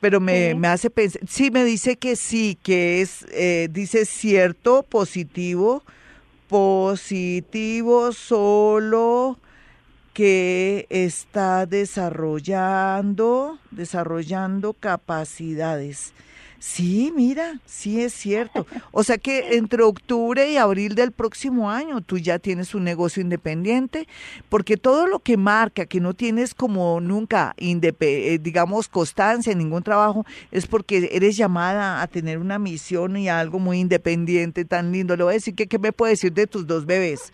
pero 0.00 0.20
me, 0.20 0.54
me 0.54 0.68
hace 0.68 0.90
pensar, 0.90 1.22
sí, 1.28 1.50
me 1.50 1.64
dice 1.64 1.96
que 1.96 2.16
sí, 2.16 2.58
que 2.62 3.00
es, 3.00 3.26
eh, 3.32 3.68
dice 3.70 4.04
cierto, 4.04 4.82
positivo, 4.82 5.82
positivo 6.48 8.12
solo 8.12 9.38
que 10.12 10.86
está 10.90 11.66
desarrollando, 11.66 13.58
desarrollando 13.70 14.72
capacidades. 14.72 16.12
Sí, 16.66 17.12
mira, 17.14 17.60
sí 17.66 18.00
es 18.00 18.14
cierto. 18.14 18.66
O 18.90 19.04
sea 19.04 19.18
que 19.18 19.56
entre 19.56 19.82
octubre 19.82 20.50
y 20.50 20.56
abril 20.56 20.94
del 20.94 21.12
próximo 21.12 21.70
año 21.70 22.00
tú 22.00 22.16
ya 22.16 22.38
tienes 22.38 22.74
un 22.74 22.84
negocio 22.84 23.20
independiente, 23.20 24.08
porque 24.48 24.78
todo 24.78 25.06
lo 25.06 25.18
que 25.18 25.36
marca 25.36 25.84
que 25.84 26.00
no 26.00 26.14
tienes 26.14 26.54
como 26.54 27.00
nunca, 27.02 27.54
eh, 27.58 28.38
digamos, 28.40 28.88
constancia 28.88 29.52
en 29.52 29.58
ningún 29.58 29.82
trabajo, 29.82 30.24
es 30.52 30.66
porque 30.66 31.10
eres 31.12 31.36
llamada 31.36 32.00
a 32.00 32.06
tener 32.06 32.38
una 32.38 32.58
misión 32.58 33.18
y 33.18 33.28
algo 33.28 33.58
muy 33.58 33.78
independiente, 33.80 34.64
tan 34.64 34.90
lindo. 34.90 35.16
Le 35.16 35.24
voy 35.24 35.32
a 35.32 35.34
decir 35.34 35.54
que, 35.54 35.66
¿qué 35.66 35.78
me 35.78 35.92
puede 35.92 36.12
decir 36.12 36.32
de 36.32 36.46
tus 36.46 36.66
dos 36.66 36.86
bebés? 36.86 37.30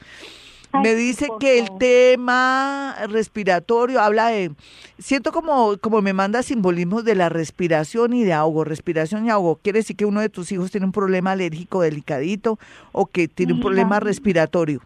Me 0.73 0.95
dice 0.95 1.29
que 1.39 1.59
el 1.59 1.69
tema 1.79 2.97
respiratorio 3.09 4.01
habla 4.01 4.29
de, 4.29 4.53
siento 4.99 5.33
como, 5.33 5.77
como 5.79 6.01
me 6.03 6.13
manda 6.13 6.43
simbolismos 6.43 7.05
de 7.05 7.15
la 7.15 7.29
respiración 7.29 8.13
y 8.13 8.25
de 8.25 8.33
ahogo, 8.33 8.65
respiración 8.65 9.27
y 9.27 9.31
ahogo. 9.31 9.57
Quiere 9.57 9.81
decir 9.81 9.97
que 9.97 10.07
uno 10.07 10.21
de 10.21 10.29
tus 10.29 10.53
hijos 10.53 10.71
tiene 10.71 10.87
un 10.87 10.93
problema 10.93 11.33
alérgico 11.33 11.83
delicadito 11.83 12.59
o 12.93 13.07
que 13.07 13.29
tiene 13.29 13.55
un 13.55 13.61
problema 13.61 14.01
respiratorio. 14.01 14.81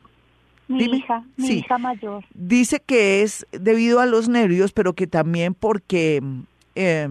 Mi 0.66 0.84
hija, 0.84 1.22
mi 1.36 1.48
hija 1.48 1.76
mayor. 1.76 2.24
Dice 2.32 2.80
que 2.80 3.22
es 3.22 3.46
debido 3.52 4.00
a 4.00 4.06
los 4.06 4.28
nervios, 4.28 4.72
pero 4.72 4.94
que 4.94 5.06
también 5.06 5.54
porque... 5.54 6.22
Eh, 6.74 7.08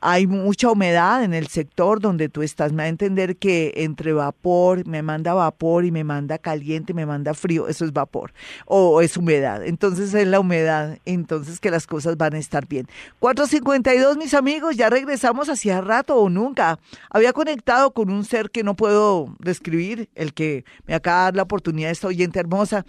hay 0.00 0.26
mucha 0.26 0.70
humedad 0.70 1.24
en 1.24 1.34
el 1.34 1.48
sector 1.48 2.00
donde 2.00 2.28
tú 2.28 2.42
estás. 2.42 2.72
Me 2.72 2.82
va 2.82 2.84
a 2.84 2.88
entender 2.88 3.36
que 3.36 3.72
entre 3.76 4.12
vapor, 4.12 4.86
me 4.86 5.02
manda 5.02 5.34
vapor 5.34 5.84
y 5.84 5.90
me 5.90 6.04
manda 6.04 6.38
caliente, 6.38 6.94
me 6.94 7.06
manda 7.06 7.34
frío, 7.34 7.68
eso 7.68 7.84
es 7.84 7.92
vapor 7.92 8.32
o 8.66 9.00
es 9.00 9.16
humedad. 9.16 9.64
Entonces 9.64 10.14
es 10.14 10.26
la 10.26 10.40
humedad, 10.40 10.98
entonces 11.04 11.60
que 11.60 11.70
las 11.70 11.86
cosas 11.86 12.16
van 12.16 12.34
a 12.34 12.38
estar 12.38 12.66
bien. 12.66 12.86
452, 13.18 14.16
mis 14.16 14.34
amigos, 14.34 14.76
ya 14.76 14.90
regresamos 14.90 15.48
hacía 15.48 15.80
rato 15.80 16.16
o 16.16 16.28
nunca. 16.28 16.78
Había 17.10 17.32
conectado 17.32 17.92
con 17.92 18.10
un 18.10 18.24
ser 18.24 18.50
que 18.50 18.62
no 18.62 18.74
puedo 18.74 19.34
describir, 19.38 20.08
el 20.14 20.32
que 20.32 20.64
me 20.86 20.94
acaba 20.94 21.18
de 21.18 21.24
dar 21.24 21.36
la 21.36 21.42
oportunidad, 21.42 21.90
esta 21.90 22.08
oyente 22.08 22.38
hermosa 22.38 22.84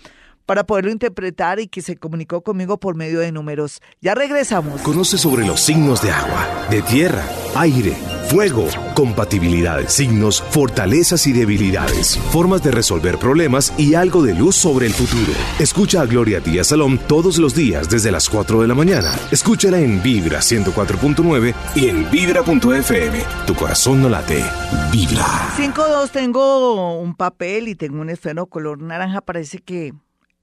para 0.49 0.63
poderlo 0.63 0.89
interpretar 0.89 1.59
y 1.59 1.67
que 1.67 1.83
se 1.83 1.95
comunicó 1.95 2.41
conmigo 2.41 2.79
por 2.79 2.95
medio 2.95 3.19
de 3.19 3.31
números. 3.31 3.83
Ya 4.01 4.15
regresamos. 4.15 4.81
Conoce 4.81 5.19
sobre 5.19 5.45
los 5.45 5.59
signos 5.59 6.01
de 6.01 6.09
agua, 6.09 6.65
de 6.71 6.81
tierra, 6.81 7.23
aire, 7.55 7.93
fuego, 8.29 8.65
compatibilidades, 8.95 9.93
signos, 9.93 10.41
fortalezas 10.41 11.27
y 11.27 11.33
debilidades, 11.33 12.17
formas 12.31 12.63
de 12.63 12.71
resolver 12.71 13.19
problemas 13.19 13.75
y 13.77 13.93
algo 13.93 14.23
de 14.23 14.33
luz 14.33 14.55
sobre 14.55 14.87
el 14.87 14.93
futuro. 14.93 15.31
Escucha 15.59 16.01
a 16.01 16.07
Gloria 16.07 16.39
Díaz 16.39 16.69
Salón 16.69 16.99
todos 17.07 17.37
los 17.37 17.53
días 17.53 17.87
desde 17.87 18.09
las 18.09 18.27
4 18.27 18.61
de 18.63 18.67
la 18.67 18.73
mañana. 18.73 19.11
Escúchala 19.29 19.79
en 19.79 20.01
Vibra 20.01 20.39
104.9 20.39 21.53
y 21.75 21.89
en 21.89 22.09
Vibra.fm. 22.09 23.19
Tu 23.45 23.53
corazón 23.53 24.01
no 24.01 24.09
late. 24.09 24.43
Vibra. 24.91 25.27
5.2 25.57 26.09
tengo 26.09 26.99
un 26.99 27.13
papel 27.13 27.67
y 27.67 27.75
tengo 27.75 28.01
un 28.01 28.09
esfero 28.09 28.47
color 28.47 28.81
naranja. 28.81 29.21
Parece 29.21 29.59
que 29.59 29.93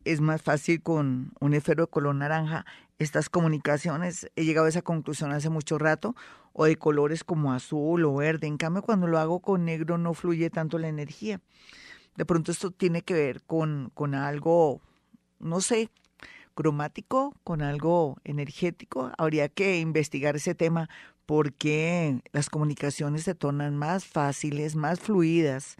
es 0.06 0.20
más 0.20 0.40
fácil 0.40 0.82
con 0.82 1.32
un 1.40 1.52
esfero 1.52 1.84
de 1.84 1.90
color 1.90 2.14
naranja 2.14 2.64
estas 2.98 3.28
comunicaciones. 3.28 4.30
He 4.36 4.44
llegado 4.44 4.66
a 4.66 4.68
esa 4.68 4.82
conclusión 4.82 5.32
hace 5.32 5.50
mucho 5.50 5.78
rato, 5.78 6.14
o 6.52 6.64
de 6.64 6.76
colores 6.76 7.24
como 7.24 7.52
azul 7.52 8.04
o 8.04 8.14
verde. 8.14 8.46
En 8.46 8.56
cambio, 8.56 8.82
cuando 8.82 9.06
lo 9.06 9.18
hago 9.18 9.40
con 9.40 9.64
negro 9.64 9.98
no 9.98 10.14
fluye 10.14 10.48
tanto 10.48 10.78
la 10.78 10.88
energía. 10.88 11.40
De 12.16 12.24
pronto 12.24 12.52
esto 12.52 12.70
tiene 12.70 13.02
que 13.02 13.14
ver 13.14 13.42
con, 13.42 13.90
con 13.94 14.14
algo, 14.14 14.80
no 15.38 15.60
sé, 15.60 15.90
cromático, 16.54 17.34
con 17.44 17.60
algo 17.60 18.16
energético. 18.24 19.12
Habría 19.18 19.48
que 19.48 19.80
investigar 19.80 20.36
ese 20.36 20.54
tema 20.54 20.88
porque 21.26 22.22
las 22.32 22.48
comunicaciones 22.48 23.24
se 23.24 23.34
tornan 23.34 23.76
más 23.76 24.06
fáciles, 24.06 24.76
más 24.76 25.00
fluidas 25.00 25.76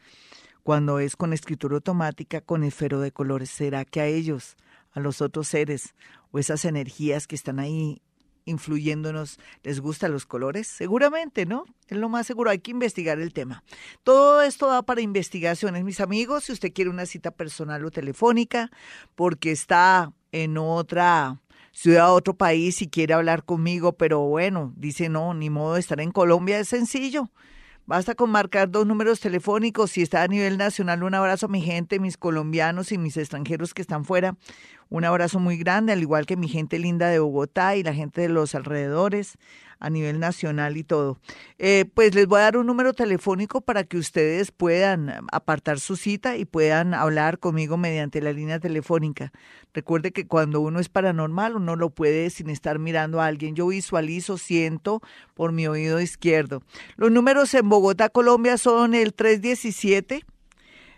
cuando 0.67 0.99
es 0.99 1.15
con 1.15 1.33
escritura 1.33 1.77
automática 1.77 2.41
con 2.41 2.65
esfero 2.65 2.99
de 2.99 3.13
colores. 3.13 3.51
¿Será 3.51 3.85
que 3.85 4.01
a 4.01 4.07
ellos, 4.07 4.57
a 4.91 4.99
los 4.99 5.23
otros 5.23 5.47
seres 5.47 5.95
o 6.33 6.41
esas 6.41 6.65
energías 6.65 7.29
que 7.29 7.37
están 7.37 7.61
ahí 7.61 8.03
influyéndonos, 8.47 9.39
les 9.63 9.79
gustan 9.79 10.11
los 10.11 10.27
colores? 10.27 10.67
Seguramente, 10.67 11.47
¿no? 11.47 11.67
Es 11.87 11.99
lo 11.99 12.09
más 12.09 12.27
seguro, 12.27 12.51
hay 12.51 12.59
que 12.59 12.73
investigar 12.73 13.21
el 13.21 13.33
tema. 13.33 13.63
Todo 14.03 14.43
esto 14.43 14.67
va 14.67 14.83
para 14.83 15.03
investigaciones, 15.03 15.85
mis 15.85 16.01
amigos, 16.01 16.43
si 16.43 16.53
usted 16.53 16.73
quiere 16.73 16.91
una 16.91 17.07
cita 17.07 17.31
personal 17.31 17.85
o 17.85 17.93
telefónica, 17.93 18.73
porque 19.15 19.53
está 19.53 20.13
en 20.33 20.59
otra 20.59 21.41
ciudad, 21.71 22.13
otro 22.13 22.35
país 22.35 22.83
y 22.83 22.89
quiere 22.89 23.15
hablar 23.15 23.45
conmigo, 23.45 23.93
pero 23.93 24.23
bueno, 24.23 24.73
dice 24.75 25.11
no, 25.11 25.33
ni 25.33 25.49
modo 25.49 25.75
de 25.75 25.81
estar 25.81 26.01
en 26.01 26.11
Colombia, 26.11 26.59
es 26.59 26.67
sencillo. 26.67 27.31
Basta 27.87 28.17
con 28.17 28.31
marcar 28.31 28.69
dos 28.69 28.85
números 28.85 29.21
telefónicos. 29.21 29.93
Si 29.93 30.03
está 30.03 30.25
a 30.25 30.27
nivel 30.27 30.59
nacional, 30.59 31.05
un 31.05 31.15
abrazo 31.15 31.47
a 31.47 31.49
mi 31.49 31.61
gente, 31.61 32.01
mis 32.01 32.17
colombianos 32.17 32.91
y 32.91 32.99
mis 32.99 33.17
extranjeros 33.17 33.75
que 33.75 33.83
están 33.83 34.05
fuera. 34.05 34.37
Un 34.89 35.05
abrazo 35.05 35.39
muy 35.39 35.57
grande, 35.57 35.93
al 35.93 36.01
igual 36.01 36.27
que 36.27 36.37
mi 36.37 36.49
gente 36.49 36.81
linda 36.81 37.09
de 37.09 37.21
Bogotá 37.21 37.77
y 37.77 37.85
la 37.85 37.95
gente 37.95 38.23
de 38.23 38.29
los 38.29 38.57
alrededores 38.57 39.39
a 39.79 39.91
nivel 39.91 40.21
nacional 40.21 40.77
y 40.77 40.85
todo. 40.85 41.19
Eh, 41.59 41.85
pues 41.93 42.15
les 42.15 42.27
voy 42.27 42.41
a 42.41 42.45
dar 42.45 42.57
un 42.57 42.67
número 42.67 42.95
telefónico 42.95 43.61
para 43.61 43.85
que 43.85 43.99
ustedes 43.99 44.51
puedan 44.51 45.27
apartar 45.33 45.81
su 45.81 45.97
cita 45.97 46.37
y 46.37 46.45
puedan 46.45 46.95
hablar 46.95 47.39
conmigo 47.39 47.77
mediante 47.77 48.23
la 48.23 48.33
línea 48.33 48.59
telefónica. 48.59 49.33
Recuerde 49.75 50.13
que 50.13 50.27
cuando 50.27 50.61
uno 50.61 50.81
es 50.81 50.89
paranormal, 50.89 51.57
uno 51.57 51.77
lo 51.77 51.91
puede 51.91 52.31
sin 52.31 52.49
estar 52.49 52.79
mirando 52.79 53.21
a 53.21 53.27
alguien. 53.27 53.55
Yo 53.55 53.67
visualizo, 53.67 54.39
siento 54.39 55.03
por 55.35 55.53
mi 55.53 55.67
oído 55.67 56.01
izquierdo. 56.01 56.63
Los 56.97 57.11
números 57.11 57.53
en 57.53 57.69
Bogotá, 57.77 58.09
Colombia 58.09 58.57
son 58.57 58.95
el 58.95 59.13
317. 59.13 60.25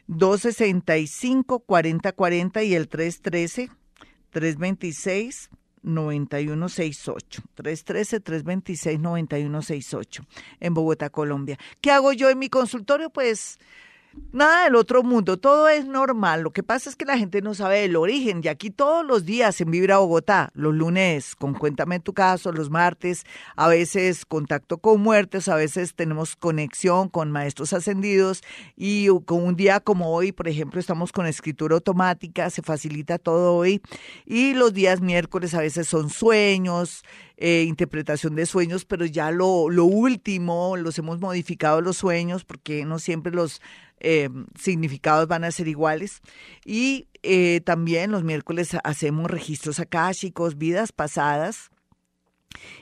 265 0.07 1.59
4040 1.59 2.63
y 2.63 2.75
el 2.75 2.89
313 2.89 3.69
326 4.31 5.51
9168 5.83 7.43
313 7.55 8.21
326 8.21 9.01
9168 9.01 10.25
en 10.61 10.75
Bogotá, 10.75 11.11
Colombia. 11.11 11.59
¿Qué 11.81 11.91
hago 11.91 12.13
yo 12.13 12.31
en 12.31 12.39
mi 12.39 12.49
consultorio? 12.49 13.11
Pues 13.11 13.59
Nada 14.33 14.65
del 14.65 14.75
otro 14.75 15.03
mundo, 15.03 15.39
todo 15.39 15.69
es 15.69 15.87
normal. 15.87 16.43
Lo 16.43 16.51
que 16.51 16.63
pasa 16.63 16.91
es 16.91 16.97
que 16.97 17.05
la 17.05 17.19
gente 17.19 17.41
no 17.41 17.55
sabe 17.55 17.85
el 17.85 17.97
origen. 17.97 18.41
Y 18.43 18.49
aquí 18.49 18.71
todos 18.71 19.05
los 19.05 19.25
días 19.25 19.61
en 19.61 19.71
Vibra 19.71 19.99
Bogotá, 19.99 20.51
los 20.55 20.75
lunes 20.75 21.35
con 21.35 21.55
Cuéntame 21.55 22.01
tu 22.01 22.13
caso, 22.13 22.53
los 22.53 22.71
martes, 22.71 23.25
a 23.57 23.69
veces 23.69 24.27
contacto 24.27 24.79
con 24.79 25.01
muertes, 25.01 25.49
a 25.49 25.57
veces 25.57 25.95
tenemos 25.95 26.37
conexión 26.37 27.09
con 27.09 27.31
maestros 27.31 27.73
ascendidos 27.73 28.43
y 28.77 29.09
con 29.25 29.43
un 29.43 29.57
día 29.57 29.81
como 29.81 30.11
hoy, 30.11 30.33
por 30.33 30.49
ejemplo, 30.49 30.81
estamos 30.81 31.13
con 31.13 31.27
escritura 31.27 31.75
automática, 31.75 32.51
se 32.51 32.63
facilita 32.63 33.19
todo 33.19 33.55
hoy. 33.55 33.81
Y 34.27 34.55
los 34.55 34.75
días 34.75 35.01
miércoles 35.01 35.55
a 35.55 35.61
veces 35.61 35.89
son 35.89 36.11
sueños, 36.11 37.03
eh, 37.41 37.65
interpretación 37.69 38.35
de 38.35 38.47
sueños, 38.47 38.85
pero 38.85 39.07
ya 39.07 39.31
lo, 39.31 39.71
lo 39.71 39.85
último, 39.85 40.77
los 40.77 40.99
hemos 40.99 41.21
modificado 41.21 41.81
los 41.81 41.97
sueños 41.97 42.45
porque 42.45 42.85
no 42.85 42.99
siempre 42.99 43.31
los 43.33 43.63
eh, 44.01 44.29
significados 44.59 45.29
van 45.29 45.45
a 45.45 45.53
ser 45.53 45.69
iguales. 45.69 46.21
Y 46.65 47.07
eh, 47.23 47.61
también 47.65 48.11
los 48.11 48.25
miércoles 48.25 48.77
hacemos 48.83 49.31
registros 49.31 49.79
akáshicos, 49.79 50.59
vidas 50.59 50.91
pasadas. 50.91 51.71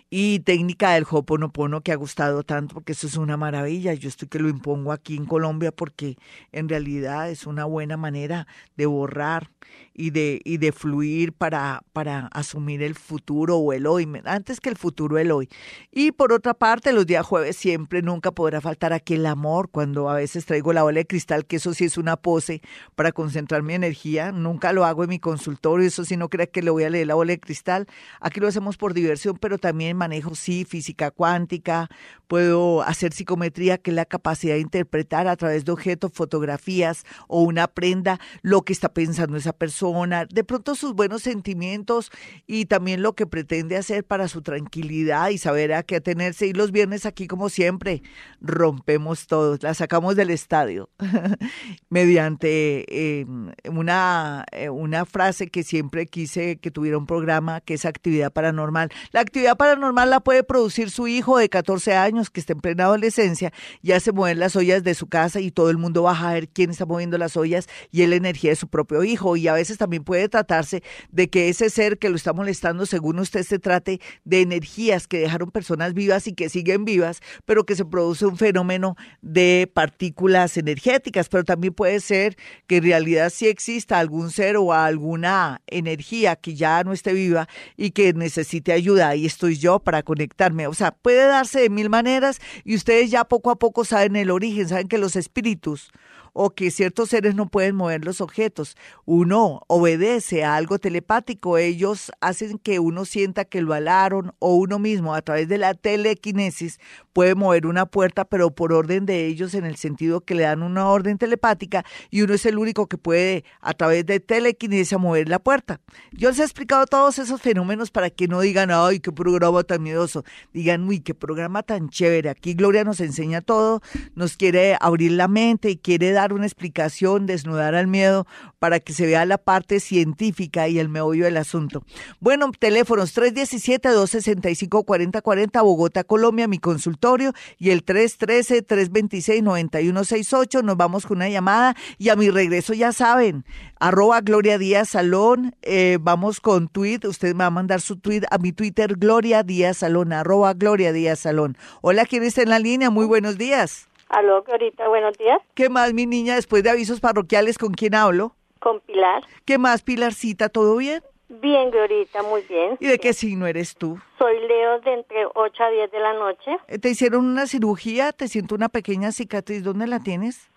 Y 0.08 0.40
técnica 0.40 0.92
del 0.92 1.06
Hoponopono 1.10 1.80
que 1.80 1.92
ha 1.92 1.96
gustado 1.96 2.44
tanto 2.44 2.74
porque 2.74 2.92
eso 2.92 3.06
es 3.06 3.16
una 3.16 3.36
maravilla. 3.36 3.94
Yo 3.94 4.08
estoy 4.08 4.28
que 4.28 4.38
lo 4.38 4.48
impongo 4.48 4.92
aquí 4.92 5.16
en 5.16 5.26
Colombia 5.26 5.72
porque 5.72 6.16
en 6.52 6.68
realidad 6.68 7.30
es 7.30 7.46
una 7.46 7.64
buena 7.64 7.96
manera 7.96 8.46
de 8.76 8.86
borrar 8.86 9.50
y 9.94 10.10
de, 10.10 10.40
y 10.44 10.58
de 10.58 10.72
fluir 10.72 11.32
para, 11.32 11.82
para 11.92 12.26
asumir 12.26 12.82
el 12.82 12.94
futuro 12.94 13.56
o 13.56 13.72
el 13.72 13.86
hoy, 13.86 14.06
antes 14.24 14.60
que 14.60 14.68
el 14.68 14.76
futuro 14.76 15.18
el 15.18 15.30
hoy. 15.30 15.48
Y 15.90 16.12
por 16.12 16.32
otra 16.32 16.54
parte, 16.54 16.92
los 16.92 17.06
días 17.06 17.24
jueves 17.24 17.56
siempre 17.56 18.02
nunca 18.02 18.30
podrá 18.30 18.60
faltar 18.60 18.92
aquí 18.92 19.14
el 19.14 19.24
amor, 19.24 19.70
cuando 19.70 20.10
a 20.10 20.14
veces 20.14 20.44
traigo 20.44 20.72
la 20.72 20.82
bola 20.82 20.98
de 20.98 21.06
cristal, 21.06 21.46
que 21.46 21.56
eso 21.56 21.72
sí 21.72 21.84
es 21.84 21.96
una 21.96 22.16
pose 22.16 22.60
para 22.94 23.12
concentrar 23.12 23.62
mi 23.62 23.72
energía, 23.72 24.32
nunca 24.32 24.72
lo 24.74 24.84
hago 24.84 25.02
en 25.02 25.10
mi 25.10 25.18
consultorio, 25.18 25.86
eso 25.86 26.04
sí 26.04 26.16
no 26.16 26.28
crea 26.28 26.46
que 26.46 26.62
le 26.62 26.70
voy 26.70 26.84
a 26.84 26.90
leer 26.90 27.06
la 27.06 27.14
bola 27.14 27.32
de 27.32 27.40
cristal, 27.40 27.86
aquí 28.20 28.38
lo 28.38 28.48
hacemos 28.48 28.76
por 28.76 28.92
diversión, 28.92 29.38
pero 29.38 29.56
también 29.56 29.95
manejo 29.96 30.34
sí 30.34 30.64
física 30.64 31.10
cuántica, 31.10 31.88
puedo 32.26 32.82
hacer 32.82 33.12
psicometría, 33.12 33.78
que 33.78 33.90
es 33.90 33.94
la 33.94 34.04
capacidad 34.04 34.54
de 34.54 34.60
interpretar 34.60 35.28
a 35.28 35.36
través 35.36 35.64
de 35.64 35.72
objetos, 35.72 36.12
fotografías 36.12 37.04
o 37.28 37.42
una 37.42 37.68
prenda 37.68 38.20
lo 38.42 38.62
que 38.62 38.72
está 38.72 38.88
pensando 38.92 39.36
esa 39.36 39.52
persona, 39.52 40.26
de 40.26 40.44
pronto 40.44 40.74
sus 40.74 40.94
buenos 40.94 41.22
sentimientos 41.22 42.10
y 42.46 42.66
también 42.66 43.02
lo 43.02 43.14
que 43.14 43.26
pretende 43.26 43.76
hacer 43.76 44.04
para 44.04 44.28
su 44.28 44.42
tranquilidad 44.42 45.30
y 45.30 45.38
saber 45.38 45.72
a 45.72 45.82
qué 45.82 45.96
atenerse. 45.96 46.46
Y 46.46 46.52
los 46.52 46.72
viernes 46.72 47.06
aquí, 47.06 47.26
como 47.26 47.48
siempre, 47.48 48.02
rompemos 48.40 49.26
todos, 49.26 49.62
la 49.62 49.74
sacamos 49.74 50.16
del 50.16 50.30
estadio 50.30 50.90
mediante 51.88 53.20
em, 53.20 53.52
una, 53.70 54.44
eh, 54.52 54.68
una 54.68 55.04
frase 55.04 55.48
que 55.48 55.62
siempre 55.62 56.06
quise 56.06 56.56
que 56.56 56.70
tuviera 56.70 56.98
un 56.98 57.06
programa, 57.06 57.60
que 57.60 57.74
es 57.74 57.84
actividad 57.84 58.32
paranormal. 58.32 58.90
La 59.12 59.20
actividad 59.20 59.56
paranormal 59.56 59.85
la 59.92 60.20
puede 60.20 60.42
producir 60.44 60.90
su 60.90 61.08
hijo 61.08 61.38
de 61.38 61.48
14 61.48 61.94
años 61.94 62.30
que 62.30 62.40
está 62.40 62.52
en 62.52 62.60
plena 62.60 62.84
adolescencia, 62.84 63.52
ya 63.82 64.00
se 64.00 64.12
mueven 64.12 64.38
las 64.38 64.56
ollas 64.56 64.84
de 64.84 64.94
su 64.94 65.06
casa 65.06 65.40
y 65.40 65.50
todo 65.50 65.70
el 65.70 65.78
mundo 65.78 66.02
baja 66.02 66.30
a 66.30 66.34
ver 66.34 66.48
quién 66.48 66.70
está 66.70 66.86
moviendo 66.86 67.18
las 67.18 67.36
ollas 67.36 67.68
y 67.90 68.02
es 68.02 68.08
la 68.08 68.16
energía 68.16 68.50
de 68.50 68.56
su 68.56 68.68
propio 68.68 69.04
hijo. 69.04 69.36
Y 69.36 69.48
a 69.48 69.52
veces 69.52 69.78
también 69.78 70.04
puede 70.04 70.28
tratarse 70.28 70.82
de 71.10 71.28
que 71.28 71.48
ese 71.48 71.70
ser 71.70 71.98
que 71.98 72.08
lo 72.08 72.16
está 72.16 72.32
molestando, 72.32 72.86
según 72.86 73.18
usted, 73.18 73.42
se 73.42 73.58
trate 73.58 74.00
de 74.24 74.40
energías 74.40 75.06
que 75.06 75.18
dejaron 75.18 75.50
personas 75.50 75.94
vivas 75.94 76.26
y 76.26 76.32
que 76.32 76.48
siguen 76.48 76.84
vivas, 76.84 77.20
pero 77.44 77.64
que 77.64 77.76
se 77.76 77.84
produce 77.84 78.26
un 78.26 78.36
fenómeno 78.36 78.96
de 79.22 79.70
partículas 79.72 80.56
energéticas. 80.56 81.28
Pero 81.28 81.44
también 81.44 81.74
puede 81.74 82.00
ser 82.00 82.36
que 82.66 82.78
en 82.78 82.84
realidad 82.84 83.30
sí 83.30 83.46
exista 83.46 83.98
algún 83.98 84.30
ser 84.30 84.56
o 84.56 84.72
alguna 84.72 85.62
energía 85.66 86.36
que 86.36 86.54
ya 86.54 86.82
no 86.84 86.92
esté 86.92 87.12
viva 87.12 87.48
y 87.76 87.90
que 87.90 88.12
necesite 88.12 88.72
ayuda. 88.72 89.08
Ahí 89.08 89.26
estoy 89.26 89.56
yo 89.56 89.75
para 89.80 90.02
conectarme. 90.02 90.66
O 90.66 90.74
sea, 90.74 90.92
puede 90.92 91.26
darse 91.26 91.60
de 91.60 91.70
mil 91.70 91.90
maneras 91.90 92.40
y 92.64 92.74
ustedes 92.74 93.10
ya 93.10 93.24
poco 93.24 93.50
a 93.50 93.58
poco 93.58 93.84
saben 93.84 94.16
el 94.16 94.30
origen, 94.30 94.68
saben 94.68 94.88
que 94.88 94.98
los 94.98 95.16
espíritus 95.16 95.90
o 96.38 96.50
que 96.50 96.70
ciertos 96.70 97.08
seres 97.08 97.34
no 97.34 97.48
pueden 97.48 97.74
mover 97.74 98.04
los 98.04 98.20
objetos. 98.20 98.76
Uno 99.06 99.62
obedece 99.68 100.44
a 100.44 100.54
algo 100.54 100.78
telepático, 100.78 101.56
ellos 101.56 102.12
hacen 102.20 102.58
que 102.58 102.78
uno 102.78 103.06
sienta 103.06 103.46
que 103.46 103.62
lo 103.62 103.72
alaron 103.72 104.34
o 104.38 104.54
uno 104.54 104.78
mismo 104.78 105.14
a 105.14 105.22
través 105.22 105.48
de 105.48 105.56
la 105.56 105.72
telequinesis 105.72 106.78
puede 107.14 107.34
mover 107.34 107.66
una 107.66 107.86
puerta, 107.86 108.26
pero 108.26 108.50
por 108.50 108.74
orden 108.74 109.06
de 109.06 109.26
ellos 109.26 109.54
en 109.54 109.64
el 109.64 109.76
sentido 109.76 110.20
que 110.20 110.34
le 110.34 110.42
dan 110.42 110.62
una 110.62 110.86
orden 110.88 111.16
telepática 111.16 111.86
y 112.10 112.20
uno 112.20 112.34
es 112.34 112.44
el 112.44 112.58
único 112.58 112.86
que 112.86 112.98
puede 112.98 113.44
a 113.62 113.72
través 113.72 114.04
de 114.04 114.20
telequinesis 114.20 114.98
mover 114.98 115.30
la 115.30 115.38
puerta. 115.38 115.80
Yo 116.12 116.28
les 116.28 116.38
he 116.38 116.42
explicado 116.42 116.84
todos 116.84 117.18
esos 117.18 117.40
fenómenos 117.40 117.90
para 117.90 118.10
que 118.10 118.28
no 118.28 118.40
digan, 118.40 118.70
ay, 118.70 119.00
qué 119.00 119.12
programa 119.12 119.64
tan 119.64 119.82
miedoso. 119.82 120.24
Digan, 120.52 120.86
uy, 120.86 121.00
qué 121.00 121.14
programa 121.14 121.62
tan 121.62 121.88
chévere. 121.88 122.28
Aquí 122.28 122.52
Gloria 122.52 122.84
nos 122.84 123.00
enseña 123.00 123.40
todo, 123.40 123.80
nos 124.14 124.36
quiere 124.36 124.76
abrir 124.78 125.12
la 125.12 125.26
mente 125.26 125.70
y 125.70 125.78
quiere 125.78 126.12
dar 126.12 126.25
una 126.32 126.46
explicación, 126.46 127.26
desnudar 127.26 127.74
al 127.74 127.86
miedo 127.86 128.26
para 128.58 128.80
que 128.80 128.92
se 128.92 129.06
vea 129.06 129.24
la 129.26 129.38
parte 129.38 129.80
científica 129.80 130.68
y 130.68 130.78
el 130.78 130.88
meollo 130.88 131.24
del 131.24 131.36
asunto. 131.36 131.82
Bueno, 132.20 132.50
teléfonos 132.58 133.14
317-265-4040, 133.16 135.62
Bogotá, 135.62 136.04
Colombia, 136.04 136.46
mi 136.48 136.58
consultorio, 136.58 137.32
y 137.58 137.70
el 137.70 137.84
313-326-9168. 137.84 140.62
Nos 140.62 140.76
vamos 140.76 141.06
con 141.06 141.16
una 141.18 141.28
llamada 141.28 141.76
y 141.98 142.08
a 142.10 142.16
mi 142.16 142.30
regreso 142.30 142.74
ya 142.74 142.92
saben, 142.92 143.44
arroba 143.78 144.20
Gloria 144.20 144.58
Díaz 144.58 144.90
Salón, 144.90 145.54
eh, 145.62 145.98
vamos 146.00 146.40
con 146.40 146.68
tweet, 146.68 147.00
usted 147.04 147.34
me 147.34 147.44
va 147.44 147.46
a 147.46 147.50
mandar 147.50 147.80
su 147.80 147.96
tweet 147.96 148.22
a 148.30 148.38
mi 148.38 148.52
Twitter, 148.52 148.96
Gloria 148.96 149.42
Díaz 149.42 149.78
Salón, 149.78 150.12
arroba 150.12 150.54
Gloria 150.54 150.92
Díaz 150.92 151.20
Salón. 151.20 151.56
Hola, 151.82 152.06
¿quién 152.06 152.22
está 152.22 152.42
en 152.42 152.50
la 152.50 152.58
línea? 152.58 152.90
Muy 152.90 153.06
buenos 153.06 153.38
días. 153.38 153.88
Aló, 154.08 154.42
Glorita, 154.42 154.88
buenos 154.88 155.16
días. 155.18 155.40
¿Qué 155.54 155.68
más, 155.68 155.92
mi 155.92 156.06
niña, 156.06 156.36
después 156.36 156.62
de 156.62 156.70
avisos 156.70 157.00
parroquiales, 157.00 157.58
con 157.58 157.72
quién 157.74 157.94
hablo? 157.94 158.34
Con 158.60 158.80
Pilar. 158.80 159.24
¿Qué 159.44 159.58
más, 159.58 159.82
Pilarcita? 159.82 160.48
¿Todo 160.48 160.76
bien? 160.76 161.02
Bien, 161.28 161.70
Glorita, 161.70 162.22
muy 162.22 162.42
bien. 162.42 162.76
¿Y 162.78 162.86
de 162.86 162.98
qué 162.98 163.12
signo 163.12 163.46
eres 163.46 163.74
tú? 163.74 163.98
Soy 164.18 164.38
Leo 164.46 164.80
de 164.80 164.94
entre 164.94 165.26
8 165.34 165.62
a 165.64 165.70
10 165.70 165.90
de 165.90 165.98
la 166.00 166.12
noche. 166.14 166.56
Eh, 166.68 166.78
¿Te 166.78 166.88
hicieron 166.90 167.26
una 167.26 167.46
cirugía? 167.48 168.12
¿Te 168.12 168.28
siento 168.28 168.54
una 168.54 168.68
pequeña 168.68 169.10
cicatriz? 169.10 169.64
¿Dónde 169.64 169.88
la 169.88 169.98
tienes? 169.98 170.50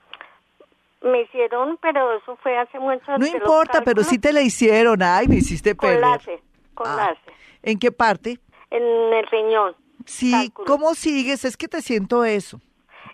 Me 1.01 1.21
hicieron, 1.21 1.77
pero 1.81 2.17
eso 2.17 2.37
fue 2.43 2.55
hace 2.57 2.77
mucho 2.77 3.17
No 3.17 3.25
importa, 3.25 3.81
pero 3.83 4.03
sí 4.03 4.19
te 4.19 4.31
la 4.31 4.41
hicieron. 4.41 5.01
Ay, 5.01 5.27
me 5.27 5.37
hiciste 5.37 5.75
con 5.75 5.89
perder. 5.89 6.01
láser, 6.01 6.39
con 6.75 6.87
Ah. 6.87 6.95
láser. 6.97 7.33
¿En 7.63 7.79
qué 7.79 7.91
parte? 7.91 8.39
En 8.69 8.83
el 8.83 9.25
riñón. 9.27 9.75
Sí, 10.05 10.31
Cálculo. 10.31 10.67
¿cómo 10.67 10.93
sigues? 10.93 11.45
Es 11.45 11.57
que 11.57 11.67
te 11.67 11.81
siento 11.81 12.25
eso. 12.25 12.61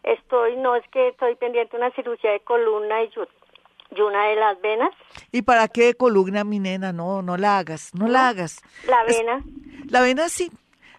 Estoy, 0.06 0.56
no 0.58 0.76
es 0.76 0.84
que 0.92 1.10
estoy 1.10 1.36
pendiente 1.36 1.76
de 1.78 1.84
una 1.84 1.92
cirugía 1.96 2.32
de 2.32 2.40
columna 2.42 3.04
y, 3.04 3.10
una 4.02 4.28
de 4.28 4.36
las 4.36 4.62
venas. 4.62 4.90
¿Y 5.32 5.42
para 5.42 5.68
qué 5.68 5.94
columna, 5.96 6.44
mi 6.44 6.60
nena? 6.60 6.94
No, 6.94 7.22
no 7.22 7.38
la 7.38 7.58
hagas, 7.58 7.92
no, 7.96 8.08
la 8.08 8.30
hagas. 8.30 8.62
La 8.88 9.04
Es- 9.04 9.18
vena. 9.18 9.42
La 9.90 10.02
vena 10.02 10.30
sí. 10.30 10.52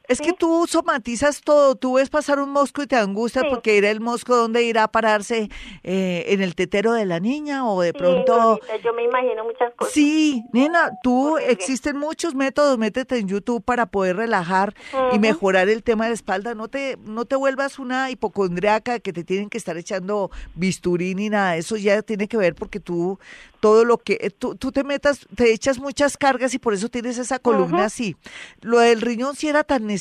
Es 0.08 0.20
que 0.20 0.32
tú 0.32 0.66
somatizas 0.68 1.40
todo, 1.40 1.74
tú 1.74 1.94
ves 1.94 2.10
pasar 2.10 2.38
un 2.38 2.50
mosco 2.50 2.82
y 2.82 2.86
te 2.86 2.96
angustias 2.96 3.44
Sí. 3.44 3.50
porque 3.50 3.76
era 3.76 3.90
el 3.90 4.00
mosco 4.00 4.36
donde 4.36 4.62
irá 4.62 4.84
a 4.84 4.88
pararse 4.88 5.48
eh, 5.82 6.24
en 6.28 6.40
el 6.42 6.54
tetero 6.54 6.92
de 6.92 7.04
la 7.06 7.18
niña 7.20 7.68
o 7.68 7.80
de 7.80 7.92
pronto... 7.92 8.60
Yo 8.84 8.92
me 8.94 9.02
imagino 9.04 9.44
muchas 9.44 9.74
cosas. 9.74 9.92
Sí, 9.92 10.44
nena, 10.52 10.92
tú 11.02 11.38
existen 11.38 11.96
muchos 11.96 12.34
métodos, 12.34 12.78
métete 12.78 13.18
en 13.18 13.28
YouTube 13.28 13.64
para 13.64 13.86
poder 13.86 14.16
relajar 14.16 14.74
y 15.12 15.18
mejorar 15.18 15.68
el 15.68 15.82
tema 15.82 16.04
de 16.04 16.10
la 16.10 16.14
espalda. 16.14 16.54
No 16.54 16.68
te, 16.68 16.96
no 17.04 17.24
te 17.24 17.34
vuelvas 17.36 17.78
una 17.78 18.10
hipocondriaca 18.10 19.00
que 19.00 19.12
te 19.12 19.24
tienen 19.24 19.50
que 19.50 19.58
estar 19.58 19.76
echando 19.76 20.30
bisturí 20.54 21.14
ni 21.14 21.28
nada. 21.30 21.56
Eso 21.56 21.76
ya 21.76 22.02
tiene 22.02 22.28
que 22.28 22.36
ver 22.36 22.54
porque 22.54 22.80
tú, 22.80 23.18
todo 23.60 23.84
lo 23.84 23.98
que, 23.98 24.18
eh, 24.20 24.30
tú, 24.30 24.54
tú 24.54 24.70
te 24.72 24.84
metas, 24.84 25.26
te 25.34 25.52
echas 25.52 25.78
muchas 25.78 26.16
cargas 26.16 26.54
y 26.54 26.58
por 26.58 26.74
eso 26.74 26.88
tienes 26.88 27.18
esa 27.18 27.38
columna 27.38 27.84
así. 27.86 28.16
Lo 28.62 28.78
del 28.78 29.00
riñón 29.00 29.34
sí 29.34 29.48
era 29.48 29.64
tan 29.64 29.82
necesario 29.82 29.95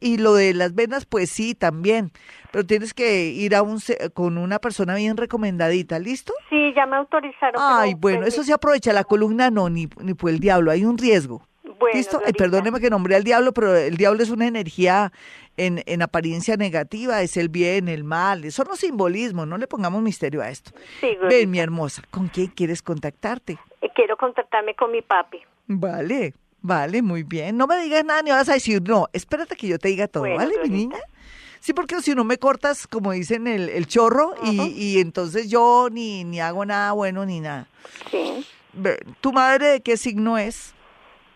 y 0.00 0.18
lo 0.18 0.34
de 0.34 0.54
las 0.54 0.74
venas, 0.74 1.06
pues 1.06 1.30
sí, 1.30 1.54
también. 1.54 2.10
Pero 2.52 2.64
tienes 2.64 2.94
que 2.94 3.26
ir 3.26 3.54
a 3.54 3.62
un, 3.62 3.78
con 4.12 4.38
una 4.38 4.58
persona 4.58 4.94
bien 4.94 5.16
recomendadita, 5.16 5.98
¿listo? 5.98 6.32
Sí, 6.50 6.72
ya 6.74 6.86
me 6.86 6.96
autorizaron. 6.96 7.54
Ay, 7.58 7.94
bueno, 7.94 8.20
pues, 8.20 8.34
eso 8.34 8.44
se 8.44 8.52
aprovecha. 8.52 8.92
La 8.92 9.04
columna 9.04 9.50
no, 9.50 9.68
ni, 9.68 9.88
ni 10.00 10.14
por 10.14 10.30
el 10.30 10.38
diablo. 10.38 10.70
Hay 10.70 10.84
un 10.84 10.96
riesgo. 10.98 11.46
Bueno, 11.64 11.96
¿Listo? 11.96 12.18
Ay, 12.18 12.32
Glorita. 12.32 12.44
perdóneme 12.44 12.80
que 12.80 12.90
nombré 12.90 13.16
al 13.16 13.24
diablo, 13.24 13.52
pero 13.52 13.74
el 13.76 13.96
diablo 13.96 14.22
es 14.22 14.30
una 14.30 14.46
energía 14.46 15.12
en, 15.56 15.82
en 15.86 16.02
apariencia 16.02 16.56
negativa, 16.56 17.20
es 17.22 17.36
el 17.36 17.48
bien, 17.48 17.88
el 17.88 18.04
mal. 18.04 18.50
Son 18.52 18.66
los 18.68 18.78
simbolismos, 18.78 19.46
no 19.46 19.58
le 19.58 19.66
pongamos 19.66 20.00
misterio 20.02 20.40
a 20.42 20.50
esto. 20.50 20.70
Sí. 21.00 21.16
Ven, 21.28 21.50
mi 21.50 21.58
hermosa, 21.58 22.02
¿con 22.10 22.28
quién 22.28 22.48
quieres 22.48 22.82
contactarte? 22.82 23.58
Eh, 23.80 23.90
Quiero 23.94 24.16
contactarme 24.16 24.74
con 24.74 24.92
mi 24.92 25.02
papi. 25.02 25.38
Vale, 25.66 26.34
vale, 26.64 27.02
muy 27.02 27.22
bien. 27.22 27.56
No 27.56 27.66
me 27.66 27.78
digas 27.78 28.04
nada 28.04 28.22
ni 28.22 28.30
vas 28.30 28.48
a 28.48 28.54
decir, 28.54 28.82
no, 28.82 29.06
espérate 29.12 29.54
que 29.54 29.68
yo 29.68 29.78
te 29.78 29.88
diga 29.88 30.08
todo, 30.08 30.22
Bueno, 30.22 30.38
¿vale, 30.38 30.54
mi 30.64 30.70
niña? 30.70 30.98
Sí, 31.60 31.72
porque 31.72 32.00
si 32.02 32.14
no 32.14 32.24
me 32.24 32.38
cortas, 32.38 32.86
como 32.86 33.12
dicen, 33.12 33.46
el, 33.46 33.68
el 33.68 33.86
chorro 33.86 34.34
y, 34.42 34.62
y 34.76 34.98
entonces 34.98 35.48
yo 35.48 35.88
ni, 35.90 36.24
ni 36.24 36.40
hago 36.40 36.64
nada 36.64 36.92
bueno 36.92 37.24
ni 37.24 37.40
nada. 37.40 37.68
Sí. 38.10 38.46
¿Tu 39.20 39.32
madre 39.32 39.66
de 39.68 39.80
qué 39.80 39.96
signo 39.96 40.36
es? 40.36 40.74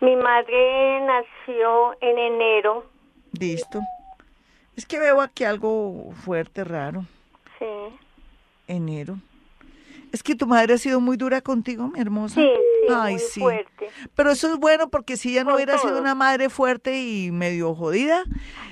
Mi 0.01 0.16
madre 0.16 1.01
nació 1.07 1.93
en 2.01 2.18
enero. 2.18 2.87
Listo. 3.33 3.81
Es 4.76 4.87
que 4.87 4.99
veo 4.99 5.20
aquí 5.20 5.45
algo 5.45 6.12
fuerte, 6.24 6.62
raro. 6.62 7.05
Sí. 7.59 7.66
Enero. 8.66 9.18
Es 10.13 10.23
que 10.23 10.35
tu 10.35 10.47
madre 10.47 10.75
ha 10.75 10.79
sido 10.79 11.01
muy 11.01 11.17
dura 11.17 11.41
contigo, 11.41 11.89
mi 11.89 12.01
hermosa. 12.01 12.41
Sí, 12.41 12.49
sí, 12.87 12.95
Ay, 12.95 13.15
muy 13.15 13.23
sí. 13.23 13.41
fuerte. 13.41 13.89
Pero 14.15 14.31
eso 14.31 14.53
es 14.53 14.59
bueno 14.59 14.89
porque 14.89 15.17
si 15.17 15.33
ella 15.33 15.45
no 15.45 15.55
hubiera 15.55 15.79
sido 15.79 15.99
una 16.01 16.15
madre 16.15 16.49
fuerte 16.49 17.01
y 17.03 17.31
medio 17.31 17.75
jodida, 17.75 18.25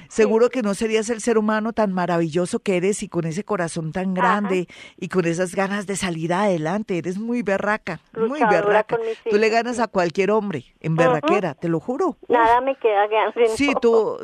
seguro 0.08 0.48
que 0.50 0.62
no 0.62 0.74
serías 0.74 1.10
el 1.10 1.20
ser 1.20 1.38
humano 1.38 1.72
tan 1.72 1.92
maravilloso 1.92 2.60
que 2.60 2.76
eres 2.76 3.02
y 3.02 3.08
con 3.08 3.24
ese 3.26 3.44
corazón 3.44 3.92
tan 3.92 4.14
grande 4.14 4.68
y 4.96 5.08
con 5.08 5.26
esas 5.26 5.54
ganas 5.54 5.86
de 5.86 5.96
salir 5.96 6.32
adelante. 6.32 6.98
Eres 6.98 7.18
muy 7.18 7.42
berraca, 7.42 8.00
muy 8.16 8.40
berraca. 8.40 8.98
Tú 9.28 9.36
le 9.36 9.48
ganas 9.48 9.78
a 9.78 9.88
cualquier 9.88 10.30
hombre 10.30 10.64
en 10.80 10.96
berraquera, 10.96 11.54
te 11.54 11.68
lo 11.68 11.80
juro. 11.80 12.16
Uf. 12.20 12.30
Nada 12.30 12.60
me 12.60 12.76
queda 12.76 13.06
grande. 13.06 13.48
Sí, 13.56 13.72
tú, 13.80 14.18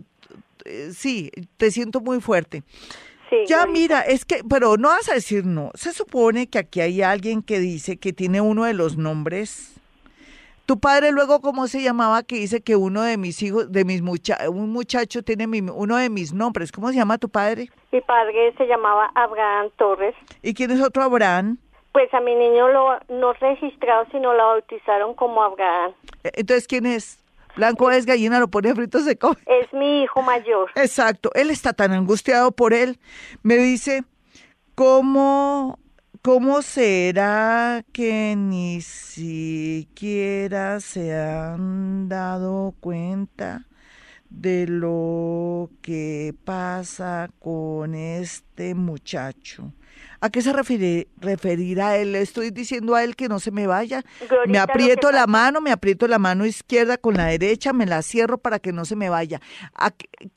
eh, 0.65 0.91
sí, 0.95 1.31
te 1.57 1.71
siento 1.71 2.01
muy 2.01 2.21
fuerte. 2.21 2.63
Ya 3.47 3.67
mira, 3.67 4.01
es 4.01 4.25
que, 4.25 4.43
pero 4.49 4.77
no 4.77 4.89
vas 4.89 5.09
a 5.09 5.15
decir 5.15 5.45
no. 5.45 5.71
Se 5.75 5.93
supone 5.93 6.49
que 6.49 6.59
aquí 6.59 6.81
hay 6.81 7.03
alguien 7.03 7.43
que 7.43 7.59
dice 7.59 7.97
que 7.97 8.13
tiene 8.13 8.41
uno 8.41 8.65
de 8.65 8.75
los 8.75 8.97
nombres. 8.97 9.81
Tu 10.67 10.79
padre 10.79 11.11
luego, 11.11 11.41
¿cómo 11.41 11.67
se 11.67 11.83
llamaba? 11.83 12.23
Que 12.23 12.37
dice 12.37 12.63
que 12.63 12.77
uno 12.77 13.03
de 13.03 13.17
mis 13.17 13.43
hijos, 13.43 13.71
de 13.73 13.85
mis 13.85 14.01
mucha 14.01 14.39
un 14.49 14.71
muchacho 14.71 15.23
tiene 15.23 15.47
uno 15.73 15.97
de 15.97 16.09
mis 16.09 16.33
nombres. 16.33 16.71
¿Cómo 16.73 16.89
se 16.89 16.97
llama 16.97 17.19
tu 17.19 17.29
padre? 17.29 17.69
Mi 17.91 18.01
padre 18.01 18.55
se 18.57 18.67
llamaba 18.67 19.11
Abraham 19.15 19.71
Torres. 19.77 20.15
¿Y 20.43 20.55
quién 20.55 20.71
es 20.71 20.81
otro 20.81 21.03
Abraham? 21.03 21.59
Pues 21.93 22.13
a 22.15 22.21
mi 22.21 22.35
niño 22.35 22.69
lo, 22.69 22.99
no 23.09 23.33
registrado, 23.35 24.07
sino 24.13 24.33
lo 24.33 24.45
bautizaron 24.45 25.15
como 25.15 25.43
Abraham. 25.43 25.93
E, 26.25 26.31
entonces, 26.37 26.67
¿quién 26.67 26.87
es? 26.87 27.22
Blanco 27.57 27.91
es 27.91 28.07
gallina, 28.07 28.39
lo 28.39 28.49
pone 28.49 28.75
frito, 28.75 29.01
se 29.01 29.19
come. 29.19 29.37
Es 29.47 29.73
mi 29.73 30.03
hijo 30.03 30.23
mayor. 30.23 30.71
Exacto. 30.75 31.31
Él 31.35 31.51
está 31.51 31.73
tan 31.73 31.93
angustiado 31.93 32.53
por 32.53 32.73
él. 32.73 32.99
Me 33.43 33.57
dice, 33.57 34.05
¿cómo, 34.75 35.79
cómo 36.23 36.63
será 36.63 37.85
que 37.93 38.35
ni 38.37 38.81
siquiera 38.81 40.81
se 40.81 41.15
han 41.15 42.09
dado 42.09 42.75
cuenta 42.81 43.67
de 44.31 44.67
lo 44.67 45.69
que 45.83 46.35
pasa 46.45 47.29
con 47.39 47.95
este 47.95 48.75
muchacho? 48.75 49.73
¿A 50.23 50.31
qué 50.31 50.41
se 50.41 50.53
referirá 50.53 51.97
él? 51.97 52.13
Le 52.13 52.21
estoy 52.21 52.53
diciendo 52.53 52.95
a 52.95 53.03
él 53.03 53.17
que 53.17 53.27
no 53.27 53.41
se 53.41 53.51
me 53.51 53.67
vaya. 53.67 54.03
me 54.47 54.61
aprieto 54.61 55.11
la 55.11 55.27
mano, 55.27 55.61
me 55.61 55.73
aprieto 55.73 56.07
la 56.07 56.21
mano 56.21 56.47
izquierda 56.47 56.97
con 56.97 57.15
la 57.15 57.27
derecha, 57.27 57.73
me 57.73 57.87
la 57.87 58.03
cierro 58.03 58.39
para 58.39 58.61
que 58.61 58.73
no 58.73 58.85
se 58.85 58.95
me 58.95 59.11
vaya. 59.11 59.41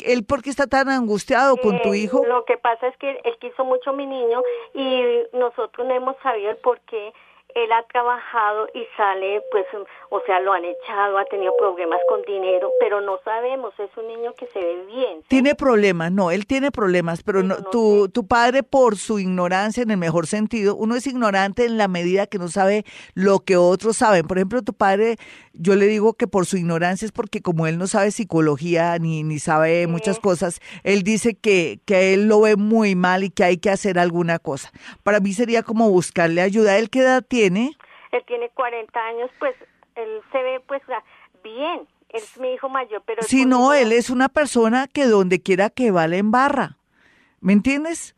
¿Él 0.04 0.26
por 0.26 0.42
qué 0.42 0.50
está 0.50 0.66
tan 0.66 0.90
angustiado 0.90 1.58
con 1.58 1.80
tu 1.84 1.94
hijo? 1.94 2.26
Lo 2.26 2.46
que 2.46 2.58
pasa 2.58 2.88
es 2.88 2.98
que 2.98 3.12
él 3.12 3.38
quiso 3.40 3.64
mucho 3.64 3.92
a 3.92 3.94
mi 3.94 4.08
niño 4.08 4.42
y 4.74 5.04
nosotros 5.34 5.86
no 5.88 5.94
hemos 5.94 6.16
sabido 6.24 6.50
el 6.50 6.58
por 6.58 6.80
qué 6.82 7.14
él 7.56 7.72
ha 7.72 7.84
trabajado 7.84 8.68
y 8.74 8.86
sale, 8.98 9.42
pues, 9.50 9.66
o 10.10 10.20
sea, 10.26 10.42
lo 10.42 10.52
han 10.52 10.66
echado, 10.66 11.18
ha 11.18 11.24
tenido 11.26 11.56
problemas 11.58 12.00
con 12.10 12.22
dinero, 12.24 12.70
pero 12.82 13.00
no 13.00 13.18
sabemos, 13.24 13.74
es 13.80 13.90
un 13.96 14.08
niño 14.08 14.34
que 14.34 14.46
se 14.48 14.60
ve 14.60 14.86
bien. 14.86 15.24
Tiene 15.30 15.56
problemas, 15.56 16.12
no, 16.12 16.32
él 16.32 16.46
tiene 16.46 16.70
problemas, 16.70 17.24
pero, 17.24 17.44
no, 17.44 17.56
tu, 17.72 18.10
tu 18.10 18.28
padre 18.28 18.62
por 18.62 18.98
su 18.98 19.20
ignorancia 19.20 19.84
en 19.84 19.92
el 19.92 19.98
mejor 19.98 20.28
sentido, 20.28 20.76
uno 20.76 20.96
es 20.96 21.08
ignorante 21.08 21.64
en 21.66 21.78
la 21.78 21.88
medida 21.88 22.28
que 22.28 22.40
no 22.40 22.50
sabe 22.50 22.84
lo 23.14 23.40
que 23.40 23.56
otros 23.56 23.96
saben. 23.96 24.28
Por 24.28 24.38
ejemplo, 24.38 24.62
tu 24.62 24.74
padre, 24.74 25.16
yo 25.58 25.76
le 25.76 25.88
digo 25.88 26.14
que 26.14 26.28
por 26.28 26.46
su 26.46 26.58
ignorancia 26.58 27.06
es 27.06 27.12
porque 27.12 27.42
como 27.42 27.68
él 27.68 27.78
no 27.78 27.88
sabe 27.88 28.12
psicología 28.12 28.98
ni, 29.00 29.24
ni 29.24 29.40
sabe 29.40 29.88
muchas 29.88 30.20
cosas, 30.20 30.60
él 30.84 31.04
dice 31.04 31.36
que, 31.36 31.80
que 31.86 32.14
él 32.14 32.28
lo 32.28 32.42
ve 32.42 32.56
muy 32.56 32.96
mal 32.96 33.24
y 33.24 33.30
que 33.30 33.44
hay 33.44 33.58
que 33.58 33.70
hacer 33.70 34.00
alguna 34.00 34.40
cosa. 34.40 34.72
Para 35.04 35.20
mí 35.20 35.34
sería 35.34 35.64
como 35.64 35.90
buscarle 35.90 36.42
ayuda. 36.42 36.78
¿Él 36.78 36.90
qué 36.90 37.00
edad 37.00 37.24
tiene? 37.28 37.78
Él 38.12 38.24
tiene 38.28 38.50
40 38.50 39.00
años, 39.00 39.30
pues 39.40 39.56
él 39.96 40.22
se 40.32 40.38
ve 40.42 40.62
pues 40.68 40.82
bien. 41.44 41.88
es 42.10 42.38
mi 42.40 42.54
hijo 42.54 42.70
mayor, 42.70 43.04
pero... 43.06 43.22
Sí, 43.24 43.46
no, 43.46 43.74
él 43.74 43.92
es 43.92 44.10
una 44.10 44.30
persona 44.30 44.88
que 44.88 45.06
donde 45.06 45.42
quiera 45.42 45.70
que 45.70 45.92
va 45.92 46.06
en 46.06 46.32
barra. 46.32 46.78
¿Me 47.42 47.54
entiendes? 47.54 48.16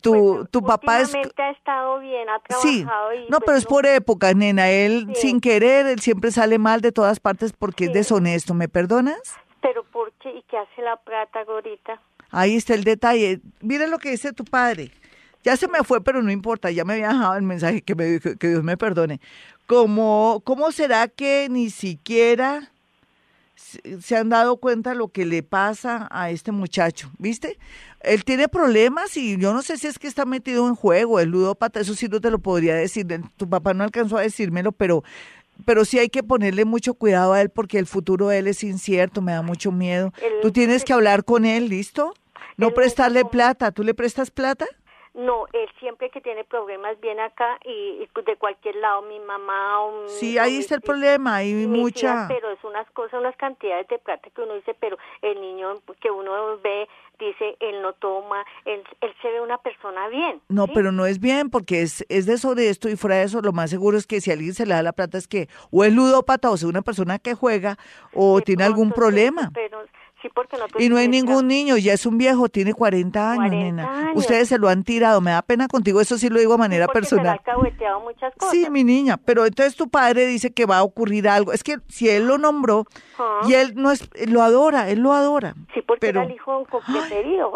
Tu, 0.00 0.46
tu 0.50 0.62
papá 0.62 1.00
es... 1.00 1.14
ha 1.14 1.50
estado 1.50 2.00
bien, 2.00 2.28
ha 2.28 2.38
trabajado 2.40 3.10
sí. 3.12 3.26
no, 3.28 3.40
pero 3.40 3.58
es 3.58 3.66
por 3.66 3.86
época, 3.86 4.32
nena. 4.34 4.70
Él 4.70 5.12
sin 5.14 5.40
querer, 5.40 5.86
él 5.86 6.00
siempre 6.00 6.30
sale 6.30 6.58
mal 6.58 6.80
de 6.80 6.92
todas 6.92 7.20
partes 7.20 7.52
porque 7.52 7.86
es 7.86 7.92
deshonesto. 7.92 8.54
¿Me 8.54 8.68
perdonas? 8.68 9.20
Pero 9.60 9.84
¿por 9.84 10.12
qué? 10.12 10.30
¿Y 10.30 10.42
qué 10.42 10.56
hace 10.56 10.82
la 10.82 10.96
plata, 10.96 11.44
Gorita? 11.44 12.00
Ahí 12.30 12.56
está 12.56 12.74
el 12.74 12.84
detalle. 12.84 13.40
Mira 13.60 13.86
lo 13.86 13.98
que 13.98 14.10
dice 14.10 14.32
tu 14.32 14.44
padre. 14.44 14.90
Ya 15.42 15.56
se 15.56 15.68
me 15.68 15.82
fue, 15.84 16.02
pero 16.02 16.22
no 16.22 16.30
importa, 16.30 16.70
ya 16.70 16.84
me 16.84 16.94
había 16.94 17.08
dejado 17.08 17.34
el 17.36 17.42
mensaje 17.42 17.82
que, 17.82 17.94
me, 17.94 18.20
que 18.20 18.48
Dios 18.48 18.62
me 18.62 18.76
perdone. 18.76 19.20
¿Cómo, 19.66 20.42
¿Cómo 20.44 20.70
será 20.70 21.08
que 21.08 21.48
ni 21.50 21.70
siquiera 21.70 22.70
se 24.00 24.16
han 24.16 24.28
dado 24.28 24.56
cuenta 24.56 24.94
lo 24.94 25.08
que 25.08 25.24
le 25.24 25.42
pasa 25.42 26.08
a 26.10 26.30
este 26.30 26.52
muchacho? 26.52 27.10
¿Viste? 27.18 27.58
Él 28.00 28.24
tiene 28.24 28.48
problemas 28.48 29.16
y 29.16 29.36
yo 29.36 29.52
no 29.52 29.62
sé 29.62 29.76
si 29.76 29.86
es 29.86 29.98
que 29.98 30.08
está 30.08 30.24
metido 30.24 30.66
en 30.68 30.74
juego, 30.74 31.20
el 31.20 31.30
ludópata, 31.30 31.80
eso 31.80 31.94
sí 31.94 32.08
no 32.08 32.20
te 32.20 32.30
lo 32.30 32.38
podría 32.38 32.74
decir. 32.74 33.06
Tu 33.36 33.48
papá 33.48 33.74
no 33.74 33.84
alcanzó 33.84 34.16
a 34.16 34.22
decírmelo, 34.22 34.72
pero 34.72 35.02
pero 35.64 35.84
sí 35.84 35.98
hay 35.98 36.08
que 36.08 36.22
ponerle 36.22 36.64
mucho 36.64 36.94
cuidado 36.94 37.32
a 37.32 37.40
él 37.40 37.50
porque 37.50 37.78
el 37.78 37.86
futuro 37.86 38.28
de 38.28 38.38
él 38.38 38.46
es 38.46 38.64
incierto, 38.64 39.20
me 39.20 39.32
da 39.32 39.42
mucho 39.42 39.72
miedo. 39.72 40.12
Tú 40.42 40.52
tienes 40.52 40.84
que 40.84 40.92
hablar 40.92 41.24
con 41.24 41.44
él, 41.44 41.68
¿listo? 41.68 42.14
No 42.56 42.72
prestarle 42.72 43.24
plata. 43.24 43.70
¿Tú 43.72 43.82
le 43.82 43.94
prestas 43.94 44.30
plata? 44.30 44.66
No, 45.20 45.46
él 45.52 45.68
siempre 45.78 46.08
que 46.08 46.22
tiene 46.22 46.44
problemas 46.44 46.98
viene 46.98 47.20
acá 47.20 47.58
y, 47.66 48.08
de 48.24 48.36
cualquier 48.36 48.76
lado, 48.76 49.02
mi 49.02 49.20
mamá 49.20 49.82
o 49.82 50.08
Sí, 50.08 50.38
ahí 50.38 50.56
está 50.56 50.76
el 50.76 50.80
problema, 50.80 51.36
hay 51.36 51.52
mucha... 51.66 52.26
pero 52.26 52.50
es 52.50 52.64
unas 52.64 52.90
cosas, 52.92 53.20
unas 53.20 53.36
cantidades 53.36 53.86
de 53.88 53.98
plata 53.98 54.30
que 54.30 54.40
uno 54.40 54.54
dice, 54.54 54.74
pero 54.80 54.96
el 55.20 55.38
niño 55.38 55.82
que 56.00 56.10
uno 56.10 56.58
ve, 56.62 56.88
dice, 57.18 57.54
él 57.60 57.82
no 57.82 57.92
toma, 57.92 58.46
él, 58.64 58.82
él 59.02 59.14
se 59.20 59.30
ve 59.30 59.42
una 59.42 59.58
persona 59.58 60.08
bien. 60.08 60.40
No, 60.48 60.66
pero 60.68 60.90
no 60.90 61.04
es 61.04 61.20
bien 61.20 61.50
porque 61.50 61.82
es, 61.82 62.02
es 62.08 62.24
de 62.24 62.38
sobre 62.38 62.70
esto 62.70 62.88
y 62.88 62.96
fuera 62.96 63.16
de 63.16 63.24
eso, 63.24 63.42
lo 63.42 63.52
más 63.52 63.68
seguro 63.68 63.98
es 63.98 64.06
que 64.06 64.22
si 64.22 64.32
alguien 64.32 64.54
se 64.54 64.64
le 64.64 64.72
da 64.72 64.82
la 64.82 64.94
plata 64.94 65.18
es 65.18 65.28
que 65.28 65.48
o 65.70 65.84
es 65.84 65.92
ludópata 65.92 66.50
o 66.50 66.54
es 66.54 66.62
una 66.62 66.80
persona 66.80 67.18
que 67.18 67.34
juega 67.34 67.76
o 68.14 68.40
tiene 68.40 68.64
algún 68.64 68.90
problema. 68.92 69.50
Pero, 69.52 69.84
porque 70.28 70.56
y 70.78 70.88
no 70.88 70.96
hay 70.96 71.08
ningún 71.08 71.48
niño, 71.48 71.76
ya 71.76 71.92
es 71.92 72.06
un 72.06 72.18
viejo, 72.18 72.48
tiene 72.48 72.74
40 72.74 73.32
años, 73.32 73.50
nena. 73.50 74.12
Ustedes 74.14 74.48
se 74.48 74.58
lo 74.58 74.68
han 74.68 74.84
tirado, 74.84 75.20
me 75.20 75.30
da 75.30 75.42
pena 75.42 75.68
contigo, 75.68 76.00
eso 76.00 76.18
sí 76.18 76.28
lo 76.28 76.38
digo 76.38 76.54
a 76.54 76.58
manera 76.58 76.86
personal. 76.88 77.40
muchas 78.04 78.34
cosas. 78.34 78.52
Sí, 78.52 78.68
mi 78.70 78.84
niña, 78.84 79.16
pero 79.16 79.46
entonces 79.46 79.76
tu 79.76 79.88
padre 79.88 80.26
dice 80.26 80.52
que 80.52 80.66
va 80.66 80.78
a 80.78 80.82
ocurrir 80.82 81.28
algo. 81.28 81.52
Es 81.52 81.62
que 81.62 81.78
si 81.88 82.08
él 82.08 82.26
lo 82.26 82.38
nombró 82.38 82.86
y 83.48 83.54
él 83.54 83.74
no 83.76 83.90
es, 83.90 84.08
lo 84.28 84.42
adora, 84.42 84.90
él 84.90 85.00
lo 85.00 85.12
adora. 85.12 85.54
Sí, 85.74 85.82
porque 85.82 86.08
pero, 86.08 86.20
era 86.20 86.30
el 86.30 86.36
hijo 86.36 86.66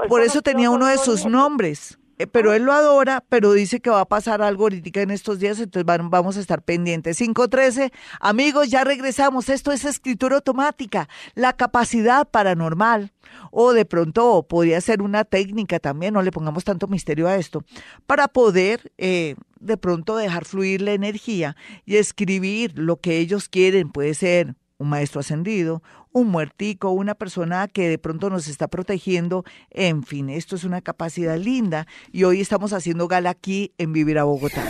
Por 0.08 0.22
eso 0.22 0.42
tenía 0.42 0.70
uno 0.70 0.86
de 0.86 0.98
sus 0.98 1.26
nombres. 1.26 1.98
Eh, 2.18 2.26
pero 2.26 2.52
él 2.52 2.62
lo 2.62 2.72
adora, 2.72 3.24
pero 3.28 3.52
dice 3.52 3.80
que 3.80 3.90
va 3.90 4.00
a 4.00 4.08
pasar 4.08 4.42
algo 4.42 4.64
ahorita 4.64 5.02
en 5.02 5.10
estos 5.10 5.38
días, 5.38 5.58
entonces 5.58 5.84
vamos 5.86 6.36
a 6.36 6.40
estar 6.40 6.62
pendientes. 6.62 7.18
513, 7.18 7.92
amigos, 8.20 8.70
ya 8.70 8.84
regresamos. 8.84 9.48
Esto 9.48 9.72
es 9.72 9.84
escritura 9.84 10.36
automática, 10.36 11.08
la 11.34 11.52
capacidad 11.52 12.28
paranormal. 12.28 13.12
O 13.50 13.72
de 13.72 13.84
pronto 13.84 14.46
podría 14.48 14.80
ser 14.80 15.02
una 15.02 15.24
técnica 15.24 15.80
también, 15.80 16.14
no 16.14 16.22
le 16.22 16.30
pongamos 16.30 16.62
tanto 16.62 16.86
misterio 16.86 17.26
a 17.26 17.36
esto, 17.36 17.64
para 18.06 18.28
poder 18.28 18.92
eh, 18.98 19.34
de 19.58 19.76
pronto 19.76 20.16
dejar 20.16 20.44
fluir 20.44 20.82
la 20.82 20.92
energía 20.92 21.56
y 21.84 21.96
escribir 21.96 22.78
lo 22.78 23.00
que 23.00 23.18
ellos 23.18 23.48
quieren. 23.48 23.90
Puede 23.90 24.14
ser 24.14 24.54
un 24.78 24.88
maestro 24.88 25.20
ascendido, 25.20 25.82
un 26.14 26.28
muertico, 26.28 26.90
una 26.90 27.14
persona 27.14 27.68
que 27.68 27.88
de 27.88 27.98
pronto 27.98 28.30
nos 28.30 28.48
está 28.48 28.68
protegiendo. 28.68 29.44
En 29.70 30.04
fin, 30.04 30.30
esto 30.30 30.56
es 30.56 30.64
una 30.64 30.80
capacidad 30.80 31.36
linda 31.36 31.86
y 32.12 32.24
hoy 32.24 32.40
estamos 32.40 32.72
haciendo 32.72 33.08
gala 33.08 33.30
aquí 33.30 33.72
en 33.76 33.92
Vivir 33.92 34.18
a 34.18 34.24
Bogotá. 34.24 34.64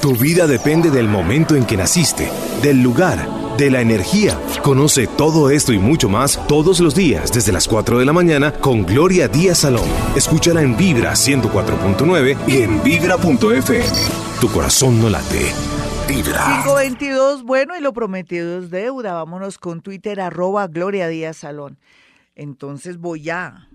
Tu 0.00 0.14
vida 0.14 0.46
depende 0.46 0.90
del 0.90 1.08
momento 1.08 1.56
en 1.56 1.64
que 1.64 1.76
naciste, 1.76 2.28
del 2.62 2.82
lugar, 2.82 3.26
de 3.56 3.70
la 3.70 3.80
energía. 3.80 4.38
Conoce 4.62 5.06
todo 5.06 5.50
esto 5.50 5.72
y 5.72 5.78
mucho 5.78 6.08
más 6.08 6.38
todos 6.46 6.80
los 6.80 6.94
días 6.94 7.32
desde 7.32 7.52
las 7.52 7.66
4 7.68 7.98
de 7.98 8.04
la 8.04 8.12
mañana 8.12 8.52
con 8.52 8.84
Gloria 8.84 9.28
Díaz 9.28 9.58
Salón. 9.58 9.88
Escúchala 10.14 10.60
en 10.60 10.76
Vibra 10.76 11.12
104.9 11.12 12.36
y 12.46 12.62
en 12.62 12.82
vibra.fm. 12.82 13.84
Tu 14.40 14.48
corazón 14.48 15.00
no 15.00 15.08
late 15.08 15.52
522, 16.12 17.42
bueno, 17.42 17.74
y 17.74 17.80
lo 17.80 17.94
prometido 17.94 18.58
es 18.58 18.68
deuda. 18.68 19.14
Vámonos 19.14 19.56
con 19.56 19.80
Twitter, 19.80 20.20
arroba 20.20 20.66
Gloria 20.66 21.08
Díaz 21.08 21.38
Salón. 21.38 21.78
Entonces 22.34 22.98
voy 22.98 23.30
a... 23.30 23.70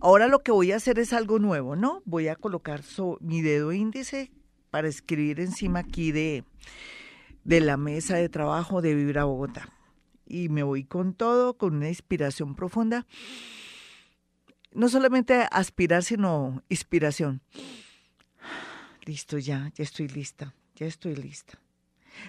Ahora 0.00 0.26
lo 0.26 0.40
que 0.40 0.50
voy 0.50 0.72
a 0.72 0.76
hacer 0.76 0.98
es 0.98 1.12
algo 1.12 1.38
nuevo, 1.38 1.76
¿no? 1.76 2.02
Voy 2.04 2.26
a 2.26 2.34
colocar 2.34 2.82
mi 3.20 3.42
dedo 3.42 3.72
índice 3.72 4.32
para 4.70 4.88
escribir 4.88 5.38
encima 5.38 5.78
aquí 5.78 6.10
de, 6.10 6.42
de 7.44 7.60
la 7.60 7.76
mesa 7.76 8.16
de 8.16 8.28
trabajo 8.28 8.82
de 8.82 8.96
Vibra 8.96 9.22
Bogotá. 9.22 9.68
Y 10.26 10.48
me 10.48 10.64
voy 10.64 10.82
con 10.82 11.14
todo, 11.14 11.56
con 11.56 11.76
una 11.76 11.88
inspiración 11.88 12.56
profunda. 12.56 13.06
No 14.72 14.88
solamente 14.88 15.46
aspirar, 15.52 16.02
sino 16.02 16.60
inspiración. 16.68 17.40
Listo, 19.04 19.38
ya, 19.38 19.70
ya 19.76 19.84
estoy 19.84 20.08
lista, 20.08 20.56
ya 20.74 20.86
estoy 20.86 21.14
lista. 21.14 21.60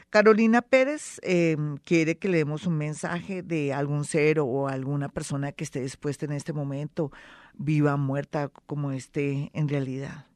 Carolina 0.09 0.61
Pérez 0.61 1.19
em, 1.23 1.77
quiere 1.77 2.17
que 2.17 2.29
le 2.29 2.39
demos 2.39 2.65
un 2.65 2.77
mensaje 2.77 3.43
de 3.43 3.73
algún 3.73 4.05
ser 4.05 4.39
o 4.39 4.67
alguna 4.67 5.09
persona 5.09 5.51
que 5.51 5.63
esté 5.63 5.81
dispuesta 5.81 6.25
en 6.25 6.31
este 6.31 6.53
momento, 6.53 7.11
viva, 7.53 7.97
muerta, 7.97 8.49
como 8.49 8.91
esté 8.91 9.51
en 9.53 9.67
realidad. 9.67 10.27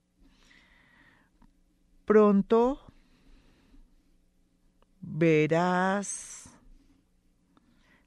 Pronto 2.05 2.79
verás 5.01 6.49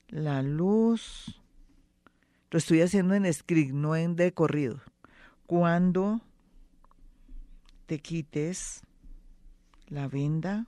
la 0.08 0.42
luz 0.42 1.40
Lo 2.50 2.58
estoy 2.58 2.80
haciendo 2.80 3.14
en 3.14 3.32
script, 3.32 3.72
no 3.72 3.96
en 3.96 4.16
de 4.16 4.32
corrido. 4.32 4.80
Cuando 5.46 6.20
te 7.86 7.98
quites 7.98 8.82
la 9.88 10.08
venda 10.08 10.66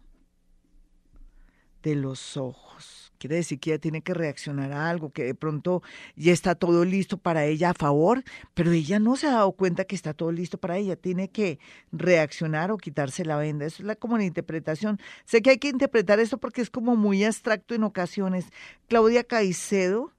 de 1.88 1.96
los 1.96 2.36
ojos. 2.36 3.12
Quiere 3.18 3.36
decir 3.36 3.58
que 3.58 3.70
ella 3.70 3.80
tiene 3.80 4.02
que 4.02 4.14
reaccionar 4.14 4.72
a 4.72 4.88
algo, 4.88 5.10
que 5.10 5.24
de 5.24 5.34
pronto 5.34 5.82
ya 6.14 6.32
está 6.32 6.54
todo 6.54 6.84
listo 6.84 7.18
para 7.18 7.44
ella 7.46 7.70
a 7.70 7.74
favor, 7.74 8.22
pero 8.54 8.70
ella 8.70 9.00
no 9.00 9.16
se 9.16 9.26
ha 9.26 9.32
dado 9.32 9.52
cuenta 9.52 9.84
que 9.84 9.96
está 9.96 10.14
todo 10.14 10.30
listo 10.30 10.58
para 10.58 10.76
ella. 10.76 10.94
Tiene 10.94 11.28
que 11.28 11.58
reaccionar 11.90 12.70
o 12.70 12.78
quitarse 12.78 13.24
la 13.24 13.36
venda. 13.36 13.66
Eso 13.66 13.82
es 13.82 13.86
la, 13.86 13.96
como 13.96 14.16
la 14.16 14.24
interpretación. 14.24 15.00
Sé 15.24 15.42
que 15.42 15.50
hay 15.50 15.58
que 15.58 15.68
interpretar 15.68 16.20
esto 16.20 16.38
porque 16.38 16.60
es 16.60 16.70
como 16.70 16.94
muy 16.94 17.24
abstracto 17.24 17.74
en 17.74 17.82
ocasiones. 17.82 18.46
Claudia 18.86 19.24
Caicedo 19.24 20.12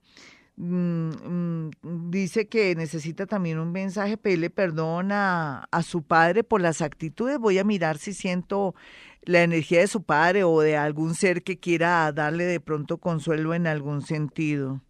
Mm, 0.62 1.70
mm, 1.72 2.12
dice 2.12 2.50
que 2.50 2.76
necesita 2.76 3.26
también 3.26 3.60
un 3.60 3.72
mensaje, 3.72 4.18
pedirle 4.18 4.50
perdón 4.50 5.14
a, 5.14 5.64
a, 5.72 5.84
su 5.84 6.04
padre 6.04 6.44
por 6.44 6.60
las 6.60 6.82
actitudes. 6.82 7.40
Voy 7.40 7.58
a 7.60 7.64
mirar 7.64 7.98
si 7.98 8.14
siento 8.14 8.76
la 9.24 9.44
energía 9.44 9.82
de 9.82 9.88
su 9.88 10.04
padre 10.04 10.44
o 10.44 10.62
de 10.62 10.78
algún 10.78 11.16
ser 11.16 11.44
que 11.44 11.60
quiera 11.60 12.12
darle 12.12 12.46
de 12.46 12.60
pronto 12.60 12.98
consuelo 12.98 13.54
en 13.54 13.68
algún 13.68 14.02
sentido. 14.02 14.82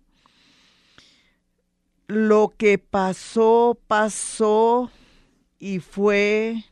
Lo 2.07 2.53
que 2.57 2.77
pasó, 2.77 3.79
pasó 3.87 4.91
y 5.59 5.79
fue 5.79 6.63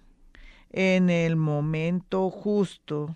en 0.71 1.09
el 1.09 1.35
momento 1.35 2.29
justo. 2.29 3.15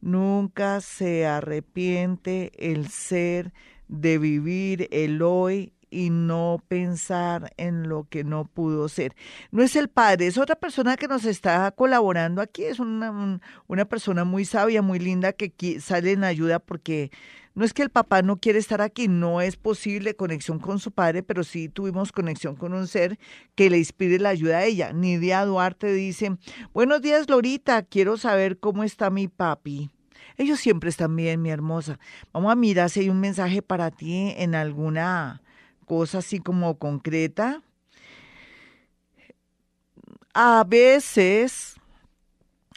Nunca 0.00 0.80
se 0.80 1.26
arrepiente 1.26 2.52
el 2.58 2.88
ser 2.88 3.52
de 3.88 4.18
vivir 4.18 4.88
el 4.92 5.22
hoy 5.22 5.72
y 5.96 6.10
no 6.10 6.62
pensar 6.68 7.54
en 7.56 7.88
lo 7.88 8.06
que 8.10 8.22
no 8.22 8.44
pudo 8.44 8.90
ser. 8.90 9.16
No 9.50 9.62
es 9.62 9.76
el 9.76 9.88
padre, 9.88 10.26
es 10.26 10.36
otra 10.36 10.54
persona 10.54 10.98
que 10.98 11.08
nos 11.08 11.24
está 11.24 11.70
colaborando 11.70 12.42
aquí, 12.42 12.64
es 12.64 12.78
una, 12.78 13.40
una 13.66 13.84
persona 13.86 14.24
muy 14.24 14.44
sabia, 14.44 14.82
muy 14.82 14.98
linda 14.98 15.32
que 15.32 15.80
sale 15.80 16.12
en 16.12 16.24
ayuda 16.24 16.58
porque 16.58 17.10
no 17.54 17.64
es 17.64 17.72
que 17.72 17.80
el 17.80 17.88
papá 17.88 18.20
no 18.20 18.36
quiere 18.36 18.58
estar 18.58 18.82
aquí, 18.82 19.08
no 19.08 19.40
es 19.40 19.56
posible 19.56 20.14
conexión 20.14 20.58
con 20.58 20.80
su 20.80 20.92
padre, 20.92 21.22
pero 21.22 21.42
sí 21.44 21.70
tuvimos 21.70 22.12
conexión 22.12 22.56
con 22.56 22.74
un 22.74 22.88
ser 22.88 23.18
que 23.54 23.70
le 23.70 23.78
inspire 23.78 24.18
la 24.18 24.28
ayuda 24.28 24.58
a 24.58 24.64
ella. 24.66 24.92
Nidia 24.92 25.46
Duarte 25.46 25.94
dice, 25.94 26.36
buenos 26.74 27.00
días 27.00 27.30
Lorita, 27.30 27.80
quiero 27.84 28.18
saber 28.18 28.58
cómo 28.58 28.84
está 28.84 29.08
mi 29.08 29.28
papi. 29.28 29.88
Ellos 30.36 30.60
siempre 30.60 30.90
están 30.90 31.16
bien, 31.16 31.40
mi 31.40 31.48
hermosa. 31.48 31.98
Vamos 32.34 32.52
a 32.52 32.54
mirar 32.54 32.90
si 32.90 33.00
hay 33.00 33.08
un 33.08 33.20
mensaje 33.20 33.62
para 33.62 33.90
ti 33.90 34.34
en 34.36 34.54
alguna 34.54 35.40
cosa 35.86 36.18
así 36.18 36.38
como 36.40 36.78
concreta. 36.78 37.62
A 40.34 40.64
veces 40.64 41.76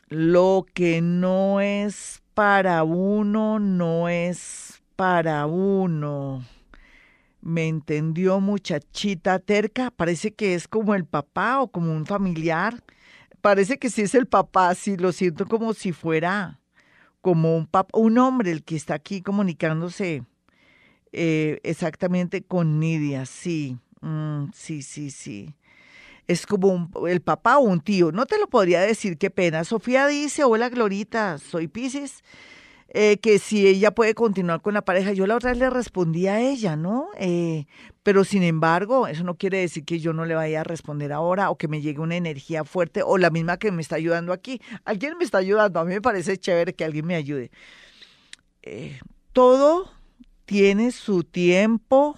lo 0.07 0.66
que 0.74 1.01
no 1.01 1.60
es 1.60 2.22
para 2.34 2.84
uno 2.84 3.60
no 3.60 4.07
es 4.07 4.82
para 4.95 5.45
uno. 5.45 6.45
¿Me 7.41 7.68
entendió 7.68 8.39
muchachita 8.39 9.39
terca? 9.39 9.91
Parece 9.91 10.34
que 10.34 10.55
es 10.55 10.68
como 10.68 10.95
el 10.95 11.05
papá 11.05 11.62
o 11.62 11.70
como 11.70 11.91
un 11.91 12.05
familiar. 12.05 12.82
Parece 13.41 13.78
que 13.78 13.89
sí 13.89 14.03
es 14.03 14.16
el 14.16 14.28
papá, 14.28 14.76
sí, 14.76 14.97
lo 14.97 15.12
siento 15.12 15.45
como 15.45 15.74
si 15.74 15.91
fuera 15.91 16.60
como 17.22 17.57
un, 17.57 17.70
un 17.93 18.18
hombre 18.18 18.51
el 18.51 18.64
que 18.64 18.76
está 18.76 18.93
aquí 18.93 19.22
comunicándose 19.22 20.24
eh, 21.12 21.60
exactamente 21.64 22.43
con 22.43 22.80
Nidia, 22.80 23.26
sí, 23.26 23.78
mm, 24.01 24.45
sí, 24.53 24.82
sí, 24.82 25.12
sí. 25.12 25.55
Es 26.28 26.45
como 26.45 26.89
el 27.07 27.22
papá 27.22 27.57
o 27.57 27.62
un 27.62 27.82
tío, 27.82 28.12
no 28.12 28.26
te 28.26 28.38
lo 28.38 28.47
podría 28.47 28.82
decir, 28.82 29.18
qué 29.18 29.32
pena. 29.32 29.64
Sofía 29.64 30.07
dice, 30.07 30.43
hola 30.43 30.70
Glorita, 30.70 31.39
soy 31.39 31.68
Pisces 31.68 32.24
eh, 32.91 33.18
que 33.18 33.38
si 33.38 33.68
ella 33.68 33.91
puede 33.91 34.16
continuar 34.16 34.62
con 34.62 34.74
la 34.74 34.82
pareja. 34.82 35.14
Yo 35.14 35.28
la 35.28 35.36
otra 35.36 35.51
vez 35.51 35.60
le 35.60 35.70
respondí 35.70 36.28
a 36.28 36.41
ella, 36.41 36.76
¿no? 36.76 37.10
Eh, 37.20 37.66
pero 38.03 38.24
sin 38.24 38.41
embargo, 38.43 39.07
eso 39.07 39.24
no 39.24 39.36
quiere 39.36 39.60
decir 39.60 39.86
que 39.86 39.99
yo 39.99 40.12
no 40.12 40.26
le 40.26 40.34
vaya 40.34 40.62
a 40.62 40.64
responder 40.64 41.14
ahora 41.14 41.51
o 41.51 41.57
que 41.57 41.68
me 41.68 41.82
llegue 41.82 41.99
una 41.99 42.16
energía 42.16 42.64
fuerte 42.64 43.03
o 43.03 43.18
la 43.18 43.30
misma 43.30 43.57
que 43.57 43.72
me 43.72 43.82
está 43.82 43.95
ayudando 43.95 44.34
aquí. 44.34 44.60
Alguien 44.86 45.18
me 45.18 45.24
está 45.24 45.38
ayudando, 45.38 45.80
a 45.80 45.86
mí 45.86 45.93
me 45.93 46.01
parece 46.01 46.38
chévere 46.38 46.74
que 46.74 46.84
alguien 46.84 47.05
me 47.05 47.16
ayude. 47.16 47.51
Eh, 48.64 48.99
todo 49.34 49.91
tiene 50.50 50.91
su 50.91 51.24
tiempo 51.24 52.18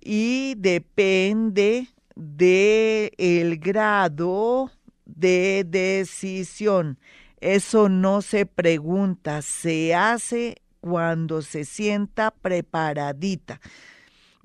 y 0.00 0.56
depende 0.56 1.86
del 2.16 3.12
el 3.18 3.56
grado 3.58 4.72
de 5.04 5.64
decisión. 5.64 6.98
Eso 7.40 7.88
no 7.88 8.20
se 8.20 8.46
pregunta, 8.46 9.42
se 9.42 9.94
hace 9.94 10.56
cuando 10.80 11.40
se 11.40 11.64
sienta 11.64 12.32
preparadita. 12.32 13.60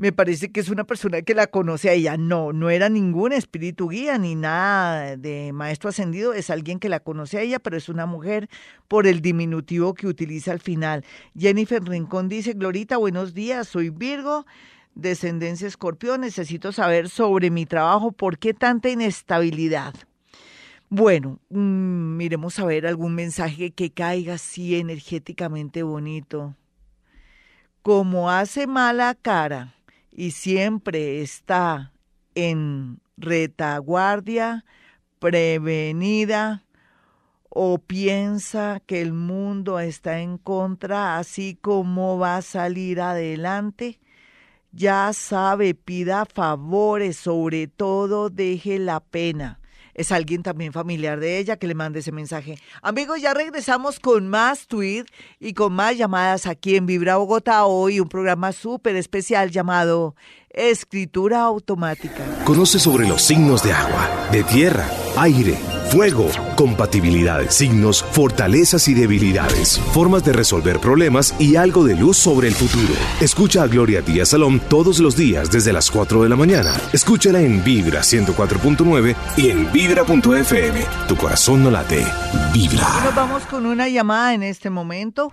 Me 0.04 0.12
parece 0.12 0.52
que 0.52 0.60
es 0.60 0.68
una 0.68 0.84
persona 0.84 1.22
que 1.22 1.34
la 1.34 1.48
conoce 1.48 1.90
a 1.90 1.94
ella. 1.94 2.18
No, 2.18 2.52
no 2.52 2.70
era 2.70 2.90
ningún 2.90 3.32
espíritu 3.32 3.88
guía 3.88 4.18
ni 4.18 4.36
nada 4.36 5.16
de 5.16 5.54
maestro 5.54 5.92
ascendido. 5.92 6.34
Es 6.34 6.50
alguien 6.50 6.78
que 6.78 6.90
la 6.90 7.00
conoce 7.00 7.38
a 7.38 7.42
ella, 7.42 7.60
pero 7.60 7.78
es 7.78 7.88
una 7.88 8.06
mujer 8.06 8.50
por 8.90 9.08
el 9.08 9.22
diminutivo 9.22 9.94
que 9.94 10.08
utiliza 10.08 10.52
al 10.52 10.60
final. 10.60 11.06
Jennifer 11.40 11.82
Rincón 11.82 12.28
dice, 12.28 12.52
Glorita, 12.52 12.98
buenos 12.98 13.34
días, 13.34 13.70
soy 13.70 13.92
Virgo, 13.92 14.46
descendencia 14.94 15.70
escorpión. 15.70 16.20
Necesito 16.20 16.74
saber 16.74 17.08
sobre 17.08 17.50
mi 17.50 17.66
trabajo. 17.66 18.12
¿Por 18.12 18.38
qué 18.38 18.54
tanta 18.54 18.90
inestabilidad? 18.90 19.94
Bueno, 20.90 21.40
mm, 21.48 22.18
miremos 22.18 22.60
a 22.60 22.66
ver 22.66 22.88
algún 22.88 23.16
mensaje 23.16 23.72
que 23.72 23.90
caiga 23.90 24.34
así 24.34 24.76
energéticamente 24.76 25.82
bonito. 25.82 26.58
Como 27.82 28.30
hace 28.30 28.68
mala 28.68 29.16
cara 29.16 29.74
y 30.16 30.32
siempre 30.32 31.22
está 31.22 31.92
en 32.36 33.00
retaguardia, 33.18 34.66
prevenida, 35.20 36.66
o 37.50 37.78
piensa 37.78 38.82
que 38.86 39.02
el 39.02 39.14
mundo 39.14 39.80
está 39.80 40.20
en 40.20 40.38
contra, 40.38 41.18
así 41.18 41.56
como 41.56 42.18
va 42.18 42.38
a 42.38 42.42
salir 42.42 43.00
adelante, 43.00 44.00
ya 44.72 45.14
sabe, 45.14 45.76
pida 45.76 46.26
favores, 46.26 47.18
sobre 47.18 47.68
todo 47.68 48.30
deje 48.30 48.80
la 48.80 49.00
pena 49.00 49.60
es 49.94 50.12
alguien 50.12 50.44
también 50.44 50.74
familiar 50.74 51.20
de 51.20 51.38
ella 51.38 51.58
que 51.58 51.68
le 51.68 51.76
mande 51.76 52.00
ese 52.00 52.12
mensaje. 52.12 52.58
Amigos, 52.82 53.22
ya 53.22 53.34
regresamos 53.34 54.00
con 54.00 54.28
más 54.28 54.68
tweets 54.68 55.12
y 55.40 55.54
con 55.54 55.74
más 55.74 55.98
llamadas 55.98 56.48
aquí 56.48 56.76
en 56.76 56.86
Vibra 56.86 57.18
Bogotá 57.18 57.66
hoy, 57.66 58.00
un 58.00 58.10
programa 58.10 58.52
súper 58.52 58.96
especial 58.96 59.52
llamado 59.52 60.16
Escritura 60.54 61.42
Automática. 61.42 62.24
Conoce 62.46 62.80
sobre 62.80 63.08
los 63.08 63.22
signos 63.22 63.64
de 63.64 63.74
agua, 63.74 64.30
de 64.32 64.44
tierra, 64.44 64.88
aire 65.18 65.58
Fuego, 65.94 66.28
compatibilidades, 66.56 67.54
signos, 67.54 68.04
fortalezas 68.04 68.88
y 68.88 68.96
debilidades, 68.96 69.80
formas 69.94 70.26
de 70.26 70.34
resolver 70.34 70.80
problemas 70.80 71.36
y 71.40 71.56
algo 71.56 71.84
de 71.84 71.96
luz 71.96 72.18
sobre 72.18 72.48
el 72.48 72.56
futuro. 72.56 72.96
Escucha 73.22 73.62
a 73.62 73.68
Gloria 73.68 74.02
Díaz 74.02 74.30
Salón 74.30 74.60
todos 74.70 74.98
los 74.98 75.16
días 75.16 75.52
desde 75.52 75.72
las 75.72 75.92
4 75.92 76.24
de 76.24 76.30
la 76.30 76.36
mañana. 76.36 76.74
Escúchala 76.94 77.42
en 77.42 77.64
Vibra 77.64 78.02
104.9 78.02 79.16
y 79.38 79.52
en 79.52 79.72
Vibra.fm. 79.72 80.84
Tu 81.08 81.16
corazón 81.16 81.64
no 81.64 81.70
late, 81.70 82.04
vibra. 82.52 82.88
Nos 83.04 83.14
vamos 83.14 83.44
con 83.44 83.68
una 83.68 83.88
llamada 83.88 84.34
en 84.34 84.42
este 84.42 84.72
momento. 84.72 85.32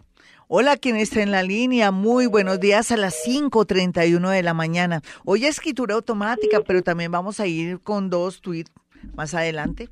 Hola, 0.52 0.76
quien 0.76 0.96
está 0.96 1.22
en 1.22 1.30
la 1.30 1.44
línea, 1.44 1.92
muy 1.92 2.26
buenos 2.26 2.58
días 2.58 2.90
a 2.90 2.96
las 2.96 3.14
5.31 3.24 4.30
de 4.30 4.42
la 4.42 4.52
mañana. 4.52 5.00
Hoy 5.24 5.46
escritura 5.46 5.94
automática, 5.94 6.60
pero 6.66 6.82
también 6.82 7.12
vamos 7.12 7.38
a 7.38 7.46
ir 7.46 7.78
con 7.78 8.10
dos 8.10 8.40
tweets 8.40 8.72
más 9.14 9.32
adelante. 9.34 9.90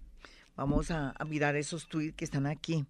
Vamos 0.57 0.91
a, 0.91 1.15
mirar 1.29 1.55
esos 1.55 1.87
tweets 1.87 2.17
que 2.17 2.25
están 2.25 2.45
aquí 2.47 2.85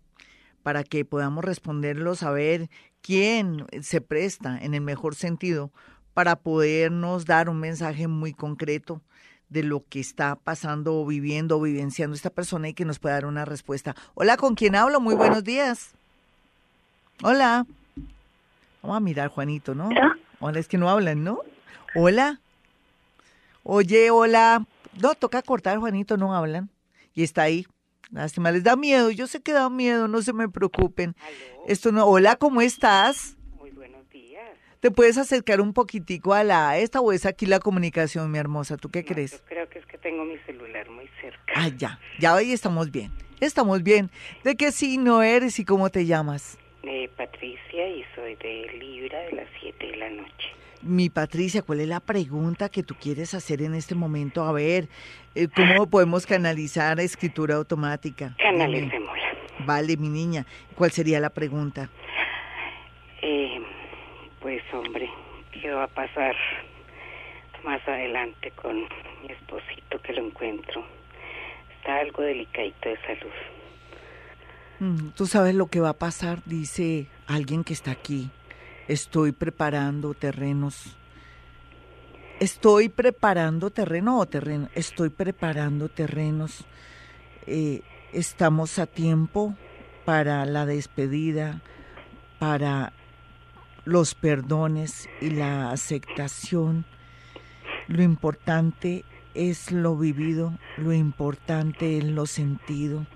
para 0.62 0.82
que 0.82 1.04
podamos 1.04 1.44
responderlos, 1.44 2.22
a 2.22 2.30
ver 2.30 2.70
quién 3.02 3.66
se 3.82 4.00
presta 4.00 4.58
en 4.58 4.72
el 4.72 4.80
mejor 4.80 5.14
sentido 5.14 5.70
para 6.14 6.36
podernos 6.36 7.26
dar 7.26 7.50
un 7.50 7.60
mensaje 7.60 8.08
muy 8.08 8.32
concreto 8.32 9.02
de 9.50 9.62
lo 9.62 9.84
que 9.86 10.00
está 10.00 10.36
pasando 10.36 10.98
o 10.98 11.04
viviendo 11.04 11.58
o 11.58 11.60
vivenciando 11.60 12.16
esta 12.16 12.30
persona 12.30 12.70
y 12.70 12.72
que 12.72 12.86
nos 12.86 12.98
pueda 12.98 13.16
dar 13.16 13.26
una 13.26 13.44
respuesta. 13.44 13.94
Hola, 14.14 14.38
¿con 14.38 14.54
quién 14.54 14.74
hablo? 14.74 15.00
Muy 15.00 15.14
buenos 15.14 15.44
días. 15.44 15.97
Hola. 17.22 17.66
Vamos 18.82 18.96
a 18.96 19.00
mirar, 19.00 19.28
Juanito, 19.28 19.74
¿no? 19.74 19.90
Hola, 20.40 20.60
es 20.60 20.68
que 20.68 20.78
no 20.78 20.88
hablan, 20.88 21.24
¿no? 21.24 21.40
Hola. 21.96 22.40
Oye, 23.64 24.10
hola. 24.10 24.64
No, 25.02 25.14
toca 25.14 25.42
cortar, 25.42 25.78
Juanito, 25.78 26.16
no 26.16 26.34
hablan 26.34 26.70
y 27.14 27.24
está 27.24 27.42
ahí. 27.42 27.66
Lástima, 28.10 28.52
les 28.52 28.62
da 28.62 28.76
miedo. 28.76 29.10
Yo 29.10 29.26
sé 29.26 29.40
que 29.42 29.52
da 29.52 29.68
miedo, 29.68 30.06
no 30.06 30.22
se 30.22 30.32
me 30.32 30.48
preocupen. 30.48 31.16
Esto 31.66 31.90
no. 31.90 32.06
Hola, 32.06 32.36
¿cómo 32.36 32.60
estás? 32.60 33.36
Muy 33.58 33.72
buenos 33.72 34.08
días. 34.10 34.48
¿Te 34.78 34.92
puedes 34.92 35.18
acercar 35.18 35.60
un 35.60 35.72
poquitico 35.72 36.34
a 36.34 36.44
la 36.44 36.78
esta 36.78 37.00
o 37.00 37.12
es 37.12 37.26
aquí 37.26 37.46
la 37.46 37.58
comunicación, 37.58 38.30
mi 38.30 38.38
hermosa? 38.38 38.76
¿Tú 38.76 38.90
qué 38.90 39.04
crees? 39.04 39.32
Yo 39.32 39.38
creo 39.46 39.68
que 39.68 39.80
es 39.80 39.86
que 39.86 39.98
tengo 39.98 40.24
mi 40.24 40.38
celular 40.46 40.88
muy 40.88 41.08
cerca. 41.20 41.52
Ah, 41.56 41.68
ya, 41.76 41.98
ya 42.20 42.34
hoy 42.34 42.52
estamos 42.52 42.92
bien. 42.92 43.12
Estamos 43.40 43.82
bien. 43.82 44.10
¿De 44.44 44.56
qué 44.56 44.70
signo 44.70 45.22
eres 45.22 45.58
y 45.58 45.64
cómo 45.64 45.90
te 45.90 46.06
llamas? 46.06 46.56
Eh, 46.84 47.10
Patricia 47.16 47.88
y 47.88 48.04
soy 48.14 48.36
de 48.36 48.70
Libra 48.78 49.18
de 49.20 49.32
las 49.32 49.46
7 49.60 49.86
de 49.86 49.96
la 49.96 50.10
noche. 50.10 50.48
Mi 50.80 51.10
Patricia, 51.10 51.62
¿cuál 51.62 51.80
es 51.80 51.88
la 51.88 51.98
pregunta 51.98 52.68
que 52.68 52.84
tú 52.84 52.94
quieres 52.94 53.34
hacer 53.34 53.62
en 53.62 53.74
este 53.74 53.96
momento? 53.96 54.44
A 54.44 54.52
ver, 54.52 54.88
eh, 55.34 55.48
¿cómo 55.54 55.90
podemos 55.90 56.24
canalizar 56.24 57.00
escritura 57.00 57.56
automática? 57.56 58.36
Canalicémosla. 58.38 59.34
Vale, 59.66 59.96
mi 59.96 60.08
niña. 60.08 60.46
¿Cuál 60.76 60.92
sería 60.92 61.18
la 61.18 61.30
pregunta? 61.30 61.90
Eh, 63.22 63.60
pues 64.40 64.62
hombre, 64.72 65.10
¿qué 65.50 65.70
va 65.72 65.84
a 65.84 65.88
pasar 65.88 66.36
más 67.64 67.86
adelante 67.88 68.52
con 68.52 68.76
mi 68.76 69.30
esposito 69.30 70.00
que 70.00 70.12
lo 70.12 70.26
encuentro? 70.26 70.84
Está 71.76 71.96
algo 71.96 72.22
delicadito 72.22 72.88
de 72.88 72.96
salud. 72.98 73.32
Tú 75.16 75.26
sabes 75.26 75.56
lo 75.56 75.66
que 75.66 75.80
va 75.80 75.90
a 75.90 75.98
pasar, 75.98 76.42
dice 76.44 77.08
alguien 77.26 77.64
que 77.64 77.72
está 77.72 77.90
aquí. 77.90 78.30
Estoy 78.86 79.32
preparando 79.32 80.14
terrenos. 80.14 80.96
Estoy 82.38 82.88
preparando 82.88 83.70
terreno 83.70 84.18
o 84.20 84.26
terreno. 84.26 84.68
Estoy 84.74 85.10
preparando 85.10 85.88
terrenos. 85.88 86.64
Eh, 87.46 87.82
estamos 88.12 88.78
a 88.78 88.86
tiempo 88.86 89.56
para 90.04 90.46
la 90.46 90.64
despedida, 90.64 91.60
para 92.38 92.92
los 93.84 94.14
perdones 94.14 95.08
y 95.20 95.30
la 95.30 95.70
aceptación. 95.72 96.84
Lo 97.88 98.02
importante 98.02 99.04
es 99.34 99.72
lo 99.72 99.96
vivido, 99.96 100.56
lo 100.76 100.92
importante 100.92 101.98
es 101.98 102.04
lo 102.04 102.26
sentido. 102.26 103.06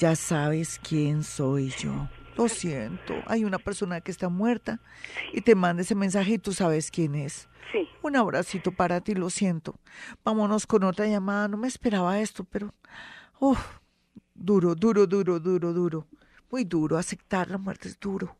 Ya 0.00 0.16
sabes 0.16 0.80
quién 0.82 1.22
soy 1.22 1.68
yo. 1.78 2.08
Lo 2.34 2.48
siento, 2.48 3.12
hay 3.26 3.44
una 3.44 3.58
persona 3.58 4.00
que 4.00 4.10
está 4.10 4.30
muerta 4.30 4.80
y 5.34 5.42
te 5.42 5.54
manda 5.54 5.82
ese 5.82 5.94
mensaje 5.94 6.32
y 6.32 6.38
tú 6.38 6.54
sabes 6.54 6.90
quién 6.90 7.14
es. 7.14 7.50
Sí. 7.70 7.86
Un 8.00 8.16
abracito 8.16 8.72
para 8.72 9.02
ti, 9.02 9.14
lo 9.14 9.28
siento. 9.28 9.78
Vámonos 10.24 10.66
con 10.66 10.84
otra 10.84 11.06
llamada. 11.06 11.48
No 11.48 11.58
me 11.58 11.68
esperaba 11.68 12.18
esto, 12.18 12.44
pero... 12.44 12.72
Uf, 13.40 13.60
duro, 14.34 14.74
duro, 14.74 15.06
duro, 15.06 15.38
duro, 15.38 15.74
duro. 15.74 16.06
Muy 16.50 16.64
duro. 16.64 16.96
Aceptar 16.96 17.50
la 17.50 17.58
muerte 17.58 17.88
es 17.88 18.00
duro. 18.00 18.38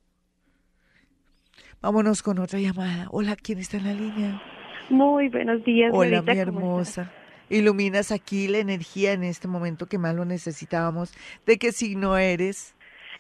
Vámonos 1.82 2.22
con 2.22 2.38
otra 2.38 2.58
llamada. 2.58 3.06
Hola, 3.10 3.36
¿quién 3.36 3.58
está 3.58 3.76
en 3.76 3.84
la 3.84 3.92
línea? 3.92 4.42
Muy 4.88 5.28
buenos 5.28 5.62
días. 5.64 5.90
Hola, 5.94 6.22
mi 6.22 6.26
¿cómo 6.28 6.40
hermosa. 6.40 7.12
Iluminas 7.50 8.12
aquí 8.12 8.48
la 8.48 8.58
energía 8.58 9.12
en 9.12 9.24
este 9.24 9.48
momento 9.48 9.86
que 9.86 9.98
más 9.98 10.14
lo 10.14 10.24
necesitábamos. 10.24 11.12
¿De 11.44 11.58
qué 11.58 11.72
signo 11.72 12.16
eres? 12.16 12.74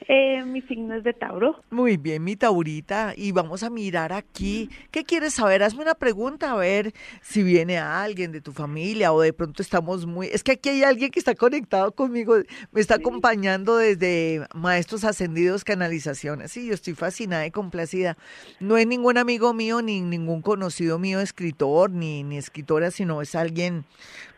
Eh, 0.08 0.42
mi 0.44 0.62
signo 0.62 0.94
es 0.94 1.04
de 1.04 1.12
Tauro. 1.12 1.62
Muy 1.70 1.96
bien, 1.96 2.24
mi 2.24 2.36
Taurita. 2.36 3.12
Y 3.16 3.32
vamos 3.32 3.62
a 3.62 3.70
mirar 3.70 4.12
aquí. 4.12 4.70
¿Qué 4.90 5.04
quieres 5.04 5.34
saber? 5.34 5.62
Hazme 5.62 5.82
una 5.82 5.94
pregunta 5.94 6.52
a 6.52 6.56
ver 6.56 6.92
si 7.22 7.42
viene 7.42 7.78
alguien 7.78 8.32
de 8.32 8.40
tu 8.40 8.52
familia 8.52 9.12
o 9.12 9.20
de 9.20 9.32
pronto 9.32 9.62
estamos 9.62 10.06
muy... 10.06 10.28
Es 10.28 10.42
que 10.42 10.52
aquí 10.52 10.70
hay 10.70 10.82
alguien 10.82 11.10
que 11.10 11.18
está 11.18 11.34
conectado 11.34 11.92
conmigo, 11.92 12.36
me 12.72 12.80
está 12.80 12.96
acompañando 12.96 13.76
desde 13.76 14.46
Maestros 14.54 15.04
Ascendidos 15.04 15.64
Canalizaciones. 15.64 16.52
Sí, 16.52 16.66
yo 16.66 16.74
estoy 16.74 16.94
fascinada 16.94 17.46
y 17.46 17.50
complacida. 17.50 18.16
No 18.58 18.76
es 18.76 18.86
ningún 18.86 19.18
amigo 19.18 19.52
mío 19.54 19.82
ni 19.82 20.00
ningún 20.00 20.42
conocido 20.42 20.98
mío 20.98 21.20
escritor 21.20 21.90
ni, 21.90 22.22
ni 22.24 22.38
escritora, 22.38 22.90
sino 22.90 23.20
es 23.22 23.34
alguien, 23.34 23.84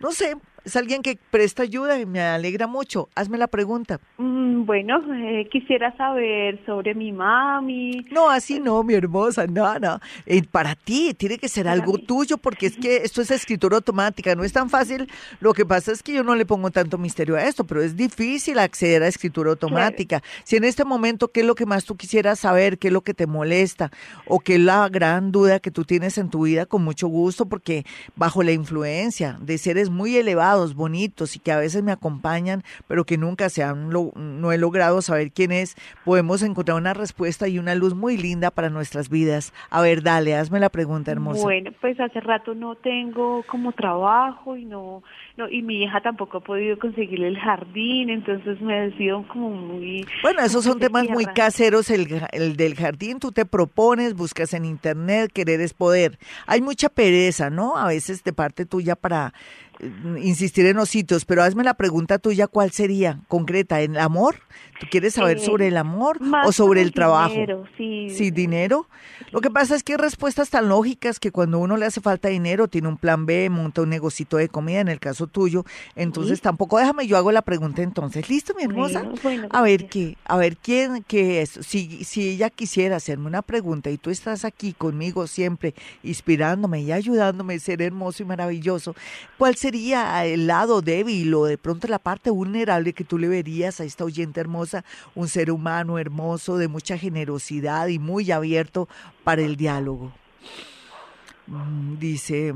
no 0.01 0.13
sé, 0.13 0.37
es 0.65 0.77
alguien 0.77 1.03
que 1.03 1.19
presta 1.31 1.63
ayuda 1.63 1.99
y 1.99 2.07
me 2.07 2.21
alegra 2.21 2.67
mucho. 2.67 3.09
Hazme 3.15 3.39
la 3.39 3.47
pregunta. 3.49 3.99
Mm, 4.19 4.65
bueno, 4.65 5.01
eh, 5.15 5.49
quisiera 5.51 5.97
saber 5.97 6.61
sobre 6.67 6.95
mi 6.95 7.13
mami. 7.13 8.05
No, 8.11 8.31
así 8.31 8.61
no, 8.61 8.83
mi 8.83 8.95
hermosa, 8.95 9.47
no, 9.47 9.79
no. 9.79 9.99
Eh, 10.27 10.43
para 10.51 10.75
ti 10.75 11.15
tiene 11.15 11.39
que 11.39 11.49
ser 11.49 11.65
Para 11.65 11.75
algo 11.75 11.95
mí. 11.95 12.03
tuyo 12.07 12.39
porque 12.39 12.67
es 12.67 12.77
que 12.77 12.97
esto 12.99 13.23
es 13.23 13.31
escritura 13.31 13.77
automática, 13.77 14.35
no 14.35 14.45
es 14.45 14.53
tan 14.53 14.71
fácil. 14.71 15.09
Lo 15.41 15.53
que 15.53 15.65
pasa 15.67 15.93
es 15.93 16.03
que 16.03 16.13
yo 16.13 16.23
no 16.23 16.35
le 16.35 16.47
pongo 16.47 16.71
tanto 16.71 16.99
misterio 16.99 17.37
a 17.37 17.45
esto, 17.45 17.65
pero 17.65 17.83
es 17.83 17.97
difícil 17.97 18.59
acceder 18.59 19.03
a 19.03 19.09
escritura 19.09 19.51
automática. 19.51 20.23
Si 20.45 20.57
en 20.57 20.65
este 20.65 20.85
momento, 20.85 21.29
¿qué 21.29 21.41
es 21.41 21.47
lo 21.47 21.55
que 21.55 21.67
más 21.67 21.85
tú 21.85 21.97
quisieras 21.97 22.39
saber? 22.41 22.79
¿Qué 22.79 22.89
es 22.89 22.93
lo 22.93 23.01
que 23.01 23.15
te 23.15 23.27
molesta? 23.27 23.91
¿O 24.27 24.41
qué 24.41 24.55
es 24.55 24.61
la 24.61 24.89
gran 24.89 25.33
duda 25.33 25.61
que 25.61 25.71
tú 25.71 25.85
tienes 25.85 26.19
en 26.19 26.31
tu 26.31 26.45
vida? 26.45 26.67
Con 26.67 26.85
mucho 26.85 27.09
gusto, 27.09 27.47
porque 27.47 27.85
bajo 28.17 28.43
la 28.43 28.53
influencia 28.53 29.39
de 29.41 29.59
seres 29.59 29.91
muy 29.91 30.17
elevados, 30.17 30.52
bonitos 30.75 31.37
y 31.37 31.39
que 31.39 31.53
a 31.53 31.59
veces 31.59 31.83
me 31.83 31.93
acompañan, 31.93 32.63
pero 32.89 33.05
que 33.05 33.19
nunca 33.19 33.49
se 33.49 33.63
han 33.63 33.91
lo- 33.91 34.13
no 34.17 34.53
he 34.53 34.59
logrado 34.59 35.03
saber 35.03 35.33
quién 35.33 35.53
es, 35.53 35.77
podemos 36.05 36.43
encontrar 36.43 36.77
una 36.77 36.95
respuesta 36.95 37.49
y 37.49 37.59
una 37.59 37.75
luz 37.75 37.95
muy 37.95 38.17
linda 38.17 38.51
para 38.51 38.71
nuestras 38.71 39.09
vidas. 39.09 39.53
A 39.71 39.81
ver, 39.81 40.03
dale, 40.03 40.35
hazme 40.37 40.61
la 40.61 40.69
pregunta 40.69 41.11
hermosa. 41.11 41.43
Bueno, 41.43 41.71
pues 41.81 41.99
hace 42.01 42.21
rato 42.21 42.55
no 42.55 42.75
tengo 42.77 43.43
como 43.45 43.73
trabajo 43.73 44.57
y 44.57 44.65
no, 44.65 45.03
no 45.37 45.49
y 45.49 45.63
mi 45.63 45.83
hija 45.83 46.01
tampoco 46.01 46.39
ha 46.39 46.41
podido 46.41 46.79
conseguirle 46.79 47.29
el 47.29 47.39
jardín, 47.39 48.11
entonces 48.11 48.61
me 48.61 48.79
ha 48.81 48.97
sido 48.97 49.27
como 49.29 49.51
muy 49.51 50.07
Bueno, 50.23 50.43
esos 50.43 50.65
son 50.65 50.79
temas 50.79 51.09
muy 51.09 51.25
caseros, 51.27 51.91
el, 51.91 52.23
el 52.33 52.57
del 52.57 52.75
jardín, 52.75 53.19
tú 53.19 53.33
te 53.33 53.45
propones, 53.45 54.15
buscas 54.15 54.55
en 54.55 54.65
internet, 54.65 55.31
querer 55.33 55.61
es 55.61 55.75
poder. 55.75 56.19
Hay 56.47 56.61
mucha 56.61 56.89
pereza, 56.89 57.51
¿no? 57.51 57.77
A 57.77 57.87
veces 57.89 58.23
de 58.25 58.33
parte 58.33 58.67
tuya 58.67 58.97
para 58.97 59.33
insistir 60.23 60.67
en 60.67 60.77
los 60.77 60.89
sitios, 60.89 61.25
pero 61.25 61.43
hazme 61.43 61.65
la 61.65 61.75
pregunta 61.75 62.19
tuya, 62.19 62.47
¿cuál 62.47 62.71
sería? 62.71 63.21
Concreta, 63.29 63.81
¿el 63.81 63.99
amor? 63.99 64.37
¿Tú 64.83 64.89
quieres 64.91 65.15
saber 65.15 65.37
Eh, 65.39 65.41
sobre 65.41 65.69
el 65.69 65.77
amor 65.77 66.19
o 66.45 66.51
sobre 66.51 66.83
el 66.83 66.93
trabajo? 66.93 67.35
dinero, 67.35 67.65
sí. 67.79 68.11
Sí, 68.11 68.33
dinero. 68.33 68.89
Lo 69.31 69.41
que 69.41 69.49
pasa 69.49 69.77
es 69.77 69.85
que 69.85 69.93
hay 69.93 69.97
respuestas 69.99 70.51
tan 70.51 70.69
lógicas 70.69 71.21
que 71.21 71.31
cuando 71.31 71.61
uno 71.61 71.77
le 71.77 71.87
hace 71.87 72.01
falta 72.01 72.29
dinero, 72.29 72.67
tiene 72.67 72.89
un 72.89 72.97
plan 72.97 73.25
B, 73.25 73.49
monta 73.49 73.83
un 73.83 73.91
negocito 73.91 74.39
de 74.39 74.49
comida, 74.49 74.81
en 74.81 74.89
el 74.89 74.99
caso 74.99 75.29
tuyo. 75.29 75.65
Entonces 75.95 76.39
Sí. 76.39 76.43
tampoco 76.43 76.79
déjame, 76.79 77.07
yo 77.07 77.17
hago 77.17 77.31
la 77.31 77.43
pregunta 77.43 77.81
entonces. 77.83 78.29
¿Listo, 78.29 78.55
mi 78.57 78.65
hermosa? 78.65 79.03
Bueno, 79.05 79.19
bueno, 79.23 79.49
a 79.53 79.63
ver 79.63 79.89
qué, 79.89 80.17
a 80.25 80.37
ver 80.37 80.57
quién, 80.57 81.05
qué 81.07 81.43
es. 81.43 81.51
Si, 81.63 82.03
si 82.03 82.29
ella 82.31 82.51
quisiera 82.51 82.97
hacerme 82.97 83.29
una 83.29 83.43
pregunta 83.43 83.89
y 83.89 83.99
tú 83.99 84.11
estás 84.11 84.45
aquí 84.45 84.73
conmigo 84.73 85.29
siempre, 85.29 85.75
inspirándome 86.03 86.81
y 86.83 86.91
ayudándome 86.91 87.55
a 87.55 87.59
ser 87.61 87.83
hermoso 87.83 88.25
y 88.25 88.27
maravilloso, 88.27 88.97
¿cuál 89.39 89.55
sería 89.55 90.27
el 90.27 90.49
lado 90.49 90.83
débil 90.83 91.33
o 91.35 91.45
de 91.45 91.57
pronto 91.57 91.87
la 91.87 92.01
parte 92.01 92.31
vulnerable 92.31 92.93
que 92.95 93.05
tú 93.05 93.17
le 93.17 93.29
verías 93.29 93.81
a 93.81 93.85
esta 93.85 94.05
oyente 94.05 94.41
hermosa? 94.41 94.72
Un 95.15 95.29
ser 95.29 95.51
humano 95.51 95.99
hermoso, 95.99 96.57
de 96.57 96.69
mucha 96.69 96.99
generosidad 96.99 97.89
y 97.89 97.99
muy 97.99 98.31
abierto 98.31 98.89
para 99.25 99.43
el 99.43 99.57
diálogo. 99.57 100.13
Mm, 101.47 101.99
Dice, 101.99 102.55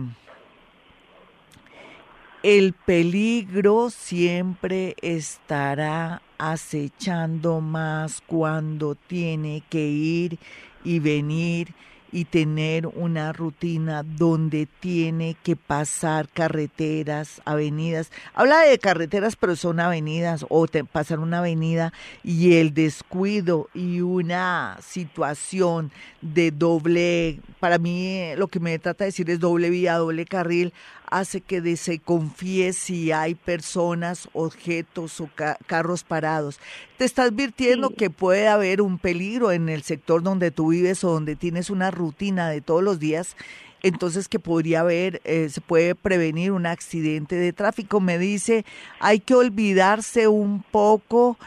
el 2.43 2.73
peligro 2.75 3.91
siempre 3.91 4.95
estará 5.03 6.23
acechando 6.39 7.61
más 7.61 8.23
cuando 8.27 8.95
tiene 8.95 9.63
que 9.69 9.89
ir 9.89 10.39
y 10.85 11.01
venir 11.01 11.75
y 12.17 12.25
tener 12.25 12.87
una 12.87 13.35
rutina 13.35 14.03
donde 14.03 14.67
tiene 14.81 15.37
que 15.43 15.55
pasar 15.55 16.31
carreteras, 16.31 17.43
avenidas. 17.45 18.11
Habla 18.33 18.61
de 18.61 18.79
carreteras, 18.79 19.37
pero 19.37 19.55
son 19.55 19.81
avenidas 19.81 20.47
o 20.49 20.67
te- 20.67 20.83
pasar 20.83 21.19
una 21.19 21.41
avenida 21.41 21.93
y 22.25 22.55
el 22.55 22.73
descuido 22.73 23.69
y 23.75 24.01
una 24.01 24.79
situación 24.81 25.93
de 26.23 26.53
doble, 26.53 27.41
para 27.61 27.77
mí 27.77 28.07
eh, 28.07 28.35
lo 28.39 28.49
que 28.49 28.61
me 28.61 28.79
trata 28.79 29.05
de 29.05 29.09
decir 29.09 29.29
es 29.29 29.39
doble 29.39 29.69
vía, 29.69 29.97
doble 29.99 30.25
carril, 30.25 30.73
hace 31.11 31.41
que 31.41 31.61
de- 31.61 31.77
se 31.77 31.99
confíe 31.99 32.73
si 32.73 33.13
hay 33.13 33.35
personas, 33.35 34.29
objetos 34.33 35.21
o 35.21 35.29
ca- 35.35 35.59
carros 35.67 36.05
parados. 36.05 36.59
Te 36.99 37.05
está 37.05 37.25
advirtiendo 37.25 37.89
Sí. 37.89 37.95
que 37.97 38.11
puede 38.11 38.49
haber 38.49 38.81
un 38.83 38.99
peligro 38.99 39.53
en 39.53 39.69
el 39.69 39.83
sector 39.83 40.23
donde 40.23 40.51
tú 40.51 40.69
vives 40.69 41.05
o 41.05 41.11
donde 41.13 41.37
tienes 41.37 41.71
una 41.71 41.91
rutina 41.91 42.49
de 42.51 42.61
todos 42.61 42.83
los 42.83 42.99
días. 42.99 43.37
Entonces 43.83 44.27
que 44.29 44.39
podría 44.41 44.81
haber, 44.81 45.21
eh, 45.25 45.49
se 45.51 45.61
puede 45.61 45.95
prevenir 45.95 46.51
un 46.51 46.67
accidente 46.67 47.37
de 47.37 47.53
tráfico. 47.53 48.01
Me 48.01 48.19
dice, 48.19 48.65
hay 49.01 49.21
que 49.21 49.35
olvidarse 49.35 50.27
un 50.29 50.63
poco 50.63 51.39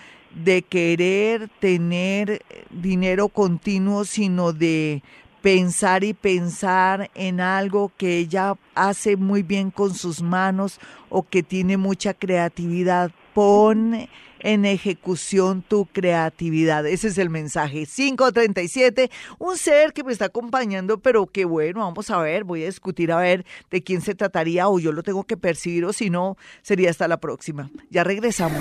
de 0.44 0.62
querer 0.62 1.50
tener 1.60 2.30
eh, 2.50 2.66
dinero 2.70 3.30
continuo, 3.30 4.06
sino 4.06 4.54
de 4.54 5.02
pensar 5.42 6.04
y 6.04 6.14
pensar 6.14 7.10
en 7.16 7.42
algo 7.42 7.92
que 7.98 8.18
ella 8.18 8.56
hace 8.76 9.16
muy 9.16 9.44
bien 9.44 9.72
con 9.72 9.94
sus 9.94 10.22
manos 10.22 10.80
o 11.10 11.24
que 11.24 11.44
tiene 11.44 11.78
mucha 11.78 12.14
creatividad 12.14 13.12
pon 13.34 14.08
en 14.42 14.66
ejecución 14.66 15.62
tu 15.62 15.86
creatividad. 15.86 16.86
Ese 16.88 17.10
es 17.10 17.18
el 17.18 17.30
mensaje. 17.30 17.86
537, 17.86 19.10
un 19.38 19.58
ser 19.58 19.94
que 19.94 20.04
me 20.04 20.12
está 20.12 20.26
acompañando, 20.26 21.00
pero 21.00 21.28
qué 21.28 21.46
bueno, 21.46 21.82
vamos 21.82 22.10
a 22.10 22.20
ver, 22.20 22.44
voy 22.44 22.64
a 22.64 22.68
discutir 22.68 23.12
a 23.12 23.18
ver 23.18 23.46
de 23.70 23.84
quién 23.84 24.02
se 24.02 24.16
trataría 24.16 24.68
o 24.70 24.80
yo 24.80 24.92
lo 24.92 25.04
tengo 25.04 25.24
que 25.24 25.38
percibir 25.38 25.86
o 25.86 25.94
si 25.94 26.10
no, 26.10 26.38
sería 26.62 26.90
hasta 26.90 27.08
la 27.08 27.20
próxima. 27.20 27.70
Ya 27.90 28.04
regresamos. 28.04 28.60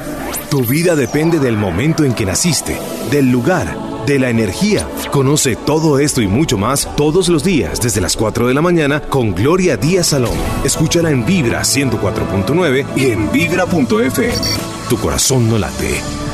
Tu 0.51 0.65
vida 0.65 0.97
depende 0.97 1.39
del 1.39 1.57
momento 1.57 2.05
en 2.05 2.15
que 2.15 2.27
naciste, 2.27 2.77
del 3.11 3.31
lugar, 3.31 3.67
de 4.09 4.19
la 4.19 4.31
energía. 4.31 4.89
Conoce 5.13 5.55
todo 5.55 5.99
esto 5.99 6.23
y 6.23 6.27
mucho 6.27 6.57
más 6.57 6.89
todos 6.97 7.29
los 7.29 7.45
días 7.45 7.81
desde 7.81 8.01
las 8.01 8.17
4 8.17 8.49
de 8.49 8.55
la 8.55 8.63
mañana 8.63 9.01
con 9.03 9.35
Gloria 9.35 9.77
Díaz 9.77 10.09
Salón. 10.09 10.37
Escúchala 10.65 11.11
en 11.11 11.27
Vibra 11.27 11.61
104.9 11.61 12.87
y 12.97 13.11
en 13.11 13.31
vibra.fm. 13.31 14.33
Tu 14.89 14.97
corazón 14.97 15.51
no 15.51 15.59
late. 15.59 16.28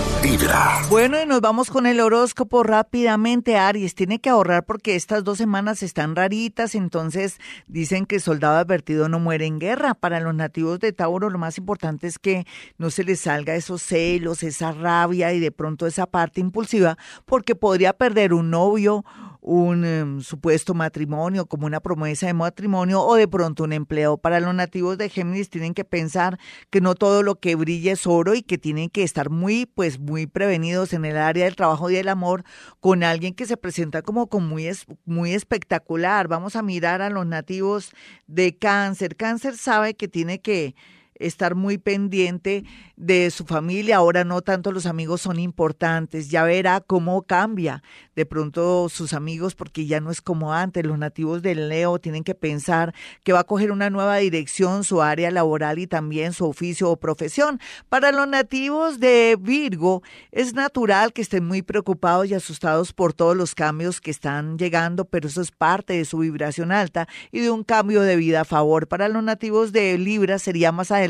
Bueno, 0.88 1.20
y 1.20 1.26
nos 1.26 1.42
vamos 1.42 1.70
con 1.70 1.86
el 1.86 2.00
horóscopo 2.00 2.62
rápidamente. 2.62 3.58
Aries 3.58 3.94
tiene 3.94 4.20
que 4.20 4.30
ahorrar 4.30 4.64
porque 4.64 4.94
estas 4.94 5.22
dos 5.22 5.36
semanas 5.36 5.82
están 5.82 6.16
raritas. 6.16 6.74
Entonces 6.74 7.38
dicen 7.66 8.06
que 8.06 8.20
soldado 8.20 8.56
advertido 8.56 9.10
no 9.10 9.20
muere 9.20 9.44
en 9.44 9.58
guerra. 9.58 9.92
Para 9.92 10.20
los 10.20 10.34
nativos 10.34 10.80
de 10.80 10.92
Tauro, 10.92 11.28
lo 11.28 11.38
más 11.38 11.58
importante 11.58 12.06
es 12.06 12.18
que 12.18 12.46
no 12.78 12.88
se 12.90 13.04
les 13.04 13.20
salga 13.20 13.54
esos 13.54 13.82
celos, 13.82 14.42
esa 14.42 14.72
rabia 14.72 15.34
y 15.34 15.40
de 15.40 15.52
pronto 15.52 15.86
esa 15.86 16.06
parte 16.06 16.40
impulsiva, 16.40 16.96
porque 17.26 17.54
podría 17.54 17.92
perder 17.92 18.32
un 18.32 18.48
novio 18.48 19.04
un 19.44 19.84
em, 19.84 20.20
supuesto 20.22 20.72
matrimonio, 20.72 21.44
como 21.44 21.66
una 21.66 21.80
promesa 21.80 22.26
de 22.26 22.32
matrimonio 22.32 23.02
o 23.02 23.14
de 23.14 23.28
pronto 23.28 23.64
un 23.64 23.74
empleo. 23.74 24.16
Para 24.16 24.40
los 24.40 24.54
nativos 24.54 24.96
de 24.96 25.10
Géminis 25.10 25.50
tienen 25.50 25.74
que 25.74 25.84
pensar 25.84 26.38
que 26.70 26.80
no 26.80 26.94
todo 26.94 27.22
lo 27.22 27.36
que 27.36 27.54
brilla 27.54 27.92
es 27.92 28.06
oro 28.06 28.34
y 28.34 28.42
que 28.42 28.56
tienen 28.56 28.88
que 28.88 29.02
estar 29.02 29.28
muy, 29.28 29.66
pues, 29.66 29.98
muy 30.00 30.26
prevenidos 30.26 30.94
en 30.94 31.04
el 31.04 31.18
área 31.18 31.44
del 31.44 31.56
trabajo 31.56 31.90
y 31.90 31.94
del 31.94 32.08
amor 32.08 32.42
con 32.80 33.04
alguien 33.04 33.34
que 33.34 33.44
se 33.44 33.58
presenta 33.58 34.00
como, 34.00 34.28
como 34.28 34.48
muy, 34.48 34.70
muy 35.04 35.34
espectacular. 35.34 36.26
Vamos 36.26 36.56
a 36.56 36.62
mirar 36.62 37.02
a 37.02 37.10
los 37.10 37.26
nativos 37.26 37.92
de 38.26 38.56
Cáncer. 38.56 39.14
Cáncer 39.14 39.58
sabe 39.58 39.94
que 39.94 40.08
tiene 40.08 40.40
que 40.40 40.74
estar 41.16 41.54
muy 41.54 41.78
pendiente 41.78 42.64
de 42.96 43.30
su 43.30 43.44
familia. 43.44 43.96
Ahora 43.96 44.24
no 44.24 44.42
tanto 44.42 44.72
los 44.72 44.86
amigos 44.86 45.20
son 45.20 45.38
importantes. 45.38 46.30
Ya 46.30 46.44
verá 46.44 46.80
cómo 46.80 47.22
cambia 47.22 47.82
de 48.14 48.26
pronto 48.26 48.88
sus 48.88 49.12
amigos 49.12 49.54
porque 49.54 49.86
ya 49.86 50.00
no 50.00 50.10
es 50.10 50.20
como 50.20 50.52
antes. 50.52 50.84
Los 50.84 50.98
nativos 50.98 51.42
del 51.42 51.68
Leo 51.68 51.98
tienen 51.98 52.24
que 52.24 52.34
pensar 52.34 52.94
que 53.22 53.32
va 53.32 53.40
a 53.40 53.44
coger 53.44 53.70
una 53.70 53.90
nueva 53.90 54.16
dirección, 54.16 54.84
su 54.84 55.02
área 55.02 55.30
laboral 55.30 55.78
y 55.78 55.86
también 55.86 56.32
su 56.32 56.46
oficio 56.46 56.90
o 56.90 56.96
profesión. 56.96 57.60
Para 57.88 58.12
los 58.12 58.28
nativos 58.28 59.00
de 59.00 59.36
Virgo 59.40 60.02
es 60.32 60.54
natural 60.54 61.12
que 61.12 61.22
estén 61.22 61.44
muy 61.46 61.62
preocupados 61.62 62.28
y 62.28 62.34
asustados 62.34 62.92
por 62.92 63.12
todos 63.12 63.36
los 63.36 63.54
cambios 63.54 64.00
que 64.00 64.10
están 64.10 64.58
llegando, 64.58 65.04
pero 65.04 65.28
eso 65.28 65.40
es 65.40 65.50
parte 65.50 65.94
de 65.94 66.04
su 66.04 66.18
vibración 66.18 66.72
alta 66.72 67.08
y 67.32 67.40
de 67.40 67.50
un 67.50 67.64
cambio 67.64 68.02
de 68.02 68.16
vida 68.16 68.42
a 68.42 68.44
favor. 68.44 68.88
Para 68.88 69.08
los 69.08 69.22
nativos 69.22 69.72
de 69.72 69.96
Libra 69.98 70.38
sería 70.38 70.72
más 70.72 70.90
adelante 70.90 71.03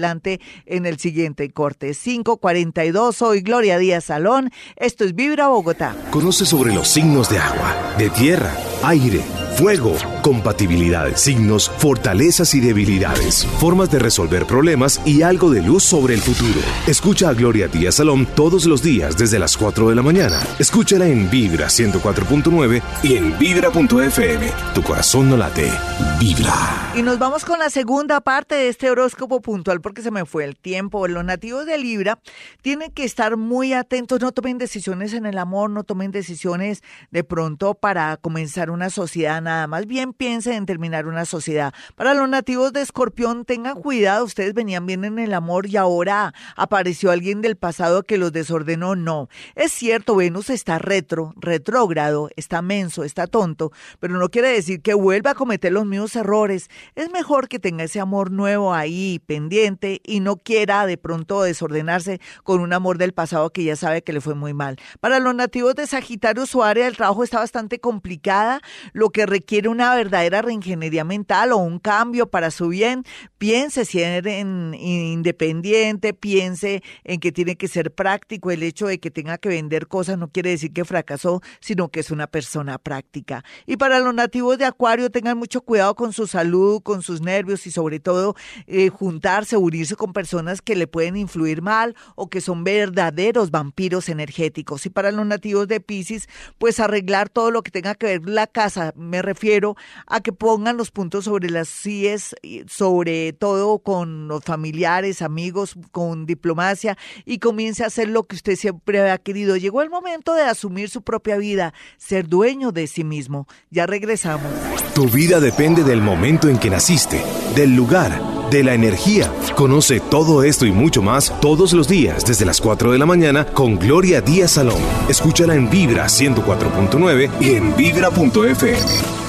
en 0.67 0.87
el 0.87 0.99
siguiente 0.99 1.51
corte. 1.51 1.93
542, 1.95 3.17
soy 3.17 3.41
Gloria 3.41 3.79
Díaz 3.79 4.05
Salón. 4.05 4.51
Esto 4.77 5.05
es 5.05 5.15
Vibra 5.15 5.49
Bogotá. 5.49 5.95
Conoce 6.11 6.47
sobre 6.47 6.75
los 6.75 6.89
signos 6.89 7.29
de 7.29 7.39
agua, 7.39 7.95
de 7.99 8.11
tierra, 8.11 8.57
aire, 8.83 9.21
fuego, 9.55 9.95
compatibilidades, 10.23 11.21
signos, 11.21 11.71
fortalezas 11.79 12.55
y 12.55 12.61
debilidades, 12.61 13.47
formas 13.59 13.91
de 13.91 14.01
resolver 14.01 14.47
problemas 14.47 15.01
y 15.05 15.23
algo 15.23 15.51
de 15.51 15.63
luz 15.63 15.85
sobre 15.85 16.15
el 16.15 16.21
futuro. 16.21 16.61
Escucha 16.87 17.29
a 17.29 17.35
Gloria 17.35 17.69
Díaz 17.69 17.97
Salón 17.97 18.27
todos 18.35 18.67
los 18.67 18.83
días 18.83 19.17
desde 19.17 19.39
las 19.39 19.57
4 19.57 19.89
de 19.89 19.95
la 19.95 20.03
mañana. 20.03 20.41
Escúchala 20.59 21.07
en 21.07 21.31
Vibra 21.31 21.69
104.9 21.69 22.83
y 23.03 23.15
en 23.15 23.39
vibra.fm. 23.39 24.53
Tu 24.75 24.83
corazón 24.83 25.31
no 25.31 25.37
late. 25.37 25.71
Vibra. 26.19 26.93
Y 26.97 27.03
nos 27.03 27.19
vamos 27.19 27.45
con 27.45 27.59
la 27.59 27.71
segunda 27.71 28.21
parte 28.21 28.55
de 28.55 28.69
este 28.69 28.91
horóscopo 28.91 29.41
puntual 29.41 29.81
porque 29.81 30.03
se 30.03 30.11
me 30.11 30.25
fue 30.25 30.45
el 30.45 30.57
tiempo. 30.57 31.09
Los 31.09 31.25
nativos 31.25 31.67
de 31.67 31.79
Libra 31.79 32.19
tienen 32.63 32.93
que 32.93 33.05
estar 33.05 33.37
muy 33.37 33.73
atentos, 33.73 34.21
no 34.21 34.33
tomen 34.33 34.59
decisiones 34.59 35.13
en 35.13 35.27
el 35.27 35.39
amor, 35.39 35.71
no 35.71 35.85
tomen 35.85 36.13
decisiones 36.13 36.83
de 37.11 37.25
pronto 37.25 37.75
para 37.75 38.17
comenzar 38.17 38.71
una 38.71 38.91
sociedad 38.91 39.43
nada, 39.45 39.67
más 39.69 39.87
bien 39.87 40.13
piensen 40.13 40.55
en 40.55 40.67
terminar 40.67 41.07
una 41.07 41.25
sociedad. 41.25 41.73
Para 41.95 42.15
los 42.15 42.29
nativos 42.29 42.73
de 42.73 42.83
Escorpión, 42.83 43.45
tengan 43.45 43.81
cuidado, 43.81 44.25
ustedes 44.25 44.55
venían 44.55 44.87
bien 44.87 45.05
en 45.05 45.19
el 45.19 45.35
amor 45.35 45.67
y 45.67 45.77
ahora 45.77 46.35
apareció 46.57 47.11
alguien 47.11 47.43
del 47.43 47.57
pasado 47.57 48.03
que 48.03 48.19
los 48.19 48.33
desordenó. 48.33 48.97
No, 48.97 49.29
es 49.55 49.73
cierto, 49.73 50.17
Venus 50.17 50.51
está 50.51 50.79
retro, 50.79 51.33
retrógrado, 51.37 52.31
está 52.37 52.63
menso, 52.63 53.05
está 53.05 53.27
tonto, 53.27 53.71
pero 54.01 54.19
no 54.19 54.29
quiere 54.29 54.49
decir 54.49 54.83
que 54.83 54.95
vuelva 54.95 55.31
a 55.31 55.35
cometer 55.35 55.73
los 55.73 55.87
mismos 55.87 56.17
errores. 56.17 56.69
Es 56.95 57.11
mejor 57.11 57.49
que 57.49 57.59
tenga 57.59 57.85
ese 57.85 58.01
amor 58.01 58.31
nuevo 58.31 58.75
ahí 58.75 59.21
pendiente 59.27 60.01
y 60.05 60.21
no 60.21 60.37
quiera 60.37 60.87
de 60.87 60.97
pronto 60.97 61.43
desordenarse 61.43 62.21
con 62.43 62.61
un 62.61 62.73
amor 62.73 62.99
del 62.99 63.13
pasado 63.13 63.51
que 63.51 63.65
ya 63.65 63.77
sabe 63.77 64.03
que 64.03 64.13
le 64.13 64.21
fue 64.21 64.35
muy 64.35 64.55
mal. 64.55 64.77
Para 65.01 65.21
los 65.21 65.35
nativos 65.35 65.75
de 65.75 65.87
Sagitario, 65.87 66.47
su 66.47 66.63
área 66.63 66.87
del 66.87 66.97
trabajo 66.97 67.25
está 67.25 67.39
bastante 67.39 67.79
complicada, 67.81 68.61
lo 68.93 69.11
que 69.11 69.27
requiere 69.35 69.69
una 69.69 69.93
verdadera 69.97 70.43
reingeniería 70.43 71.03
mental 71.03 71.51
o 71.51 71.57
un 71.57 71.81
cambio 71.81 72.31
para 72.31 72.53
su 72.53 72.69
bien. 72.69 73.03
Piense 73.37 73.85
si 73.85 74.01
en 74.01 74.75
independiente, 74.75 76.15
piense 76.15 76.85
en 77.03 77.19
que 77.19 77.33
tiene 77.33 77.57
que 77.57 77.67
ser 77.67 77.93
práctico. 77.93 78.53
El 78.53 78.63
hecho 78.63 78.87
de 78.87 79.01
que 79.01 79.11
tenga 79.11 79.39
que 79.39 79.49
vender 79.49 79.89
cosas 79.89 80.19
no 80.19 80.29
quiere 80.29 80.51
decir 80.51 80.73
que 80.73 80.85
fracasó, 80.85 81.43
sino 81.59 81.89
que 81.89 81.99
es 82.01 82.13
una 82.13 82.29
persona 82.29 82.79
práctica. 82.79 83.45
Y 83.67 83.77
para 83.77 83.99
los 83.99 84.15
nativos 84.15 84.57
de 84.57 84.67
Acuario, 84.67 85.11
tengan 85.11 85.37
mucho 85.37 85.63
cuidado 85.63 85.97
con 85.97 86.13
su 86.13 86.29
salud, 86.29 86.81
con 86.81 87.03
sus 87.03 87.21
nervios 87.21 87.67
y 87.67 87.73
sobre 87.73 87.99
todo 87.99 88.37
eh, 88.69 88.89
juntarse, 88.89 89.57
unirse 89.57 89.97
con 89.97 90.13
personas 90.13 90.63
que 90.63 90.77
le 90.77 90.87
pueden 90.87 91.17
influir 91.17 91.61
mal 91.61 91.97
o 92.15 92.29
que 92.29 92.41
son 92.41 92.63
verdaderos 92.63 93.51
vampiros 93.51 94.09
energéticos. 94.09 94.87
Y 94.87 94.91
para 94.91 95.11
los 95.11 95.27
nativos 95.27 95.67
de 95.67 95.81
Pisces, 95.81 96.29
pues 96.59 96.79
arreglar 96.79 97.31
todo 97.31 97.51
lo 97.51 97.63
que 97.63 97.73
tenga 97.73 97.97
que 97.97 98.07
ver 98.07 98.29
la 98.29 98.47
casa. 98.47 98.93
Me 98.97 99.24
refiero 99.25 99.77
a 100.07 100.21
que 100.21 100.33
pongan 100.33 100.77
los 100.77 100.91
puntos 100.91 101.25
sobre 101.25 101.51
las 101.51 101.69
CIES, 101.69 102.35
sobre 102.67 103.33
todo 103.33 103.79
con 103.79 104.29
los 104.29 104.45
familiares, 104.45 105.23
amigos, 105.23 105.75
con 105.93 106.27
diplomacia 106.27 106.97
y 107.25 107.39
comience 107.39 107.85
a 107.85 107.89
hacer 107.89 108.09
lo 108.09 108.25
que 108.25 108.37
usted 108.37 108.57
siempre 108.57 109.01
había 109.01 109.19
querido. 109.19 109.57
Llegó 109.57 109.83
el 109.83 109.91
momento 109.91 110.35
de 110.35 110.43
asumir 110.43 110.91
su 110.91 111.03
propia 111.03 111.37
vida, 111.37 111.75
ser 111.97 112.29
dueño 112.29 112.73
de 112.73 112.87
sí 112.87 113.05
mismo. 113.05 113.47
Ya 113.71 113.87
regresamos. 113.87 114.53
Tu 114.95 115.09
vida 115.09 115.41
depende 115.41 115.83
del 115.83 116.01
momento 116.01 116.49
en 116.49 116.59
que 116.59 116.71
naciste, 116.71 117.23
del 117.55 117.75
lugar, 117.75 118.21
de 118.51 118.65
la 118.65 118.75
energía. 118.75 119.33
Conoce 119.57 120.01
todo 120.01 120.43
esto 120.43 120.67
y 120.67 120.73
mucho 120.73 121.03
más 121.03 121.33
todos 121.41 121.73
los 121.73 121.89
días 121.89 122.25
desde 122.25 122.45
las 122.45 122.61
4 122.61 122.93
de 122.93 122.99
la 122.99 123.07
mañana 123.07 123.47
con 123.47 123.79
Gloria 123.79 124.21
Díaz 124.21 124.53
Salón. 124.53 124.81
Escúchala 125.09 125.55
en 125.55 125.71
Vibra 125.71 126.07
104.9 126.07 127.31
y 127.41 127.51
en 127.55 127.77
vibra.fm. 127.77 128.79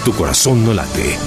Tu 0.04 0.14
corazón 0.14 0.66
no 0.66 0.74
late. 0.74 1.18